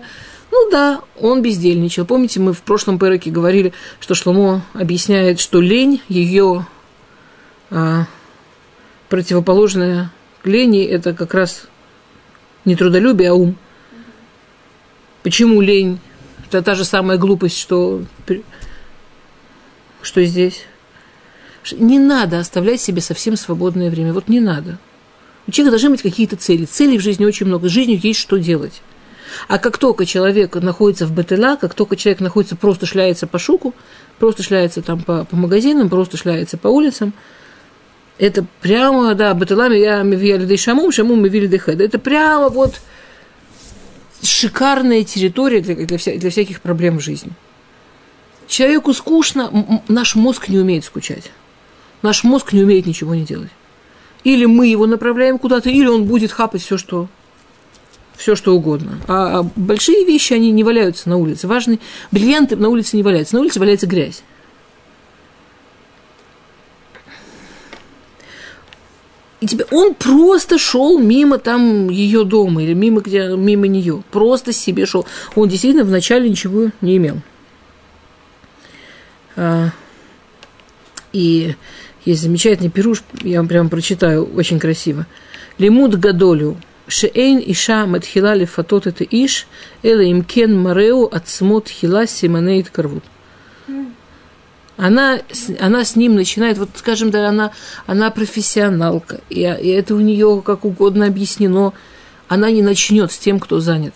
ну 0.54 0.70
да, 0.70 1.02
он 1.20 1.42
бездельничал. 1.42 2.06
Помните, 2.06 2.38
мы 2.38 2.52
в 2.52 2.62
прошлом 2.62 2.96
переке 2.96 3.28
говорили, 3.28 3.72
что 3.98 4.14
Шломо 4.14 4.62
объясняет, 4.72 5.40
что 5.40 5.60
лень, 5.60 6.00
ее 6.08 6.64
а, 7.70 8.06
противоположная 9.08 10.12
лени, 10.44 10.84
это 10.84 11.12
как 11.12 11.34
раз 11.34 11.66
не 12.64 12.76
трудолюбие, 12.76 13.30
а 13.30 13.34
ум. 13.34 13.56
Почему 15.24 15.60
лень? 15.60 15.98
Это 16.46 16.62
та 16.62 16.76
же 16.76 16.84
самая 16.84 17.18
глупость, 17.18 17.58
что, 17.58 18.04
что 20.02 20.24
здесь. 20.24 20.66
Не 21.72 21.98
надо 21.98 22.38
оставлять 22.38 22.80
себе 22.80 23.00
совсем 23.00 23.36
свободное 23.36 23.90
время. 23.90 24.12
Вот 24.12 24.28
не 24.28 24.38
надо. 24.38 24.78
У 25.48 25.50
человека 25.50 25.72
должны 25.72 25.90
быть 25.90 26.02
какие-то 26.02 26.36
цели. 26.36 26.64
Целей 26.64 26.98
в 26.98 27.02
жизни 27.02 27.24
очень 27.24 27.46
много. 27.46 27.68
С 27.68 27.72
жизнью 27.72 27.98
есть 28.00 28.20
что 28.20 28.36
делать. 28.36 28.82
А 29.48 29.58
как 29.58 29.78
только 29.78 30.06
человек 30.06 30.54
находится 30.56 31.06
в 31.06 31.12
БТЛА, 31.12 31.56
как 31.56 31.74
только 31.74 31.96
человек 31.96 32.20
находится, 32.20 32.56
просто 32.56 32.86
шляется 32.86 33.26
по 33.26 33.38
шуку, 33.38 33.74
просто 34.18 34.42
шляется 34.42 34.82
там 34.82 35.02
по, 35.02 35.24
по 35.24 35.36
магазинам, 35.36 35.88
просто 35.88 36.16
шляется 36.16 36.56
по 36.56 36.68
улицам, 36.68 37.12
это 38.18 38.46
прямо, 38.60 39.14
да, 39.14 39.34
Бетелами 39.34 39.76
я 39.76 40.02
мивиали 40.02 40.56
шамум, 40.56 40.92
шамум 40.92 41.22
мивили 41.22 41.46
дехед. 41.46 41.80
Это 41.80 41.98
прямо 41.98 42.48
вот 42.48 42.80
шикарная 44.22 45.02
территория 45.04 45.60
для, 45.60 45.74
для, 45.74 45.98
вся, 45.98 46.16
для 46.16 46.30
всяких 46.30 46.60
проблем 46.60 46.98
в 46.98 47.02
жизни. 47.02 47.32
Человеку 48.46 48.92
скучно, 48.92 49.82
наш 49.88 50.14
мозг 50.14 50.48
не 50.48 50.58
умеет 50.58 50.84
скучать. 50.84 51.32
Наш 52.02 52.22
мозг 52.22 52.52
не 52.52 52.62
умеет 52.62 52.86
ничего 52.86 53.14
не 53.14 53.24
делать. 53.24 53.50
Или 54.22 54.44
мы 54.44 54.68
его 54.68 54.86
направляем 54.86 55.38
куда-то, 55.38 55.70
или 55.70 55.86
он 55.86 56.04
будет 56.04 56.30
хапать 56.30 56.62
все, 56.62 56.78
что 56.78 57.08
все 58.16 58.36
что 58.36 58.54
угодно. 58.54 58.98
А, 59.08 59.40
а 59.40 59.50
большие 59.56 60.04
вещи, 60.04 60.34
они 60.34 60.50
не 60.50 60.64
валяются 60.64 61.08
на 61.08 61.16
улице. 61.16 61.46
Важные 61.46 61.78
бриллианты 62.10 62.56
на 62.56 62.68
улице 62.68 62.96
не 62.96 63.02
валяются. 63.02 63.34
На 63.34 63.40
улице 63.40 63.58
валяется 63.58 63.86
грязь. 63.86 64.22
И 69.40 69.46
тебе, 69.46 69.66
он 69.70 69.94
просто 69.94 70.58
шел 70.58 70.98
мимо 70.98 71.38
там 71.38 71.90
ее 71.90 72.24
дома 72.24 72.62
или 72.62 72.72
мимо, 72.72 73.00
где, 73.00 73.28
мимо 73.36 73.66
нее. 73.66 74.02
Просто 74.10 74.52
себе 74.52 74.86
шел. 74.86 75.06
Он 75.34 75.48
действительно 75.48 75.84
вначале 75.84 76.30
ничего 76.30 76.70
не 76.80 76.96
имел. 76.96 77.16
А, 79.36 79.70
и 81.12 81.56
есть 82.04 82.22
замечательный 82.22 82.70
пируш, 82.70 83.02
я 83.22 83.38
вам 83.38 83.48
прямо 83.48 83.68
прочитаю, 83.68 84.24
очень 84.34 84.60
красиво. 84.60 85.06
Лимуд 85.58 85.96
Гадолю– 85.96 86.56
Шеэйн 86.86 87.42
Иша 87.46 87.86
Матхила 87.86 88.34
Лефатот 88.34 88.86
это 88.86 89.04
Иш, 89.04 89.46
Эла 89.82 90.10
Имкен 90.10 90.58
Мареу 90.58 91.08
Ацмот 91.10 91.68
Хила 91.68 92.06
Симонеит 92.06 92.70
Карвут. 92.70 93.04
Она, 94.76 95.20
она 95.60 95.84
с 95.84 95.94
ним 95.94 96.16
начинает, 96.16 96.58
вот 96.58 96.70
скажем, 96.74 97.10
да, 97.10 97.28
она, 97.28 97.52
она 97.86 98.10
профессионалка, 98.10 99.20
и, 99.30 99.40
и 99.40 99.68
это 99.68 99.94
у 99.94 100.00
нее 100.00 100.42
как 100.44 100.64
угодно 100.64 101.06
объяснено, 101.06 101.72
она 102.26 102.50
не 102.50 102.60
начнет 102.60 103.12
с 103.12 103.18
тем, 103.18 103.38
кто 103.38 103.60
занят. 103.60 103.94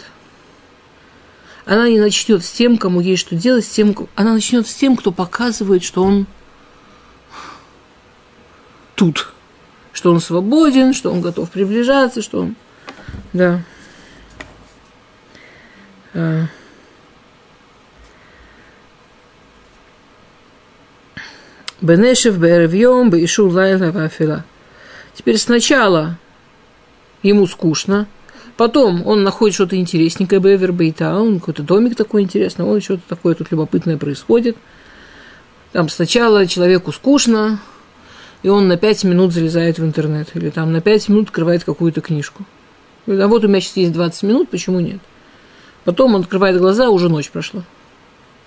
Она 1.67 1.89
не 1.89 1.99
начнет 1.99 2.45
с 2.45 2.51
тем, 2.51 2.79
кому 2.79 3.01
ей 3.01 3.17
что 3.17 3.35
делать, 3.35 3.65
с 3.65 3.69
тем, 3.69 3.95
она 4.15 4.33
начнет 4.33 4.69
с 4.69 4.75
тем, 4.75 4.97
кто 4.97 5.11
показывает, 5.11 5.83
что 5.83 6.05
он 6.05 6.27
тут, 8.95 9.33
что 9.93 10.13
он 10.13 10.21
свободен, 10.21 10.95
что 10.95 11.11
он 11.11 11.21
готов 11.21 11.51
приближаться, 11.51 12.23
что 12.23 12.41
он 12.41 12.57
да. 13.33 13.63
А. 16.15 16.47
Бенешев 21.81 22.39
Беревьем 22.39 23.11
Бейшу 23.11 23.49
Лайла 23.49 23.93
Вафила. 23.93 24.45
Теперь 25.15 25.39
сначала 25.39 26.19
ему 27.23 27.47
скучно, 27.47 28.09
потом 28.57 29.07
он 29.07 29.23
находит 29.23 29.55
что-то 29.55 29.77
интересненькое, 29.77 30.41
Бевер 30.41 30.73
Бейта, 30.73 31.17
какой-то 31.39 31.63
домик 31.63 31.97
такой 31.97 32.23
интересный, 32.23 32.65
он 32.65 32.81
что-то 32.81 33.03
такое 33.09 33.35
тут 33.35 33.53
любопытное 33.53 33.97
происходит. 33.97 34.57
Там 35.73 35.89
сначала 35.89 36.47
человеку 36.47 36.93
скучно, 36.93 37.61
и 38.43 38.49
он 38.49 38.67
на 38.67 38.77
пять 38.77 39.05
минут 39.05 39.33
залезает 39.33 39.79
в 39.79 39.85
интернет, 39.85 40.31
или 40.35 40.51
там 40.51 40.73
на 40.73 40.81
пять 40.81 41.09
минут 41.09 41.29
открывает 41.29 41.63
какую-то 41.63 42.01
книжку– 42.01 42.45
а 43.09 43.27
вот 43.27 43.45
у 43.45 43.49
меня 43.49 43.61
сейчас 43.61 43.77
есть 43.77 43.93
20 43.93 44.23
минут, 44.25 44.51
почему 44.51 44.81
нет? 44.81 45.01
Потом 45.85 46.15
он 46.15 46.21
открывает 46.21 46.59
глаза, 46.59 46.91
уже 46.91 47.09
ночь 47.09 47.31
прошла. 47.31 47.63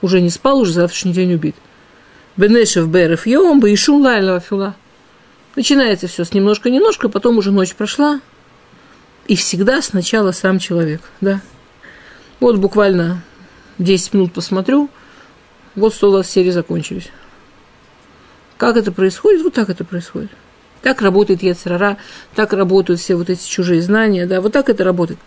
Уже 0.01 0.21
не 0.21 0.29
спал, 0.29 0.59
уже 0.59 0.73
завтрашний 0.73 1.13
день 1.13 1.33
убит. 1.33 1.55
Бенешев 2.37 2.87
берев 2.87 3.25
йом, 3.25 3.59
баишун 3.59 4.03
лайла 4.03 4.39
фюла. 4.39 4.75
Начинается 5.55 6.07
все 6.07 6.23
с 6.23 6.33
немножко-немножко, 6.33 7.09
потом 7.09 7.37
уже 7.37 7.51
ночь 7.51 7.73
прошла. 7.73 8.21
И 9.27 9.35
всегда 9.35 9.81
сначала 9.81 10.31
сам 10.31 10.59
человек, 10.59 11.01
да. 11.19 11.41
Вот 12.39 12.57
буквально 12.57 13.23
10 13.79 14.13
минут 14.13 14.33
посмотрю, 14.33 14.89
вот 15.75 15.93
120 15.93 16.31
серий 16.31 16.51
закончились. 16.51 17.09
Как 18.57 18.77
это 18.77 18.91
происходит? 18.91 19.41
Вот 19.41 19.53
так 19.53 19.69
это 19.69 19.83
происходит. 19.83 20.29
Так 20.81 21.01
работает 21.01 21.43
Ецерара, 21.43 21.97
так 22.35 22.53
работают 22.53 22.99
все 22.99 23.15
вот 23.15 23.29
эти 23.29 23.47
чужие 23.47 23.81
знания, 23.81 24.25
да, 24.25 24.41
вот 24.41 24.51
так 24.53 24.69
это 24.69 24.83
работает. 24.83 25.19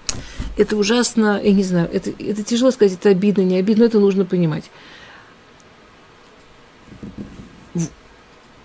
Это 0.57 0.77
ужасно, 0.77 1.41
я 1.43 1.53
не 1.53 1.63
знаю, 1.63 1.89
это, 1.93 2.11
это 2.11 2.43
тяжело 2.43 2.71
сказать, 2.71 2.99
это 2.99 3.11
обидно, 3.11 3.43
не 3.43 3.57
обидно, 3.57 3.85
это 3.85 4.01
нужно 4.01 4.25
понимать. 4.25 4.65
В, 7.75 7.89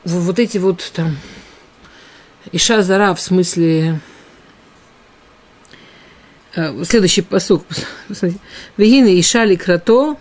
в, 0.06 0.20
вот 0.26 0.40
эти 0.40 0.58
вот 0.58 0.92
там, 0.96 1.16
Иша 2.52 2.82
Зара 2.82 3.14
в 3.14 3.22
смысле 3.22 4.00
Э, 6.56 6.84
следующий 6.84 7.22
посук. 7.22 7.64
Вегины 8.78 9.14
и 9.14 9.22
шали 9.22 9.56
крато 9.56 10.18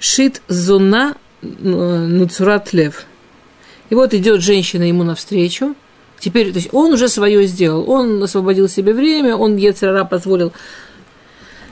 шит 0.00 0.42
зуна 0.48 1.16
нуцурат 1.42 2.72
лев. 2.72 3.06
И 3.92 3.94
вот 3.94 4.14
идет 4.14 4.40
женщина 4.40 4.84
ему 4.84 5.02
навстречу. 5.02 5.74
Теперь, 6.18 6.50
то 6.50 6.56
есть 6.56 6.70
он 6.72 6.94
уже 6.94 7.10
свое 7.10 7.46
сделал. 7.46 7.90
Он 7.90 8.22
освободил 8.22 8.66
себе 8.66 8.94
время, 8.94 9.36
он 9.36 9.56
Ецерара 9.56 10.04
позволил, 10.04 10.54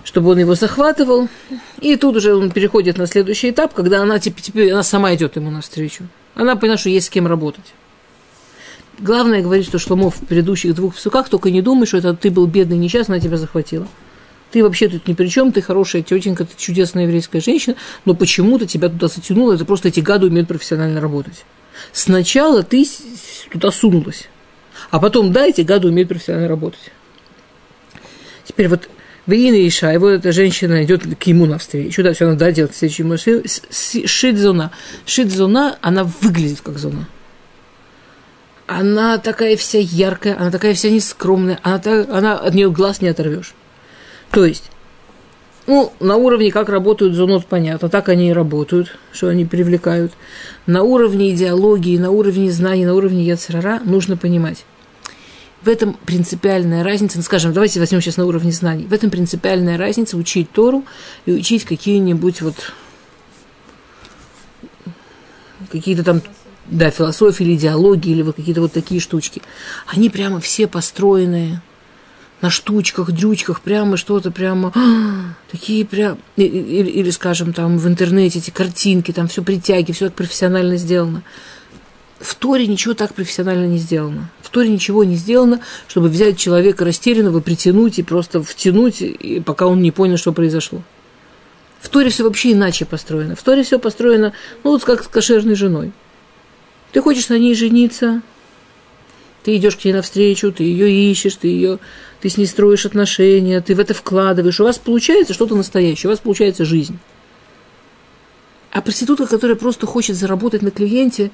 чтобы 0.04 0.32
он 0.32 0.38
его 0.38 0.54
захватывал. 0.54 1.30
И 1.80 1.96
тут 1.96 2.16
уже 2.16 2.34
он 2.34 2.50
переходит 2.50 2.98
на 2.98 3.06
следующий 3.06 3.48
этап, 3.48 3.72
когда 3.72 4.02
она 4.02 4.18
теперь, 4.18 4.42
теперь 4.42 4.70
она 4.70 4.82
сама 4.82 5.14
идет 5.14 5.36
ему 5.36 5.50
навстречу. 5.50 6.08
Она 6.34 6.56
понимает, 6.56 6.80
что 6.80 6.90
есть 6.90 7.06
с 7.06 7.08
кем 7.08 7.26
работать. 7.26 7.72
Главное 8.98 9.40
говорить, 9.40 9.64
что 9.64 9.78
Шломов 9.78 10.16
в 10.16 10.26
предыдущих 10.26 10.74
двух 10.74 10.96
псуках, 10.96 11.30
только 11.30 11.50
не 11.50 11.62
думай, 11.62 11.86
что 11.86 11.96
это 11.96 12.14
ты 12.14 12.30
был 12.30 12.46
бедный 12.46 12.76
несчастный, 12.76 13.14
она 13.14 13.24
тебя 13.24 13.38
захватила. 13.38 13.88
Ты 14.50 14.62
вообще 14.62 14.88
тут 14.88 15.08
ни 15.08 15.14
при 15.14 15.28
чем, 15.28 15.52
ты 15.52 15.62
хорошая 15.62 16.02
тетенька, 16.02 16.44
ты 16.44 16.52
чудесная 16.54 17.04
еврейская 17.04 17.40
женщина, 17.40 17.76
но 18.04 18.12
почему-то 18.12 18.66
тебя 18.66 18.90
туда 18.90 19.08
затянуло, 19.08 19.54
это 19.54 19.64
просто 19.64 19.88
эти 19.88 20.00
гады 20.00 20.26
умеют 20.26 20.48
профессионально 20.48 21.00
работать. 21.00 21.46
Сначала 21.92 22.62
ты 22.62 22.86
туда 23.52 23.70
сунулась, 23.70 24.28
а 24.90 24.98
потом, 24.98 25.32
да, 25.32 25.46
эти 25.46 25.62
гады 25.62 25.88
умеют 25.88 26.08
профессионально 26.08 26.48
работать. 26.48 26.92
Теперь 28.44 28.68
вот 28.68 28.88
Вейна 29.26 29.66
Иша, 29.66 29.92
и 29.92 29.98
вот 29.98 30.10
эта 30.10 30.32
женщина 30.32 30.84
идет 30.84 31.02
к 31.16 31.22
ему 31.24 31.46
навстречу, 31.46 32.02
да, 32.02 32.12
все 32.12 32.26
она 32.26 32.36
да, 32.36 32.50
делает 32.52 32.74
следующему 32.74 33.16
Шидзуна. 33.18 34.72
Шидзуна, 35.06 35.78
она 35.80 36.04
выглядит 36.04 36.60
как 36.60 36.78
зона 36.78 37.06
она 38.70 39.18
такая 39.18 39.56
вся 39.56 39.80
яркая, 39.80 40.38
она 40.38 40.52
такая 40.52 40.74
вся 40.74 40.90
нескромная, 40.90 41.58
она, 41.64 41.78
так, 41.80 42.08
она 42.08 42.38
от 42.38 42.54
нее 42.54 42.70
глаз 42.70 43.00
не 43.00 43.08
оторвешь. 43.08 43.52
То 44.30 44.44
есть, 44.44 44.70
ну, 45.70 45.92
на 46.00 46.16
уровне, 46.16 46.50
как 46.50 46.68
работают 46.68 47.14
зонот, 47.14 47.46
понятно, 47.46 47.88
так 47.88 48.08
они 48.08 48.30
и 48.30 48.32
работают, 48.32 48.98
что 49.12 49.28
они 49.28 49.44
привлекают. 49.44 50.12
На 50.66 50.82
уровне 50.82 51.30
идеологии, 51.30 51.96
на 51.96 52.10
уровне 52.10 52.50
знаний, 52.50 52.84
на 52.84 52.92
уровне 52.92 53.22
яцерара 53.22 53.78
нужно 53.84 54.16
понимать. 54.16 54.64
В 55.62 55.68
этом 55.68 55.94
принципиальная 55.94 56.82
разница, 56.82 57.18
ну, 57.18 57.22
скажем, 57.22 57.52
давайте 57.52 57.78
возьмем 57.78 58.00
сейчас 58.00 58.16
на 58.16 58.26
уровне 58.26 58.50
знаний. 58.50 58.86
В 58.86 58.92
этом 58.92 59.10
принципиальная 59.10 59.78
разница 59.78 60.16
учить 60.16 60.50
Тору 60.50 60.84
и 61.24 61.32
учить 61.32 61.64
какие-нибудь 61.64 62.42
вот 62.42 62.56
какие-то 65.70 66.02
там 66.02 66.20
да, 66.66 66.90
философии 66.90 67.44
или 67.44 67.54
идеологии, 67.54 68.10
или 68.10 68.22
вот 68.22 68.34
какие-то 68.34 68.62
вот 68.62 68.72
такие 68.72 69.00
штучки. 69.00 69.40
Они 69.86 70.10
прямо 70.10 70.40
все 70.40 70.66
построенные 70.66 71.62
на 72.42 72.50
штучках, 72.50 73.12
дрючках, 73.12 73.60
прямо 73.60 73.96
что-то 73.96 74.30
прямо, 74.30 74.72
такие 75.50 75.84
прям, 75.84 76.18
или, 76.36 76.88
или, 76.88 77.10
скажем, 77.10 77.52
там 77.52 77.78
в 77.78 77.86
интернете 77.86 78.38
эти 78.38 78.50
картинки, 78.50 79.12
там 79.12 79.28
все 79.28 79.42
притяги, 79.42 79.92
все 79.92 80.06
так 80.06 80.14
профессионально 80.14 80.76
сделано. 80.76 81.22
В 82.18 82.34
Торе 82.34 82.66
ничего 82.66 82.92
так 82.94 83.14
профессионально 83.14 83.66
не 83.66 83.78
сделано. 83.78 84.30
В 84.42 84.50
Торе 84.50 84.68
ничего 84.68 85.04
не 85.04 85.16
сделано, 85.16 85.60
чтобы 85.88 86.08
взять 86.08 86.38
человека 86.38 86.84
растерянного, 86.84 87.40
притянуть 87.40 87.98
и 87.98 88.02
просто 88.02 88.42
втянуть, 88.42 89.00
и 89.00 89.40
пока 89.40 89.66
он 89.66 89.80
не 89.80 89.90
понял, 89.90 90.18
что 90.18 90.32
произошло. 90.32 90.82
В 91.80 91.88
Торе 91.88 92.10
все 92.10 92.24
вообще 92.24 92.52
иначе 92.52 92.84
построено. 92.84 93.36
В 93.36 93.42
Торе 93.42 93.62
все 93.62 93.78
построено, 93.78 94.34
ну, 94.64 94.72
вот 94.72 94.84
как 94.84 95.02
с 95.02 95.08
кошерной 95.08 95.54
женой. 95.54 95.92
Ты 96.92 97.00
хочешь 97.00 97.30
на 97.30 97.38
ней 97.38 97.54
жениться, 97.54 98.20
ты 99.42 99.56
идешь 99.56 99.76
к 99.76 99.84
ней 99.84 99.92
навстречу, 99.92 100.52
ты 100.52 100.64
ее 100.64 100.90
ищешь, 101.10 101.36
ты 101.36 101.48
ее, 101.48 101.78
ты 102.20 102.28
с 102.28 102.36
ней 102.36 102.46
строишь 102.46 102.86
отношения, 102.86 103.60
ты 103.60 103.74
в 103.74 103.80
это 103.80 103.94
вкладываешь, 103.94 104.60
у 104.60 104.64
вас 104.64 104.78
получается 104.78 105.34
что-то 105.34 105.56
настоящее, 105.56 106.08
у 106.08 106.12
вас 106.12 106.20
получается 106.20 106.64
жизнь. 106.64 106.98
А 108.70 108.82
проститутка, 108.82 109.26
которая 109.26 109.56
просто 109.56 109.86
хочет 109.86 110.16
заработать 110.16 110.62
на 110.62 110.70
клиенте, 110.70 111.30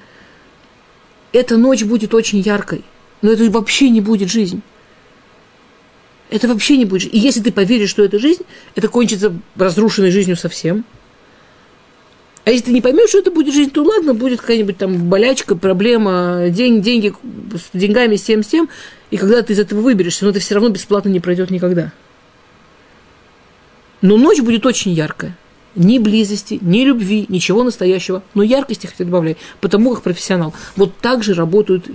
эта 1.33 1.57
ночь 1.57 1.83
будет 1.83 2.15
очень 2.15 2.41
яркой, 2.41 2.83
но 3.23 3.33
это 3.33 3.51
вообще 3.51 3.91
не 3.91 4.01
будет 4.01 4.31
жизнь. 4.31 4.63
Это 6.29 6.49
вообще 6.49 6.77
не 6.77 6.85
будет. 6.85 7.13
И 7.15 7.19
если 7.19 7.41
ты 7.41 7.53
поверишь, 7.53 7.91
что 7.91 8.03
это 8.03 8.19
жизнь, 8.19 8.43
это 8.75 8.89
кончится 8.89 9.33
разрушенной 9.57 10.11
жизнью 10.11 10.37
совсем– 10.37 10.85
а 12.47 12.51
если 12.51 12.67
ты 12.67 12.73
не 12.73 12.81
поймешь, 12.81 13.09
что 13.09 13.19
это 13.19 13.33
будет 13.33 13.53
жизнь, 13.53 13.73
то 13.73 13.83
ладно, 13.83 14.15
будет 14.15 14.41
какая-нибудь 14.41 14.79
там 14.79 15.09
болячка, 15.09 15.57
проблема, 15.57 16.45
день, 16.49 16.81
деньги 16.81 17.13
с 17.53 17.77
деньгами, 17.77 18.15
с 18.15 18.23
тем. 18.23 18.69
И 19.11 19.17
когда 19.17 19.43
ты 19.43 19.53
из 19.53 19.59
этого 19.59 19.81
выберешься, 19.81 20.25
но 20.25 20.31
это 20.31 20.39
все 20.39 20.55
равно 20.55 20.69
бесплатно 20.69 21.09
не 21.09 21.19
пройдет 21.19 21.51
никогда. 21.51 21.93
Но 24.01 24.17
ночь 24.17 24.41
будет 24.41 24.65
очень 24.65 24.93
яркая. 24.93 25.37
Ни 25.75 25.99
близости, 25.99 26.61
ни 26.63 26.85
любви, 26.85 27.27
ничего 27.29 27.65
настоящего. 27.65 28.23
Но 28.35 28.45
яркости 28.45 28.87
хотя 28.87 29.03
добавляй, 29.03 29.37
потому 29.61 29.93
как 29.93 30.05
профессионал. 30.05 30.55
Вот 30.77 30.97
так 30.99 31.25
же 31.25 31.35
работают 31.35 31.87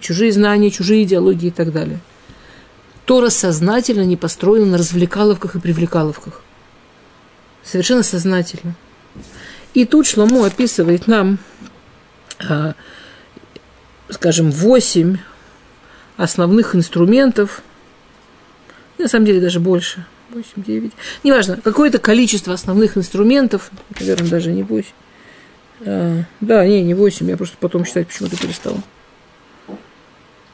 чужие 0.00 0.30
знания, 0.30 0.70
чужие 0.70 1.02
идеологии 1.02 1.48
и 1.48 1.50
так 1.50 1.72
далее. 1.72 1.98
Тора 3.04 3.30
сознательно 3.30 4.04
не 4.04 4.16
построена 4.16 4.66
на 4.66 4.78
развлекаловках 4.78 5.56
и 5.56 5.60
привлекаловках. 5.60 6.40
Совершенно 7.64 8.04
сознательно. 8.04 8.76
И 9.78 9.84
тут 9.84 10.08
Шломо 10.08 10.44
описывает 10.44 11.06
нам, 11.06 11.38
а, 12.40 12.74
скажем, 14.10 14.50
восемь 14.50 15.18
основных 16.16 16.74
инструментов, 16.74 17.62
на 18.98 19.06
самом 19.06 19.26
деле 19.26 19.40
даже 19.40 19.60
больше, 19.60 20.04
8, 20.30 20.46
9, 20.56 20.92
неважно, 21.22 21.60
какое-то 21.62 22.00
количество 22.00 22.54
основных 22.54 22.98
инструментов, 22.98 23.70
наверное, 24.00 24.28
даже 24.28 24.50
не 24.50 24.64
8. 24.64 24.90
А, 25.82 26.24
да, 26.40 26.66
не, 26.66 26.82
не 26.82 26.94
8, 26.94 27.30
я 27.30 27.36
просто 27.36 27.56
потом 27.60 27.84
считать 27.84 28.08
почему-то 28.08 28.36
перестала. 28.36 28.82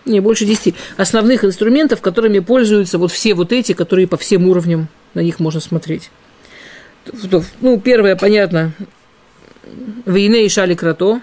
Не, 0.04 0.20
больше 0.20 0.44
10 0.44 0.74
основных 0.98 1.46
инструментов, 1.46 2.02
которыми 2.02 2.40
пользуются 2.40 2.98
вот 2.98 3.10
все 3.10 3.32
вот 3.32 3.52
эти, 3.52 3.72
которые 3.72 4.06
по 4.06 4.18
всем 4.18 4.46
уровням 4.48 4.88
на 5.14 5.20
них 5.20 5.40
можно 5.40 5.60
смотреть. 5.60 6.10
Ну, 7.62 7.80
первое, 7.80 8.16
понятно, 8.16 8.74
Вейне 10.06 10.46
и 10.46 10.48
Шали 10.48 10.74
Крато, 10.74 11.20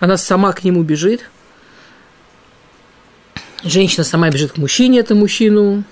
она 0.00 0.16
сама 0.16 0.52
к 0.52 0.64
нему 0.64 0.82
бежит. 0.82 1.30
Женщина 3.62 4.04
сама 4.04 4.30
бежит 4.30 4.52
к 4.52 4.58
мужчине, 4.58 5.00
это 5.00 5.14
мужчину 5.14 5.84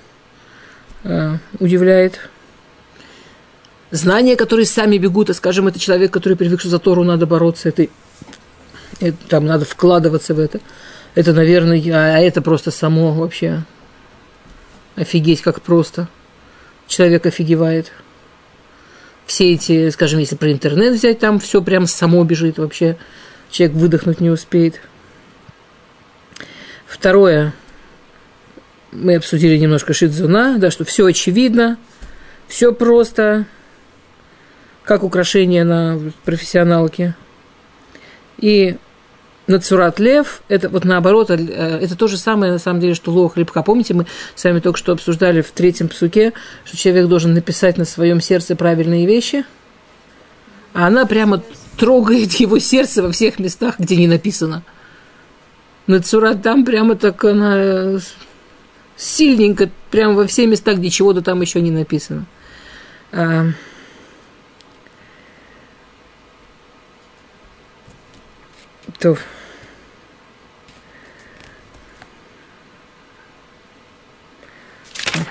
э, 1.05 1.39
удивляет. 1.59 2.29
Знания, 3.91 4.37
которые 4.37 4.67
сами 4.67 4.99
бегут, 4.99 5.31
а 5.31 5.35
скажем, 5.35 5.69
это 5.69 5.79
человек, 5.79 6.13
который 6.13 6.37
привык, 6.37 6.61
что 6.61 6.69
за 6.69 6.79
Тору 6.79 7.05
надо 7.05 7.27
бороться, 7.27 7.69
это, 7.69 7.87
это 9.01 9.17
там 9.29 9.47
надо 9.47 9.65
вкладываться 9.65 10.35
в 10.35 10.39
это. 10.39 10.61
Это, 11.15 11.33
наверное, 11.33 11.81
а 11.93 12.19
это 12.19 12.41
просто 12.41 12.71
само 12.71 13.13
вообще 13.13 13.65
офигеть, 14.97 15.43
как 15.43 15.61
просто. 15.61 16.09
Человек 16.87 17.27
офигевает 17.27 17.93
все 19.33 19.55
эти, 19.55 19.89
скажем, 19.89 20.21
если 20.21 20.37
про 20.37 20.53
интернет 20.53 20.93
взять, 20.93 21.19
там 21.19 21.41
все 21.41 21.63
прям 21.63 21.87
само 21.87 22.23
бежит 22.23 22.59
вообще. 22.59 22.99
Человек 23.51 23.75
выдохнуть 23.79 24.21
не 24.21 24.29
успеет. 24.29 24.83
Второе, 26.85 27.55
мы 28.91 29.17
обсудили 29.17 29.57
немножко 29.57 29.95
Шидзуна, 29.95 30.59
да, 30.59 30.71
что 30.71 30.85
все 30.85 31.07
очевидно, 31.07 31.79
все 32.47 32.75
просто, 32.75 33.47
как 34.85 35.03
украшение 35.03 35.65
на 35.65 35.99
профессионалке. 36.27 37.15
И 38.37 38.77
Нацурат 39.49 39.99
лев, 39.99 40.43
это 40.49 40.69
вот 40.69 40.85
наоборот, 40.85 41.31
э, 41.31 41.37
это 41.37 41.97
то 41.97 42.07
же 42.07 42.17
самое, 42.17 42.53
на 42.53 42.59
самом 42.59 42.81
деле, 42.81 42.95
что 42.95 43.11
лох 43.11 43.37
рыбка. 43.37 43.63
Помните, 43.63 43.93
мы 43.93 44.07
с 44.37 44.45
вами 44.45 44.61
только 44.61 44.79
что 44.79 44.93
обсуждали 44.93 45.41
в 45.41 45.51
третьем 45.51 45.89
псуке, 45.89 46.33
что 46.65 46.77
человек 46.77 47.09
должен 47.09 47.35
написать 47.35 47.77
на 47.77 47.85
своем 47.85 48.21
сердце 48.21 48.55
правильные 48.55 49.05
вещи, 49.05 49.45
а 50.75 50.87
она 50.87 51.07
прямо 51.07 51.43
трогает 51.77 52.33
его 52.35 52.61
сердце 52.61 53.03
во 53.03 53.11
всех 53.11 53.41
местах, 53.41 53.81
где 53.81 53.97
не 53.97 54.07
написано. 54.07 54.63
Нацурат 55.89 56.43
там 56.43 56.65
прямо 56.65 56.95
так 56.95 57.25
она 57.25 57.99
сильненько, 58.97 59.71
прямо 59.91 60.15
во 60.15 60.27
все 60.29 60.47
места, 60.47 60.75
где 60.75 60.89
чего-то 60.89 61.21
там 61.21 61.41
еще 61.41 61.61
не 61.61 61.73
написано. 61.73 62.27
То. 69.03 69.19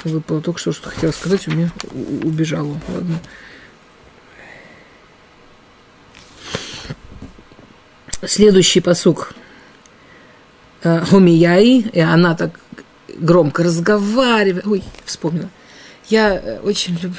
Выпало 0.04 0.42
только 0.42 0.60
что, 0.60 0.74
что 0.74 0.90
хотела 0.90 1.12
сказать, 1.12 1.48
у 1.48 1.52
меня 1.52 1.72
убежало. 1.94 2.82
Ладно. 2.90 3.22
Следующий 8.24 8.82
посук. 8.82 9.34
Хомияи, 10.82 11.80
и 11.94 12.00
она 12.02 12.36
так 12.36 12.60
громко 13.08 13.64
разговаривает. 13.64 14.68
Ой, 14.68 14.84
вспомнила. 15.06 15.50
Я 16.10 16.34
э, 16.34 16.60
очень 16.60 16.96
люблю... 16.96 17.14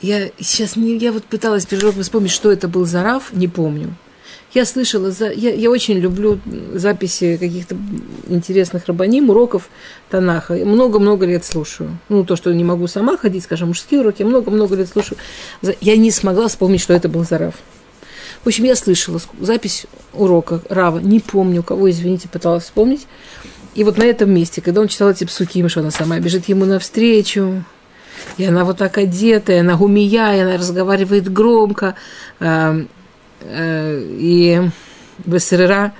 Я 0.00 0.30
сейчас 0.38 0.76
не, 0.76 0.96
я 0.96 1.12
вот 1.12 1.24
пыталась 1.24 1.66
перед 1.66 1.82
вспомнить, 1.96 2.30
что 2.30 2.50
это 2.50 2.66
был 2.66 2.86
за 2.86 3.02
Рав, 3.02 3.32
не 3.34 3.48
помню. 3.48 3.94
Я 4.56 4.64
слышала, 4.64 5.10
за, 5.10 5.30
я, 5.32 5.52
я 5.52 5.70
очень 5.70 5.98
люблю 5.98 6.40
записи 6.72 7.36
каких-то 7.36 7.76
интересных 8.26 8.86
рабаним, 8.86 9.28
уроков 9.28 9.68
Танаха. 10.08 10.54
Много-много 10.54 11.26
лет 11.26 11.44
слушаю. 11.44 11.98
Ну, 12.08 12.24
то, 12.24 12.36
что 12.36 12.54
не 12.54 12.64
могу 12.64 12.86
сама 12.86 13.18
ходить, 13.18 13.44
скажем, 13.44 13.68
мужские 13.68 14.00
уроки, 14.00 14.22
много-много 14.22 14.74
лет 14.74 14.88
слушаю. 14.88 15.18
Я 15.82 15.98
не 15.98 16.10
смогла 16.10 16.48
вспомнить, 16.48 16.80
что 16.80 16.94
это 16.94 17.10
был 17.10 17.22
за 17.22 17.36
Рав. 17.36 17.54
В 18.44 18.46
общем, 18.46 18.64
я 18.64 18.76
слышала 18.76 19.20
запись 19.40 19.84
урока 20.14 20.62
Рава, 20.70 21.00
не 21.00 21.20
помню 21.20 21.62
кого, 21.62 21.90
извините, 21.90 22.26
пыталась 22.26 22.64
вспомнить. 22.64 23.06
И 23.74 23.84
вот 23.84 23.98
на 23.98 24.04
этом 24.04 24.30
месте, 24.30 24.62
когда 24.62 24.80
он 24.80 24.88
читал 24.88 25.10
эти 25.10 25.24
псуки, 25.24 25.68
что 25.68 25.80
она 25.80 25.90
сама 25.90 26.18
бежит 26.18 26.48
ему 26.48 26.64
навстречу, 26.64 27.62
и 28.38 28.44
она 28.46 28.64
вот 28.64 28.78
так 28.78 28.96
одетая, 28.96 29.60
она 29.60 29.76
гумия, 29.76 30.34
и 30.34 30.38
она 30.40 30.56
разговаривает 30.56 31.30
громко, 31.30 31.94
и 33.42 34.60
Бесерера 35.24 35.92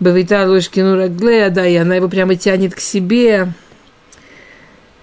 Бавита 0.00 0.46
Лошкину 0.46 0.96
Раглея, 0.96 1.50
да, 1.50 1.66
и 1.66 1.76
она 1.76 1.96
его 1.96 2.08
прямо 2.08 2.34
тянет 2.36 2.74
к 2.74 2.80
себе. 2.80 3.52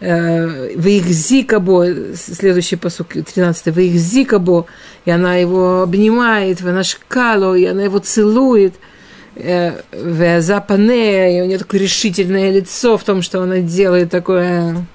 Э, 0.02 0.76
в 0.76 0.88
их 0.88 1.06
зикабо, 1.06 2.16
следующий 2.16 2.78
посук, 2.78 3.10
13 3.10 3.66
в 3.68 3.80
их 3.80 3.94
зикабо, 3.96 4.66
и 5.04 5.12
она 5.12 5.36
его 5.36 5.82
обнимает, 5.82 6.62
в 6.62 6.72
нашкало, 6.72 7.56
и 7.56 7.66
она 7.66 7.84
его 7.84 8.00
целует– 8.00 8.76
в 9.36 10.42
запане, 10.42 11.38
и 11.38 11.42
у 11.42 11.46
нее 11.46 11.58
такое 11.58 11.80
решительное 11.80 12.52
лицо 12.52 12.98
в 12.98 13.04
том, 13.04 13.22
что 13.22 13.42
она 13.42 13.60
делает 13.60 14.12
такое 14.12 14.86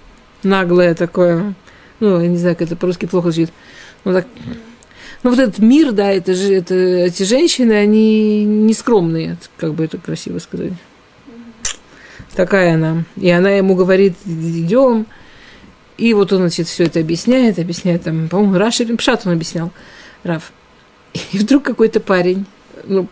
наглое, 0.42 0.94
такое, 0.94 1.54
ну, 2.00 2.20
я 2.20 2.28
не 2.28 2.36
знаю, 2.36 2.54
как 2.54 2.68
это 2.68 2.76
по-русски 2.76 3.06
плохо 3.06 3.30
звучит. 3.30 3.52
Ну, 4.04 4.12
так, 4.12 4.26
ну, 5.24 5.30
вот 5.30 5.38
этот 5.38 5.58
мир, 5.58 5.92
да, 5.92 6.12
это 6.12 6.34
же, 6.34 6.52
это, 6.52 6.74
эти 6.74 7.22
женщины, 7.22 7.72
они 7.72 8.44
не 8.44 8.74
скромные, 8.74 9.38
как 9.56 9.72
бы 9.72 9.82
это 9.84 9.96
красиво 9.96 10.38
сказать. 10.38 10.74
Такая 12.34 12.74
она. 12.74 13.04
И 13.16 13.30
она 13.30 13.50
ему 13.52 13.74
говорит, 13.74 14.16
идем. 14.26 15.06
И 15.96 16.12
вот 16.12 16.30
он, 16.34 16.40
значит, 16.40 16.66
все 16.66 16.84
это 16.84 17.00
объясняет, 17.00 17.58
объясняет, 17.58 18.02
там, 18.02 18.28
по-моему, 18.28 18.58
Раши 18.58 18.84
Пшат 18.96 19.26
он 19.26 19.32
объяснял, 19.32 19.72
Раф. 20.24 20.52
И 21.32 21.38
вдруг 21.38 21.62
какой-то 21.62 22.00
парень, 22.00 22.44
ну, 22.84 23.08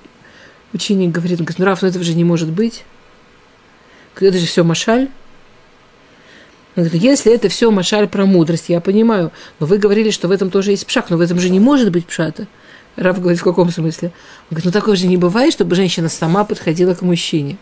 ученик 0.74 1.12
говорит, 1.12 1.38
говорит, 1.38 1.58
ну, 1.58 1.64
Раф, 1.64 1.80
ну 1.80 1.88
этого 1.88 2.04
же 2.04 2.12
не 2.12 2.24
может 2.24 2.50
быть. 2.50 2.84
Это 4.20 4.36
же 4.36 4.44
все 4.44 4.64
Машаль. 4.64 5.08
Он 6.74 6.84
говорит, 6.84 7.02
если 7.02 7.32
это 7.32 7.48
все 7.48 7.70
Машаль 7.70 8.08
про 8.08 8.24
мудрость, 8.24 8.68
я 8.68 8.80
понимаю, 8.80 9.30
но 9.60 9.66
вы 9.66 9.76
говорили, 9.76 10.10
что 10.10 10.28
в 10.28 10.30
этом 10.30 10.50
тоже 10.50 10.70
есть 10.70 10.86
пшах, 10.86 11.10
но 11.10 11.18
в 11.18 11.20
этом 11.20 11.38
же 11.38 11.50
не 11.50 11.60
может 11.60 11.92
быть 11.92 12.06
пшата. 12.06 12.46
Раф 12.96 13.20
говорит, 13.20 13.40
в 13.40 13.44
каком 13.44 13.70
смысле? 13.70 14.08
Он 14.08 14.56
говорит, 14.56 14.64
ну 14.66 14.72
такого 14.72 14.96
же 14.96 15.06
не 15.06 15.16
бывает, 15.16 15.52
чтобы 15.52 15.74
женщина 15.74 16.08
сама 16.08 16.44
подходила 16.44 16.94
к 16.94 17.02
мужчине. 17.02 17.58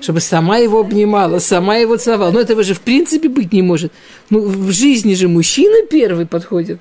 Чтобы 0.00 0.20
сама 0.20 0.56
его 0.56 0.80
обнимала, 0.80 1.38
сама 1.38 1.76
его 1.76 1.96
целовала. 1.96 2.30
Ну, 2.30 2.40
этого 2.40 2.62
же 2.62 2.72
в 2.72 2.80
принципе 2.80 3.28
быть 3.28 3.52
не 3.52 3.60
может. 3.60 3.92
Ну, 4.30 4.40
в 4.40 4.70
жизни 4.70 5.14
же 5.14 5.28
мужчина 5.28 5.86
первый 5.86 6.24
подходит. 6.24 6.78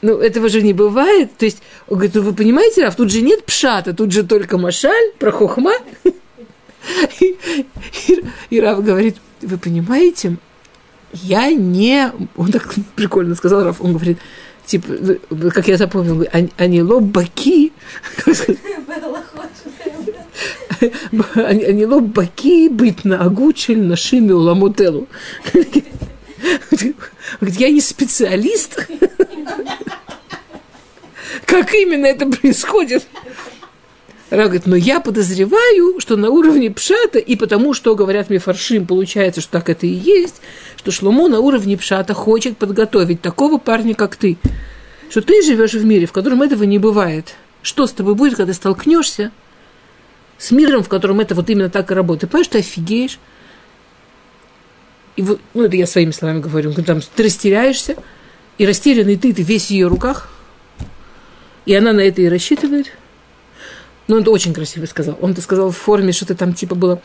Ну, 0.00 0.18
этого 0.18 0.48
же 0.48 0.62
не 0.62 0.72
бывает. 0.72 1.36
То 1.36 1.44
есть, 1.44 1.58
он 1.88 1.96
говорит, 1.96 2.14
ну 2.14 2.22
вы 2.22 2.32
понимаете, 2.32 2.84
Раф, 2.84 2.96
тут 2.96 3.10
же 3.10 3.20
нет 3.20 3.44
пшата, 3.44 3.92
тут 3.92 4.12
же 4.12 4.22
только 4.22 4.56
машаль 4.56 5.12
про 5.18 5.30
хохма. 5.30 5.74
И, 7.20 7.36
и, 8.06 8.24
и 8.48 8.60
Раф 8.60 8.82
говорит, 8.82 9.16
вы 9.42 9.58
понимаете, 9.58 10.36
я 11.12 11.50
не... 11.50 12.12
Он 12.36 12.52
так 12.52 12.74
прикольно 12.94 13.34
сказал, 13.34 13.64
Раф, 13.64 13.80
он 13.80 13.94
говорит, 13.94 14.18
типа, 14.66 14.86
ну, 15.30 15.50
как 15.50 15.68
я 15.68 15.76
запомнил, 15.76 16.26
они 16.56 16.82
лобаки. 16.82 17.72
Они 21.34 21.86
лобаки 21.86 22.68
быть 22.68 23.04
на 23.04 23.20
агучель, 23.20 23.82
на 23.82 23.96
шиме, 23.96 24.34
ламутелу. 24.34 25.08
Говорит, 25.52 27.58
я 27.58 27.70
не 27.70 27.80
специалист. 27.80 28.86
Как 31.46 31.74
именно 31.74 32.06
это 32.06 32.26
происходит? 32.26 33.06
Рав 34.30 34.44
говорит, 34.44 34.66
но 34.66 34.76
я 34.76 35.00
подозреваю, 35.00 36.00
что 36.00 36.16
на 36.16 36.28
уровне 36.28 36.70
пшата, 36.70 37.18
и 37.18 37.34
потому 37.34 37.72
что 37.72 37.94
говорят 37.94 38.28
мне 38.28 38.38
фаршим, 38.38 38.86
получается, 38.86 39.40
что 39.40 39.52
так 39.52 39.70
это 39.70 39.86
и 39.86 39.90
есть, 39.90 40.42
что 40.76 40.90
Шломо 40.90 41.28
на 41.28 41.40
уровне 41.40 41.78
пшата 41.78 42.12
хочет 42.12 42.58
подготовить 42.58 43.22
такого 43.22 43.58
парня, 43.58 43.94
как 43.94 44.16
ты. 44.16 44.36
Что 45.08 45.22
ты 45.22 45.42
живешь 45.42 45.72
в 45.72 45.84
мире, 45.84 46.04
в 46.04 46.12
котором 46.12 46.42
этого 46.42 46.64
не 46.64 46.78
бывает. 46.78 47.36
Что 47.62 47.86
с 47.86 47.92
тобой 47.92 48.14
будет, 48.14 48.36
когда 48.36 48.52
столкнешься 48.52 49.32
с 50.36 50.50
миром, 50.50 50.82
в 50.82 50.88
котором 50.88 51.20
это 51.20 51.34
вот 51.34 51.48
именно 51.48 51.70
так 51.70 51.90
и 51.90 51.94
работает? 51.94 52.30
Понимаешь, 52.30 52.48
ты 52.48 52.58
офигеешь. 52.58 53.18
И 55.16 55.22
вот, 55.22 55.40
ну, 55.54 55.64
это 55.64 55.74
я 55.74 55.86
своими 55.86 56.10
словами 56.10 56.40
говорю, 56.40 56.74
там, 56.74 57.00
ты 57.00 57.22
растеряешься, 57.22 57.96
и 58.58 58.66
растерянный 58.66 59.16
ты, 59.16 59.32
ты 59.32 59.42
весь 59.42 59.68
в 59.68 59.70
ее 59.70 59.88
руках, 59.88 60.30
и 61.64 61.74
она 61.74 61.92
на 61.94 62.00
это 62.00 62.20
и 62.20 62.28
рассчитывает. 62.28 62.92
Он 64.08 64.20
это 64.20 64.30
очень 64.30 64.54
красиво 64.54 64.86
сказал. 64.86 65.18
Он 65.20 65.32
это 65.32 65.42
сказал 65.42 65.70
в 65.70 65.76
форме, 65.76 66.12
что-то 66.12 66.34
там 66.34 66.54
типа 66.54 66.74
было, 66.74 67.00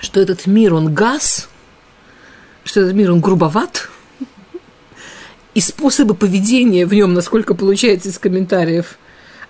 что 0.00 0.20
этот 0.20 0.46
мир, 0.46 0.74
он 0.74 0.94
газ, 0.94 1.48
что 2.64 2.80
этот 2.80 2.94
мир, 2.94 3.10
он 3.10 3.20
грубоват, 3.20 3.90
и 5.54 5.60
способы 5.60 6.14
поведения 6.14 6.86
в 6.86 6.94
нем, 6.94 7.14
насколько 7.14 7.54
получается 7.54 8.08
из 8.08 8.18
комментариев, 8.18 8.98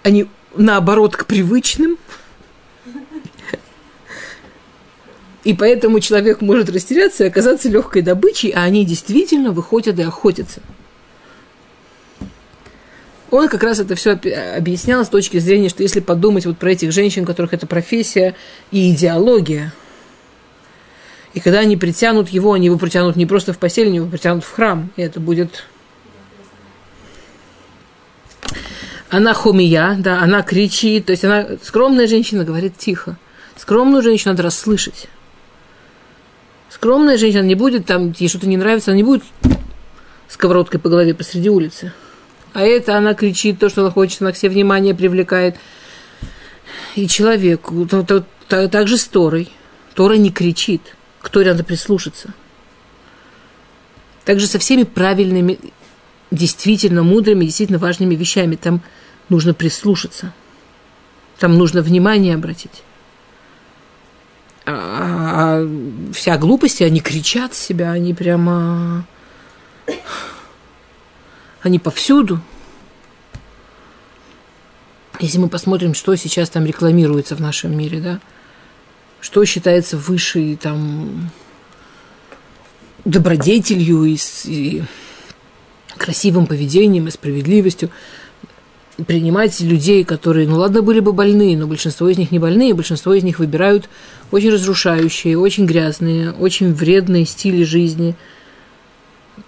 они 0.02 0.26
наоборот 0.56 1.16
к 1.16 1.26
привычным– 1.26 1.98
И 5.44 5.52
поэтому 5.52 6.00
человек 6.00 6.40
может 6.40 6.70
растеряться 6.70 7.24
и 7.24 7.28
оказаться 7.28 7.68
легкой 7.68 8.00
добычей, 8.00 8.50
а 8.50 8.62
они 8.62 8.84
действительно 8.84 9.52
выходят 9.52 9.98
и 9.98 10.02
охотятся. 10.02 10.62
Он 13.34 13.48
как 13.48 13.64
раз 13.64 13.80
это 13.80 13.96
все 13.96 14.12
объяснял 14.56 15.04
с 15.04 15.08
точки 15.08 15.38
зрения, 15.38 15.68
что 15.68 15.82
если 15.82 15.98
подумать 15.98 16.46
вот 16.46 16.56
про 16.56 16.70
этих 16.70 16.92
женщин, 16.92 17.24
у 17.24 17.26
которых 17.26 17.52
это 17.52 17.66
профессия 17.66 18.36
и 18.70 18.92
идеология, 18.92 19.74
и 21.32 21.40
когда 21.40 21.58
они 21.58 21.76
притянут 21.76 22.28
его, 22.28 22.52
они 22.52 22.66
его 22.66 22.78
притянут 22.78 23.16
не 23.16 23.26
просто 23.26 23.52
в 23.52 23.58
постель, 23.58 23.88
они 23.88 23.96
его 23.96 24.06
притянут 24.06 24.44
в 24.44 24.52
храм, 24.52 24.88
и 24.94 25.02
это 25.02 25.18
будет 25.18 25.64
она 29.10 29.34
хумия, 29.34 29.96
да, 29.98 30.22
она 30.22 30.42
кричит, 30.42 31.06
то 31.06 31.10
есть 31.10 31.24
она 31.24 31.44
скромная 31.60 32.06
женщина 32.06 32.44
говорит 32.44 32.78
тихо. 32.78 33.16
Скромную 33.56 34.04
женщину 34.04 34.34
надо 34.34 34.44
расслышать. 34.44 35.08
Скромная 36.70 37.18
женщина 37.18 37.42
не 37.42 37.56
будет 37.56 37.84
там, 37.84 38.14
ей 38.16 38.28
что-то 38.28 38.46
не 38.46 38.56
нравится, 38.56 38.92
она 38.92 38.96
не 38.96 39.02
будет 39.02 39.24
сковородкой 40.28 40.78
по 40.78 40.88
голове 40.88 41.14
посреди 41.14 41.50
улицы. 41.50 41.92
А 42.54 42.62
это 42.62 42.96
она 42.96 43.14
кричит 43.14 43.58
то, 43.58 43.68
что 43.68 43.82
она 43.82 43.90
хочет, 43.90 44.22
она 44.22 44.32
к 44.32 44.36
себе 44.36 44.52
внимание 44.52 44.94
привлекает. 44.94 45.56
И 46.94 47.06
человек, 47.08 47.68
то, 47.90 48.02
то, 48.02 48.24
то, 48.48 48.68
также 48.68 48.96
с 48.96 49.04
Торой. 49.04 49.50
Тора 49.94 50.14
не 50.14 50.30
кричит. 50.30 50.96
К 51.20 51.28
Торе 51.28 51.50
надо 51.50 51.64
прислушаться. 51.64 52.32
Также 54.24 54.46
со 54.46 54.58
всеми 54.58 54.84
правильными, 54.84 55.58
действительно 56.30 57.02
мудрыми, 57.02 57.44
действительно 57.44 57.78
важными 57.78 58.14
вещами. 58.14 58.56
Там 58.56 58.80
нужно 59.28 59.52
прислушаться. 59.52 60.32
Там 61.38 61.58
нужно 61.58 61.82
внимание 61.82 62.34
обратить 62.34 62.84
а, 64.66 65.60
а 65.60 65.68
вся 66.12 66.38
глупость, 66.38 66.80
они 66.82 67.00
кричат 67.00 67.54
себя, 67.54 67.90
они 67.90 68.14
прямо... 68.14 69.04
Они 71.64 71.78
повсюду. 71.78 72.40
Если 75.18 75.38
мы 75.38 75.48
посмотрим, 75.48 75.94
что 75.94 76.14
сейчас 76.14 76.50
там 76.50 76.66
рекламируется 76.66 77.36
в 77.36 77.40
нашем 77.40 77.76
мире, 77.76 78.00
да, 78.00 78.20
что 79.22 79.42
считается 79.46 79.96
высшей 79.96 80.56
там 80.56 81.30
добродетелью 83.06 84.04
и, 84.04 84.18
и 84.44 84.82
красивым 85.96 86.46
поведением 86.46 87.08
и 87.08 87.10
справедливостью, 87.10 87.88
принимать 89.06 89.58
людей, 89.60 90.04
которые, 90.04 90.46
ну 90.46 90.58
ладно, 90.58 90.82
были 90.82 91.00
бы 91.00 91.14
больные, 91.14 91.56
но 91.56 91.66
большинство 91.66 92.10
из 92.10 92.18
них 92.18 92.30
не 92.30 92.38
больные, 92.38 92.74
большинство 92.74 93.14
из 93.14 93.22
них 93.22 93.38
выбирают 93.38 93.88
очень 94.30 94.50
разрушающие, 94.50 95.38
очень 95.38 95.64
грязные, 95.64 96.32
очень 96.32 96.74
вредные 96.74 97.24
стили 97.24 97.64
жизни, 97.64 98.16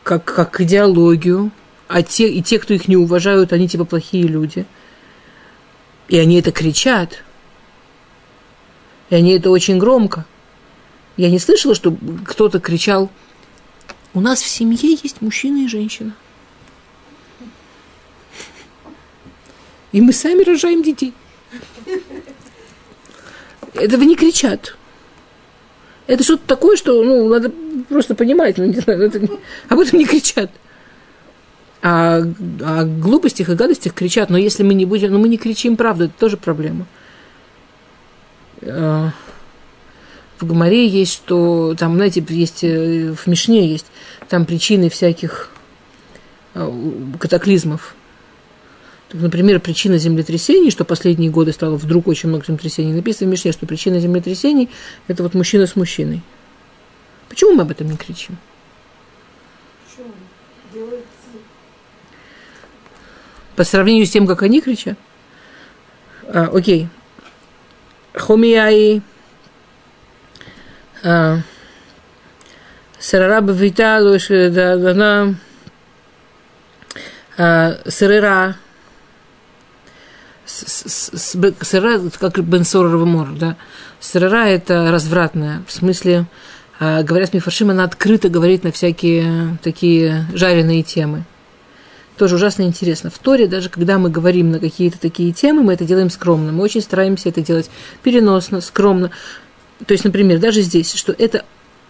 как, 0.03 0.25
как 0.25 0.62
идеологию, 0.62 1.51
а 1.89 2.03
те, 2.03 2.28
и 2.28 2.43
те, 2.43 2.59
кто 2.59 2.74
их 2.74 2.89
не 2.89 2.97
уважают, 2.97 3.53
они 3.53 3.68
типа 3.68 3.84
плохие 3.84 4.24
люди. 4.24 4.66
И 6.09 6.18
они 6.18 6.39
это 6.39 6.53
кричат. 6.53 7.22
И 9.11 9.14
они 9.14 9.32
это 9.32 9.51
очень 9.51 9.78
громко. 9.78 10.24
Я 11.16 11.30
не 11.30 11.39
слышала, 11.39 11.74
что 11.74 11.97
кто-то 12.26 12.61
кричал 12.61 13.11
У 14.12 14.20
нас 14.20 14.43
в 14.43 14.49
семье 14.49 14.99
есть 15.03 15.22
мужчина 15.22 15.64
и 15.64 15.68
женщина. 15.68 16.14
И 19.93 20.01
мы 20.01 20.12
сами 20.12 20.43
рожаем 20.43 20.82
детей. 20.82 21.14
Этого 23.74 24.03
не 24.03 24.16
кричат. 24.16 24.76
Это 26.07 26.22
что-то 26.22 26.47
такое, 26.47 26.76
что 26.76 27.03
ну, 27.03 27.28
надо 27.28 27.53
просто 27.89 28.14
понимать. 28.14 28.59
Ну, 28.59 28.64
не 28.66 28.80
знаю, 28.80 29.03
это, 29.03 29.20
об 29.68 29.78
этом 29.78 29.99
не 29.99 30.05
кричат. 30.05 30.51
А 31.83 32.18
о 32.18 32.85
глупостях 32.85 33.49
и 33.49 33.55
гадостях 33.55 33.95
кричат. 33.95 34.31
Но 34.31 34.39
если 34.39 34.62
мы 34.62 34.74
не 34.74 34.87
будем, 34.87 35.12
ну 35.12 35.18
мы 35.18 35.29
не 35.29 35.37
кричим 35.37 35.77
правду, 35.77 36.05
это 36.05 36.14
тоже 36.18 36.37
проблема. 36.37 36.87
А, 38.62 39.11
в 40.39 40.47
Гамаре 40.47 40.87
есть, 40.87 41.12
что 41.12 41.74
там, 41.79 41.97
знаете, 41.97 42.24
есть 42.29 42.62
э, 42.62 43.14
в 43.14 43.27
Мишне 43.27 43.68
есть 43.68 43.87
там 44.29 44.45
причины 44.45 44.91
всяких 44.91 45.51
а, 46.55 46.72
катаклизмов. 47.18 47.95
Так, 49.09 49.20
например, 49.20 49.61
причина 49.61 49.99
землетрясений, 49.99 50.70
что 50.70 50.85
последние 50.85 51.31
годы 51.31 51.53
стало 51.53 51.77
вдруг 51.77 52.09
очень 52.09 52.29
много 52.29 52.45
землетрясений, 52.45 52.93
написано 52.93 53.29
в 53.29 53.33
Мишне, 53.33 53.53
что 53.53 53.66
причина 53.66 54.01
землетрясений– 54.01 54.68
это 55.09 55.22
вот 55.22 55.35
мужчина 55.35 55.66
с 55.66 55.77
мужчиной. 55.77 56.22
Почему 57.29 57.53
мы 57.53 57.62
об 57.62 57.70
этом 57.70 57.89
не 57.89 57.97
кричим? 57.97 58.37
По 63.57 63.64
сравнению 63.64 64.07
с 64.07 64.11
тем, 64.11 64.26
как 64.26 64.42
они 64.42 64.61
кричат? 64.61 64.98
А, 66.28 66.50
окей. 66.52 66.88
Хомияи 68.14 69.02
а, 71.02 71.38
Сарара 72.98 73.40
Бавита, 73.40 73.98
она 73.98 75.34
Сарера 77.86 78.57
Сыра, 80.46 82.00
как 82.18 82.38
Бен 82.38 82.64
Сорова 82.64 83.04
Мор, 83.04 83.28
да. 83.32 83.57
Сыра– 84.00 84.48
это 84.48 84.90
развратная, 84.90 85.62
в 85.66 85.72
смысле, 85.72 86.26
а, 86.78 87.02
говорят 87.02 87.34
Мифаршим, 87.34 87.70
она 87.70 87.84
открыто 87.84 88.28
говорит 88.28 88.64
на 88.64 88.70
всякие 88.70 89.59
такие 89.62 90.26
жареные 90.32 90.82
темы. 90.82 91.24
Тоже 92.17 92.37
ужасно 92.37 92.62
интересно. 92.62 93.11
В 93.11 93.19
Торе, 93.19 93.47
даже 93.47 93.69
когда 93.69 93.99
мы 93.99 94.09
говорим 94.09 94.51
на 94.51 94.59
какие-то 94.59 94.99
такие 94.99 95.33
темы, 95.33 95.62
мы 95.62 95.75
это 95.75 95.85
делаем 95.85 96.11
скромно. 96.11 96.53
Мы 96.53 96.62
очень 96.62 96.81
стараемся 96.81 97.29
это 97.29 97.43
делать 97.43 97.71
переносно, 98.03 98.61
скромно. 98.61 99.11
То 99.87 99.93
есть, 99.93 100.05
например, 100.05 100.39
даже 100.39 100.62
здесь, 100.62 100.95
что 100.95 101.14
это 101.17 101.45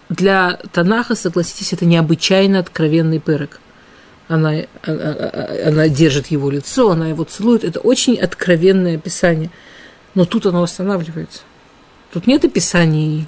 для 0.09 0.59
Танаха, 0.73 1.15
согласитесь, 1.15 1.73
это 1.73 1.85
необычайно 1.85 2.59
откровенный 2.59 3.21
пырок 3.21 3.61
она, 4.29 4.55
она, 4.83 5.33
она 5.65 5.89
держит 5.89 6.29
его 6.29 6.51
лицо, 6.51 6.91
она 6.91 7.09
его 7.09 7.25
целует. 7.25 7.65
Это 7.65 7.81
очень 7.81 8.19
откровенное 8.19 8.97
описание. 8.97 9.51
Но 10.15 10.25
тут 10.25 10.47
оно 10.47 10.63
останавливается. 10.63 11.43
Тут 12.13 12.27
нет 12.27 12.45
описаний. 12.45 13.27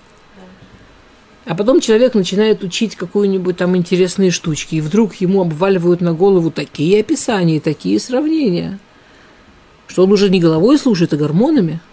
А 1.49 1.55
потом 1.55 1.81
человек 1.81 2.13
начинает 2.15 2.63
учить 2.63 2.95
какую-нибудь 2.95 3.57
там 3.57 3.75
интересные 3.75 4.31
штучки, 4.31 4.75
и 4.75 4.81
вдруг 4.83 5.15
ему 5.15 5.41
обваливают 5.41 6.03
на 6.03 6.13
голову 6.13 6.51
такие 6.51 7.01
описания, 7.01 7.59
такие 7.59 7.99
сравнения, 7.99 8.79
что 9.87 10.05
он 10.05 10.13
уже 10.13 10.29
не 10.29 10.41
головой 10.41 10.79
слушает, 10.79 11.15
а 11.15 11.17
гормонами– 11.17 11.81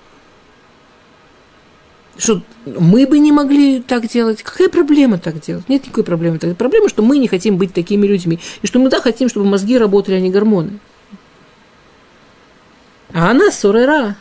что 2.17 2.41
мы 2.65 3.05
бы 3.07 3.19
не 3.19 3.31
могли 3.31 3.81
так 3.81 4.07
делать. 4.07 4.41
Какая 4.41 4.69
проблема 4.69 5.17
так 5.17 5.41
делать? 5.41 5.67
Нет 5.67 5.83
никакой 5.83 6.03
проблемы. 6.03 6.37
Проблема, 6.37 6.87
что 6.87 7.03
мы 7.03 7.17
не 7.17 7.27
хотим 7.27 7.57
быть 7.57 7.73
такими 7.73 8.07
людьми. 8.07 8.39
И 8.61 8.67
что 8.67 8.79
мы 8.79 8.89
да 8.89 9.01
хотим, 9.01 9.27
чтобы 9.27 9.45
мозги 9.45 9.77
работали, 9.77 10.15
а 10.15 10.19
не 10.21 10.29
гормоны. 10.29 10.79
А 13.13 13.31
она 13.31 13.51
сорера. 13.51 14.15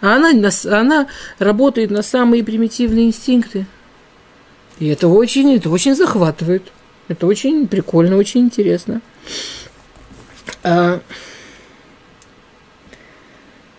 А 0.00 0.14
она, 0.14 0.30
она 0.70 1.08
работает 1.40 1.90
на 1.90 2.02
самые 2.02 2.44
примитивные 2.44 3.06
инстинкты. 3.06 3.66
И 4.78 4.86
это 4.86 5.08
очень, 5.08 5.54
это 5.54 5.70
очень 5.70 5.94
захватывает. 5.94 6.72
Это 7.08 7.26
очень 7.26 7.66
прикольно, 7.66 8.16
очень 8.16 8.42
интересно. 8.42 9.00
А, 10.62 11.00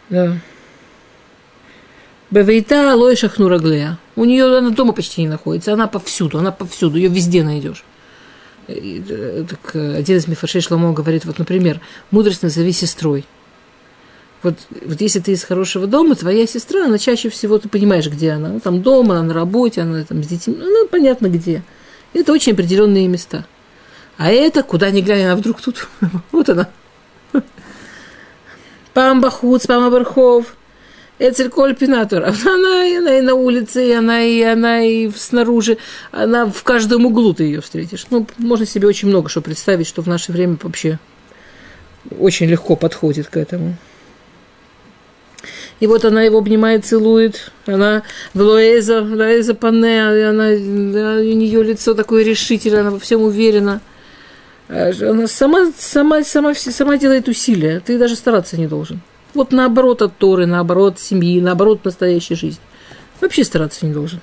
да. 0.10 0.38
Бевейта 2.32 2.95
Лой 2.95 3.16
Шахнураглея. 3.16 3.97
У 4.16 4.26
нее 4.26 4.58
она 4.58 4.72
дома 4.72 4.93
почти 4.93 5.22
не 5.22 5.28
находится, 5.28 5.74
она 5.74 5.88
повсюду, 5.88 6.39
она 6.39 6.52
повсюду, 6.52 6.97
ее 6.97 7.10
везде 7.10 7.43
найдешь. 7.43 7.84
Э, 8.68 9.45
так, 9.50 9.76
э, 9.76 9.95
один 9.95 10.18
из 10.18 10.28
Мифашей 10.28 10.62
Шламо 10.62 10.93
говорит, 10.93 11.26
вот, 11.26 11.39
например, 11.39 11.80
мудрость 12.12 12.43
назови 12.43 12.72
сестрой. 12.72 13.26
Вот, 14.42 14.56
вот 14.86 15.02
если 15.02 15.20
ты 15.20 15.34
из 15.34 15.44
хорошего 15.44 15.86
дома, 15.86 16.16
твоя 16.16 16.48
сестра, 16.48 16.86
она 16.86 16.98
чаще 16.98 17.30
всего, 17.30 17.58
ты 17.58 17.68
понимаешь, 17.68 18.08
где 18.08 18.32
она. 18.32 18.50
Ну, 18.50 18.60
там 18.60 18.82
дома, 18.82 19.16
она 19.16 19.24
на 19.24 19.34
работе, 19.34 19.82
она 19.82 20.04
там 20.04 20.24
с 20.24 20.28
детьми, 20.28 20.56
ну, 20.58 20.88
понятно 20.88 21.28
где. 21.28 21.62
Это 22.14 22.32
очень 22.32 22.54
определенные 22.54 23.08
места. 23.08 23.46
А 24.18 24.32
это, 24.32 24.64
куда 24.64 24.92
ни 24.92 25.02
глянь, 25.02 25.24
она 25.24 25.36
вдруг 25.36 25.62
тут. 25.62 25.88
вот 26.32 26.50
она. 26.50 26.70
Памбахуц, 28.94 29.68
Памабархов. 29.68 30.56
Эцель 31.20 31.50
Кольпинатор. 31.50 32.24
Она, 32.46 32.98
она 32.98 33.18
и 33.18 33.22
на 33.22 33.34
улице, 33.34 33.90
и 33.90 33.92
она, 33.92 34.22
и 34.22 34.42
она 34.42 34.82
и 34.82 35.10
снаружи. 35.10 35.78
Она 36.12 36.46
в 36.46 36.64
каждом 36.64 37.06
углу 37.06 37.34
ты 37.34 37.44
ее 37.44 37.60
встретишь. 37.60 38.08
Ну, 38.10 38.26
можно 38.38 38.66
себе 38.66 38.88
очень 38.88 39.10
много 39.10 39.28
что 39.28 39.42
представить, 39.42 39.86
что 39.86 40.02
в 40.02 40.08
наше 40.08 40.32
время 40.32 40.58
вообще 40.62 40.98
очень 42.18 42.48
легко 42.48 42.78
подходит 42.78 43.28
к 43.28 43.36
этому. 43.36 43.76
И 45.80 45.88
вот 45.88 46.04
она 46.06 46.24
его 46.24 46.40
обнимает, 46.40 46.86
целует. 46.86 47.52
Она 47.66 48.04
в 48.34 48.42
Лоэза, 48.42 49.02
Лоэза 49.02 49.54
Панне, 49.54 50.28
она, 50.28 50.48
у 50.48 51.34
нее 51.34 51.64
лицо 51.64 51.94
такое 51.94 52.24
решительное, 52.24 52.82
она 52.82 52.92
во 52.92 53.00
всем 53.00 53.22
уверена. 53.22 53.82
Она 54.68 55.28
сама, 55.28 55.72
сама, 55.78 56.24
сама, 56.24 56.54
сама 56.54 56.98
делает 56.98 57.28
усилия. 57.28 57.80
Ты 57.80 57.98
даже 57.98 58.16
стараться 58.16 58.58
не 58.58 58.68
должен. 58.68 59.02
Вот 59.34 59.52
наоборот 59.52 60.02
от 60.02 60.18
Торы, 60.18 60.46
наоборот 60.46 60.96
от 60.96 61.00
семьи, 61.00 61.40
наоборот 61.40 61.80
от 61.80 61.86
настоящей 61.86 62.36
жизни. 62.36 62.62
Вообще 63.22 63.44
стараться 63.44 63.86
не 63.86 63.94
должен. 63.94 64.20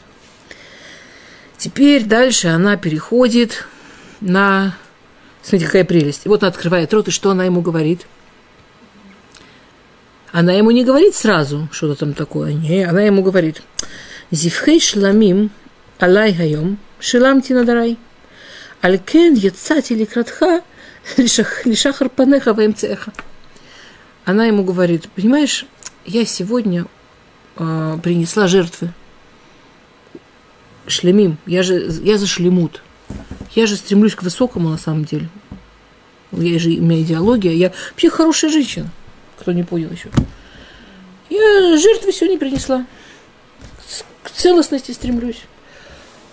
Теперь 1.58 2.04
дальше 2.04 2.48
она 2.48 2.76
переходит 2.76 3.66
на... 4.20 4.76
Смотрите, 5.42 5.66
какая 5.66 5.84
прелесть. 5.84 6.26
Вот 6.26 6.42
она 6.42 6.50
открывает 6.50 6.92
рот, 6.92 7.08
и 7.08 7.10
что 7.10 7.30
она 7.30 7.44
ему 7.44 7.60
говорит? 7.60 8.06
Она 10.32 10.52
ему 10.52 10.70
не 10.70 10.84
говорит 10.84 11.14
сразу 11.14 11.68
что-то 11.72 12.00
там 12.00 12.14
такое. 12.14 12.52
Не, 12.52 12.84
она 12.84 13.02
ему 13.02 13.22
говорит. 13.22 13.62
Зивхей 14.30 14.80
шламим 14.80 15.50
алай 15.98 16.34
хайом 16.34 16.78
шилам 17.00 17.40
тинадарай. 17.42 17.98
Алькен 18.80 19.34
яцати 19.34 19.94
ликратха 19.94 20.62
лишахар 21.16 22.08
панеха 22.08 22.52
ваемцеха 22.52 23.12
она 24.26 24.46
ему 24.46 24.64
говорит, 24.64 25.08
понимаешь, 25.14 25.66
я 26.04 26.26
сегодня 26.26 26.86
э, 27.56 27.98
принесла 28.02 28.48
жертвы. 28.48 28.92
Шлемим, 30.88 31.38
я 31.46 31.62
же, 31.62 31.88
я 32.02 32.18
за 32.18 32.26
шлемут. 32.26 32.82
Я 33.54 33.68
же 33.68 33.76
стремлюсь 33.76 34.16
к 34.16 34.24
высокому 34.24 34.68
на 34.68 34.78
самом 34.78 35.04
деле. 35.04 35.28
Я 36.32 36.58
же, 36.58 36.70
у 36.70 36.82
меня 36.82 37.02
идеология, 37.02 37.52
я 37.52 37.72
вообще 37.90 38.10
хорошая 38.10 38.50
женщина, 38.50 38.90
кто 39.38 39.52
не 39.52 39.62
понял 39.62 39.90
еще. 39.90 40.10
Я 41.28 41.76
жертвы 41.76 42.12
сегодня 42.12 42.38
принесла. 42.38 42.86
К 44.22 44.30
целостности 44.30 44.92
стремлюсь. 44.92 45.42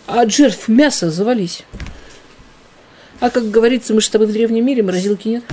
А 0.08 0.22
от 0.22 0.32
жертв 0.32 0.68
мяса 0.68 1.10
завались. 1.10 1.64
А 3.20 3.30
как 3.30 3.50
говорится, 3.52 3.94
мы 3.94 4.02
же 4.02 4.08
с 4.08 4.10
тобой 4.10 4.28
в 4.28 4.34
древнем 4.34 4.66
мире, 4.66 4.84
морозилки 4.84 5.28
нет. 5.30 5.44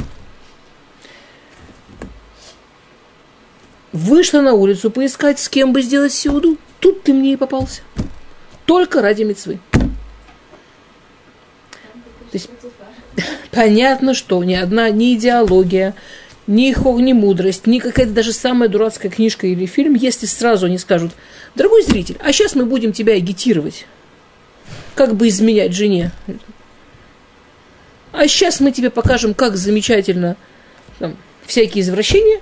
Вышла 3.93 4.41
на 4.41 4.55
улицу 4.55 4.91
поискать, 4.91 5.39
с 5.39 5.49
кем 5.49 5.73
бы 5.73 5.83
сделать 5.83 6.13
сеуду. 6.13 6.59
Тут 6.81 7.03
ты 7.03 7.13
мне 7.13 7.35
и 7.35 7.37
попался. 7.37 7.83
Только 8.67 9.03
ради 9.03 9.25
мецвы. 9.25 9.61
То 9.73 9.81
есть, 12.33 12.49
понятно, 13.51 14.15
что 14.15 14.43
ни 14.45 14.55
одна, 14.55 14.91
ни 14.91 15.15
идеология, 15.15 15.95
ни, 16.51 17.01
ни 17.03 17.13
мудрость, 17.13 17.67
ни 17.67 17.79
какая-то 17.79 18.13
даже 18.13 18.33
самая 18.33 18.69
дурацкая 18.69 19.11
книжка 19.11 19.47
или 19.47 19.67
фильм, 19.67 19.95
если 19.95 20.27
сразу 20.27 20.67
они 20.67 20.79
скажут, 20.79 21.13
дорогой 21.55 21.83
зритель, 21.83 22.17
а 22.21 22.33
сейчас 22.33 22.55
мы 22.55 22.67
будем 22.67 22.93
тебя 22.93 23.15
агитировать, 23.15 23.87
как 24.95 25.15
бы 25.15 25.29
изменять 25.29 25.73
жене. 25.73 26.13
А 28.13 28.27
сейчас 28.27 28.61
мы 28.61 28.73
тебе 28.73 28.91
покажем, 28.91 29.35
как 29.35 29.57
замечательно 29.57 30.37
там, 30.99 31.17
всякие 31.47 31.83
извращения, 31.83 32.41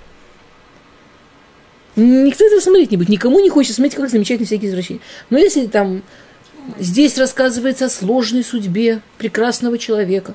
Никто 2.01 2.45
этого 2.47 2.61
смотреть 2.61 2.93
не 2.93 2.97
будет. 2.97 3.09
Никому 3.09 3.41
не 3.41 3.51
хочется 3.51 3.75
смотреть, 3.75 3.97
как 3.97 4.09
замечательно 4.09 4.47
всякие 4.47 4.71
извращения. 4.71 5.01
Но 5.31 5.39
если 5.39 5.67
там 5.67 6.05
Здесь 6.77 7.17
рассказывается 7.17 7.87
о 7.87 7.91
сложной 7.91 8.45
судьбе 8.45 9.01
прекрасного 9.17 9.79
человека, 9.79 10.35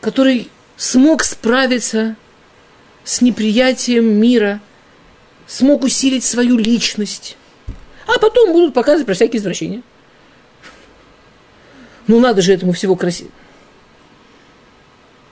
который 0.00 0.50
смог 0.78 1.24
справиться 1.24 2.16
с 3.04 3.20
неприятием 3.20 4.06
мира, 4.06 4.60
смог 5.46 5.82
усилить 5.82 6.24
свою 6.24 6.56
личность. 6.56 7.36
А 8.06 8.18
потом 8.18 8.52
будут 8.52 8.72
показывать 8.72 9.04
про 9.04 9.14
всякие 9.14 9.40
извращения. 9.40 9.82
Ну, 12.06 12.20
надо 12.20 12.40
же 12.40 12.54
этому 12.54 12.72
всего 12.72 12.96
красиво. 12.96 13.30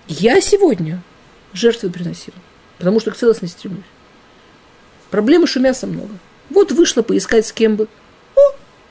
Я 0.09 0.41
сегодня 0.43 1.03
жертвы 1.55 1.91
приносила, 1.91 2.37
потому 2.77 3.01
что 3.01 3.13
к 3.13 3.17
целостности 3.17 3.57
стремлюсь. 3.57 3.85
Проблемы, 5.11 5.47
что 5.47 5.61
мяса 5.61 5.87
много. 5.87 6.13
Вот 6.51 6.73
вышла 6.73 7.03
поискать 7.03 7.47
с 7.47 7.53
кем 7.53 7.77
бы. 7.77 7.89
О, 8.35 8.41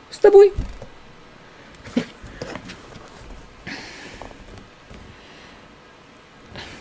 с 0.10 0.18
тобой. 0.18 0.54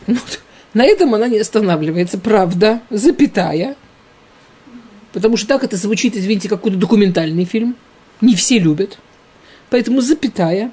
Ну, 0.07 0.17
на 0.75 0.85
этом 0.85 1.15
она 1.15 1.29
не 1.29 1.39
останавливается, 1.39 2.19
правда, 2.19 2.81
запятая. 2.91 3.77
Потому 5.13 5.37
что 5.37 5.47
так 5.47 5.63
это 5.63 5.77
звучит, 5.77 6.17
извините, 6.17 6.49
как 6.49 6.59
какой-то 6.59 6.79
документальный 6.79 7.45
фильм. 7.45 7.77
Не 8.21 8.35
все 8.35 8.59
любят. 8.59 8.99
Поэтому 9.71 10.01
запятая. 10.01 10.73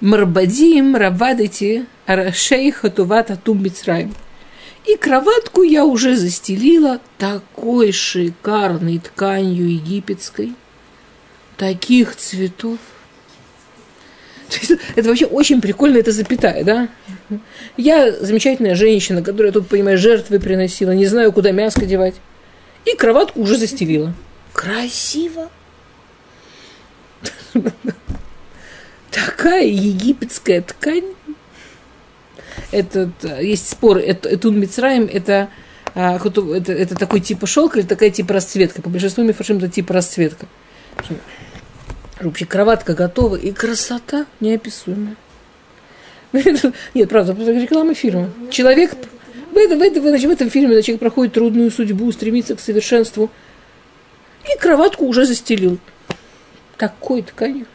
Марбадим, 0.00 0.96
Равадати, 0.96 1.86
Арашей, 2.06 2.70
Хатуват, 2.70 3.30
Атум, 3.30 3.62
Мицраим. 3.62 4.14
И 4.86 4.96
кроватку 4.96 5.62
я 5.62 5.84
уже 5.84 6.16
застелила 6.16 7.00
такой 7.18 7.92
шикарной 7.92 8.98
тканью 8.98 9.70
египетской, 9.70 10.54
таких 11.56 12.16
цветов. 12.16 12.78
Это 14.96 15.08
вообще 15.08 15.26
очень 15.26 15.60
прикольно, 15.60 15.98
это 15.98 16.10
запятая, 16.10 16.64
да? 16.64 16.88
Я 17.76 18.12
замечательная 18.12 18.74
женщина, 18.74 19.22
которая 19.22 19.52
тут, 19.52 19.68
понимаешь, 19.68 20.00
жертвы 20.00 20.40
приносила, 20.40 20.92
не 20.92 21.06
знаю, 21.06 21.32
куда 21.32 21.52
мяско 21.52 21.86
девать. 21.86 22.14
И 22.84 22.96
кроватку 22.96 23.40
уже 23.40 23.56
застелила. 23.56 24.14
Красиво. 24.52 25.50
Такая 29.10 29.66
египетская 29.66 30.62
ткань. 30.62 31.14
Этот, 32.70 33.10
есть 33.40 33.68
спор, 33.68 33.98
это, 33.98 34.28
это 34.28 34.50
Мицраим, 34.50 35.08
это, 35.12 35.48
а, 35.94 36.16
это, 36.16 36.72
это 36.72 36.94
такой 36.94 37.20
типа 37.20 37.46
шелк 37.46 37.76
или 37.76 37.82
такая 37.82 38.10
типа 38.10 38.34
расцветка. 38.34 38.80
По 38.80 38.90
большинству 38.90 39.24
мифашим 39.24 39.58
это 39.58 39.68
типа 39.68 39.94
расцветка. 39.94 40.46
Вообще 42.20 42.44
кроватка 42.44 42.94
готова 42.94 43.36
и 43.36 43.50
красота 43.50 44.26
неописуемая. 44.40 45.16
Нет, 46.94 47.08
правда, 47.08 47.32
реклама 47.32 47.94
фильма. 47.94 48.30
Человек 48.50 48.94
в 49.52 49.56
этом, 49.56 49.78
в, 49.78 49.82
этом, 49.82 50.02
в 50.02 50.30
этом 50.30 50.50
фильме 50.50 50.80
человек 50.82 51.00
проходит 51.00 51.34
трудную 51.34 51.70
судьбу, 51.70 52.10
стремится 52.12 52.54
к 52.54 52.60
совершенству. 52.60 53.30
И 54.44 54.58
кроватку 54.58 55.06
уже 55.06 55.26
застелил. 55.26 55.78
Такой 56.76 57.22
тканью. 57.22 57.66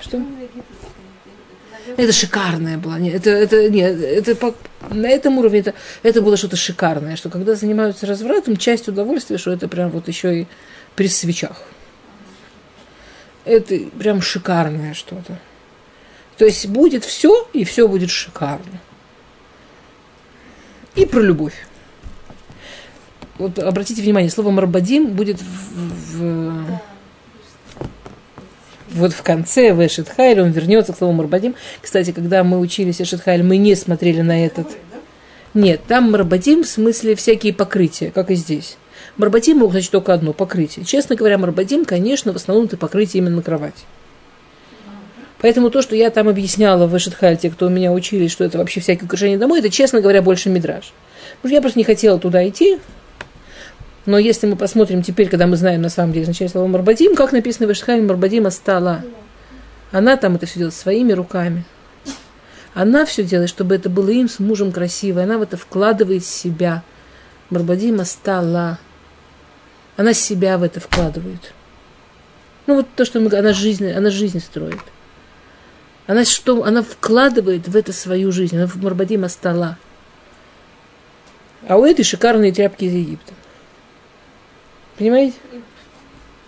Что? 0.00 0.22
Это 1.96 2.12
шикарное 2.12 2.78
было. 2.78 2.96
Нет, 2.96 3.14
это, 3.14 3.30
это, 3.30 3.70
нет, 3.70 4.00
это 4.00 4.34
по, 4.34 4.54
на 4.90 5.06
этом 5.06 5.38
уровне 5.38 5.60
это, 5.60 5.74
это 6.02 6.20
было 6.20 6.36
что-то 6.36 6.56
шикарное, 6.56 7.16
что 7.16 7.30
когда 7.30 7.54
занимаются 7.54 8.06
развратом, 8.06 8.56
часть 8.56 8.88
удовольствия, 8.88 9.38
что 9.38 9.52
это 9.52 9.68
прям 9.68 9.90
вот 9.90 10.08
еще 10.08 10.42
и 10.42 10.46
при 10.94 11.08
свечах. 11.08 11.62
Это 13.44 13.78
прям 13.98 14.20
шикарное 14.20 14.94
что-то. 14.94 15.38
То 16.38 16.44
есть 16.44 16.66
будет 16.66 17.04
все, 17.04 17.48
и 17.52 17.64
все 17.64 17.88
будет 17.88 18.10
шикарно. 18.10 18.80
И 20.94 21.06
про 21.06 21.20
любовь. 21.20 21.54
Вот 23.38 23.58
обратите 23.58 24.02
внимание, 24.02 24.30
слово 24.30 24.50
«марбадим» 24.50 25.08
будет 25.08 25.40
в, 25.40 26.18
в, 26.18 26.80
вот 28.96 29.12
в 29.12 29.22
конце 29.22 29.74
в 29.74 29.86
Эшетхайль, 29.86 30.40
он 30.40 30.50
вернется 30.50 30.92
к 30.92 30.98
слову 30.98 31.12
Марбадим. 31.12 31.54
Кстати, 31.82 32.12
когда 32.12 32.42
мы 32.44 32.58
учились 32.58 33.00
Эшетхайль, 33.00 33.42
мы 33.42 33.58
не 33.58 33.74
смотрели 33.74 34.22
на 34.22 34.46
этот. 34.46 34.68
Нет, 35.54 35.82
там 35.86 36.10
Марбадим 36.10 36.64
в 36.64 36.68
смысле 36.68 37.14
всякие 37.14 37.52
покрытия, 37.52 38.10
как 38.10 38.30
и 38.30 38.34
здесь. 38.34 38.78
Марбадим 39.16 39.58
мог 39.58 39.72
значить 39.72 39.90
только 39.90 40.14
одно– 40.14 40.32
покрытие. 40.34 40.84
Честно 40.84 41.14
говоря, 41.14 41.36
Марбадим, 41.38 41.84
конечно, 41.84 42.32
в 42.32 42.36
основном 42.36 42.66
это 42.66 42.76
покрытие 42.76 43.22
именно 43.22 43.36
на 43.36 43.42
кровати. 43.42 43.84
Поэтому 45.40 45.70
то, 45.70 45.82
что 45.82 45.94
я 45.94 46.10
там 46.10 46.28
объясняла 46.28 46.86
в 46.86 46.96
Эшетхайль, 46.96 47.36
те, 47.36 47.50
кто 47.50 47.66
у 47.66 47.70
меня 47.70 47.92
учились, 47.92 48.32
что 48.32 48.44
это 48.44 48.58
вообще 48.58 48.80
всякие 48.80 49.04
украшения 49.04 49.38
домой, 49.38 49.60
это, 49.60 49.68
честно 49.68 50.00
говоря, 50.00 50.22
больше 50.22 50.48
мидраж. 50.48 50.92
Потому 51.36 51.50
что 51.50 51.54
я 51.54 51.60
просто 51.60 51.78
не 51.78 51.84
хотела 51.84 52.18
туда 52.18 52.46
идти, 52.48 52.78
но 54.06 54.18
если 54.18 54.46
мы 54.46 54.54
посмотрим 54.54 55.02
теперь, 55.02 55.28
когда 55.28 55.48
мы 55.48 55.56
знаем 55.56 55.82
на 55.82 55.88
самом 55.88 56.12
деле 56.12 56.24
значение 56.24 56.50
слова 56.50 56.68
Марбадим, 56.68 57.16
как 57.16 57.32
написано 57.32 57.66
в 57.66 57.72
Ишхайме, 57.72 58.06
Марбадима 58.06 58.50
стала. 58.50 59.04
Она 59.90 60.16
там 60.16 60.36
это 60.36 60.46
все 60.46 60.60
делает 60.60 60.74
своими 60.74 61.12
руками. 61.12 61.64
Она 62.72 63.04
все 63.04 63.24
делает, 63.24 63.48
чтобы 63.48 63.74
это 63.74 63.90
было 63.90 64.10
им 64.10 64.28
с 64.28 64.38
мужем 64.38 64.70
красиво. 64.70 65.22
Она 65.22 65.38
в 65.38 65.42
это 65.42 65.56
вкладывает 65.56 66.24
себя. 66.24 66.84
Марбадима 67.50 68.04
стала. 68.04 68.78
Она 69.96 70.12
себя 70.12 70.56
в 70.58 70.62
это 70.62 70.78
вкладывает. 70.78 71.52
Ну 72.66 72.76
вот 72.76 72.86
то, 72.94 73.04
что 73.04 73.18
мы, 73.18 73.36
она 73.36 73.52
жизнь, 73.52 73.90
она 73.90 74.10
жизнь 74.10 74.40
строит. 74.40 74.82
Она 76.06 76.24
что, 76.24 76.64
она 76.64 76.82
вкладывает 76.82 77.66
в 77.66 77.76
это 77.76 77.92
свою 77.92 78.30
жизнь. 78.30 78.56
Она 78.56 78.66
в 78.66 78.76
Марбадима 78.76 79.28
стала. 79.28 79.76
А 81.68 81.76
у 81.76 81.84
этой 81.84 82.04
шикарные 82.04 82.52
тряпки 82.52 82.84
из 82.84 82.92
Египта. 82.92 83.34
Понимаете? 84.96 85.36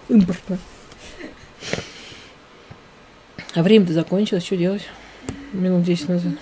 Импортно. 0.09 0.59
А 3.55 3.63
время-то 3.63 3.93
закончилось, 3.93 4.45
что 4.45 4.57
делать? 4.57 4.83
Минут 5.53 5.83
10 5.83 6.09
назад. 6.09 6.33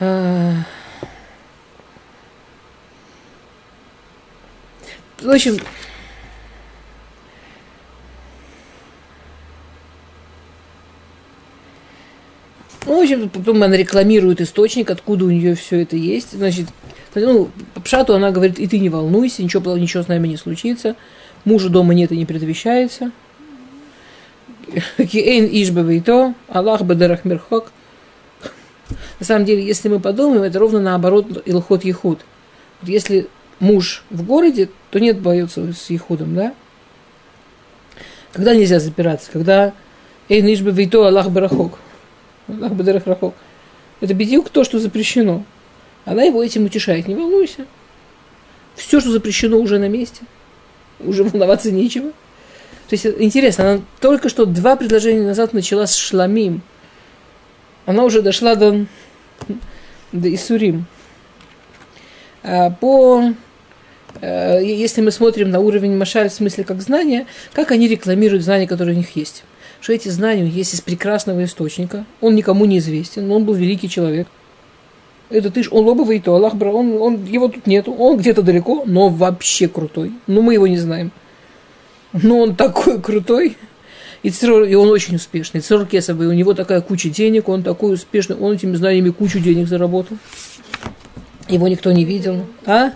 А... 0.00 0.54
В 5.22 5.30
общем, 5.30 5.56
Ну, 12.86 12.98
в 12.98 13.02
общем, 13.02 13.28
потом 13.28 13.62
она 13.62 13.76
рекламирует 13.76 14.40
источник, 14.40 14.90
откуда 14.90 15.26
у 15.26 15.30
нее 15.30 15.54
все 15.54 15.82
это 15.82 15.96
есть. 15.96 16.32
Значит, 16.32 16.66
ну, 17.14 17.50
по 17.74 17.80
пшату 17.80 18.14
она 18.14 18.30
говорит, 18.30 18.58
и 18.58 18.66
ты 18.66 18.78
не 18.78 18.88
волнуйся, 18.88 19.42
ничего, 19.42 19.76
ничего 19.76 20.02
с 20.02 20.08
нами 20.08 20.28
не 20.28 20.36
случится. 20.36 20.96
Мужа 21.44 21.68
дома 21.68 21.94
нет 21.94 22.10
и 22.12 22.16
не 22.16 22.26
предвещается. 22.26 23.12
Киэйн 24.96 25.46
ишбе 25.46 26.00
то, 26.00 26.34
Аллах 26.48 26.82
бедарах 26.82 27.24
мирхок. 27.24 27.72
На 29.20 29.26
самом 29.26 29.44
деле, 29.44 29.64
если 29.64 29.88
мы 29.88 30.00
подумаем, 30.00 30.42
это 30.42 30.58
ровно 30.58 30.80
наоборот 30.80 31.42
Илхот 31.46 31.84
Ехуд. 31.84 32.20
Вот 32.80 32.90
если 32.90 33.28
муж 33.60 34.04
в 34.10 34.24
городе, 34.24 34.70
то 34.90 34.98
нет 34.98 35.20
боется 35.20 35.72
с 35.72 35.90
Ехудом, 35.90 36.34
да? 36.34 36.54
Когда 38.32 38.54
нельзя 38.54 38.80
запираться? 38.80 39.30
Когда 39.30 39.72
Эйн 40.28 40.52
ишбе 40.52 40.86
то, 40.88 41.06
Аллах 41.06 41.30
барахок. 41.30 41.78
Это 44.00 44.14
бедюк 44.14 44.50
то, 44.50 44.64
что 44.64 44.78
запрещено. 44.78 45.44
Она 46.04 46.24
его 46.24 46.42
этим 46.42 46.64
утешает. 46.64 47.06
Не 47.06 47.14
волнуйся. 47.14 47.66
Все, 48.74 49.00
что 49.00 49.10
запрещено, 49.10 49.58
уже 49.58 49.78
на 49.78 49.88
месте. 49.88 50.22
Уже 51.00 51.24
волноваться 51.24 51.70
нечего. 51.70 52.10
То 52.88 52.94
есть 52.94 53.06
интересно, 53.06 53.64
она 53.72 53.82
только 54.00 54.28
что 54.28 54.44
два 54.44 54.76
предложения 54.76 55.26
назад 55.26 55.52
начала 55.52 55.86
с 55.86 55.94
шламим. 55.94 56.62
Она 57.86 58.04
уже 58.04 58.22
дошла 58.22 58.54
до, 58.54 58.86
до 60.12 60.34
Исурим. 60.34 60.86
А 62.42 62.70
по, 62.70 63.32
э, 64.20 64.60
если 64.62 65.00
мы 65.00 65.10
смотрим 65.10 65.50
на 65.50 65.60
уровень 65.60 65.96
Машаль 65.96 66.28
в 66.28 66.34
смысле 66.34 66.64
как 66.64 66.82
знания, 66.82 67.26
как 67.52 67.70
они 67.70 67.88
рекламируют 67.88 68.42
знания, 68.42 68.66
которые 68.66 68.94
у 68.94 68.98
них 68.98 69.16
есть. 69.16 69.44
Что 69.82 69.92
эти 69.92 70.08
знания 70.08 70.46
есть 70.46 70.72
из 70.72 70.80
прекрасного 70.80 71.44
источника. 71.44 72.06
Он 72.22 72.34
никому 72.34 72.64
не 72.64 72.78
известен, 72.78 73.28
но 73.28 73.36
он 73.36 73.44
был 73.44 73.52
великий 73.52 73.90
человек– 73.90 74.26
это 75.32 75.50
ты 75.50 75.62
ж, 75.62 75.68
он 75.70 75.86
лобовый, 75.86 76.20
то 76.20 76.34
Аллах 76.34 76.54
брал, 76.54 76.76
он, 76.76 77.00
он, 77.00 77.24
его 77.24 77.48
тут 77.48 77.66
нету, 77.66 77.92
он 77.92 78.18
где-то 78.18 78.42
далеко, 78.42 78.84
но 78.86 79.08
вообще 79.08 79.66
крутой. 79.66 80.12
Но 80.26 80.42
мы 80.42 80.54
его 80.54 80.66
не 80.66 80.76
знаем. 80.76 81.10
Но 82.12 82.40
он 82.40 82.54
такой 82.54 83.00
крутой. 83.00 83.56
И, 84.22 84.30
Церор, 84.30 84.64
и 84.64 84.74
он 84.74 84.88
очень 84.88 85.16
успешный. 85.16 85.62
Церор 85.62 85.86
Кесовый, 85.86 86.28
у 86.28 86.32
него 86.32 86.52
такая 86.54 86.80
куча 86.80 87.08
денег, 87.08 87.48
он 87.48 87.62
такой 87.62 87.94
успешный, 87.94 88.36
он 88.36 88.54
этими 88.54 88.76
знаниями 88.76 89.08
кучу 89.08 89.40
денег 89.40 89.68
заработал. 89.68 90.18
Его 91.48 91.66
никто 91.66 91.90
не 91.90 92.04
видел. 92.04 92.46
А? 92.66 92.92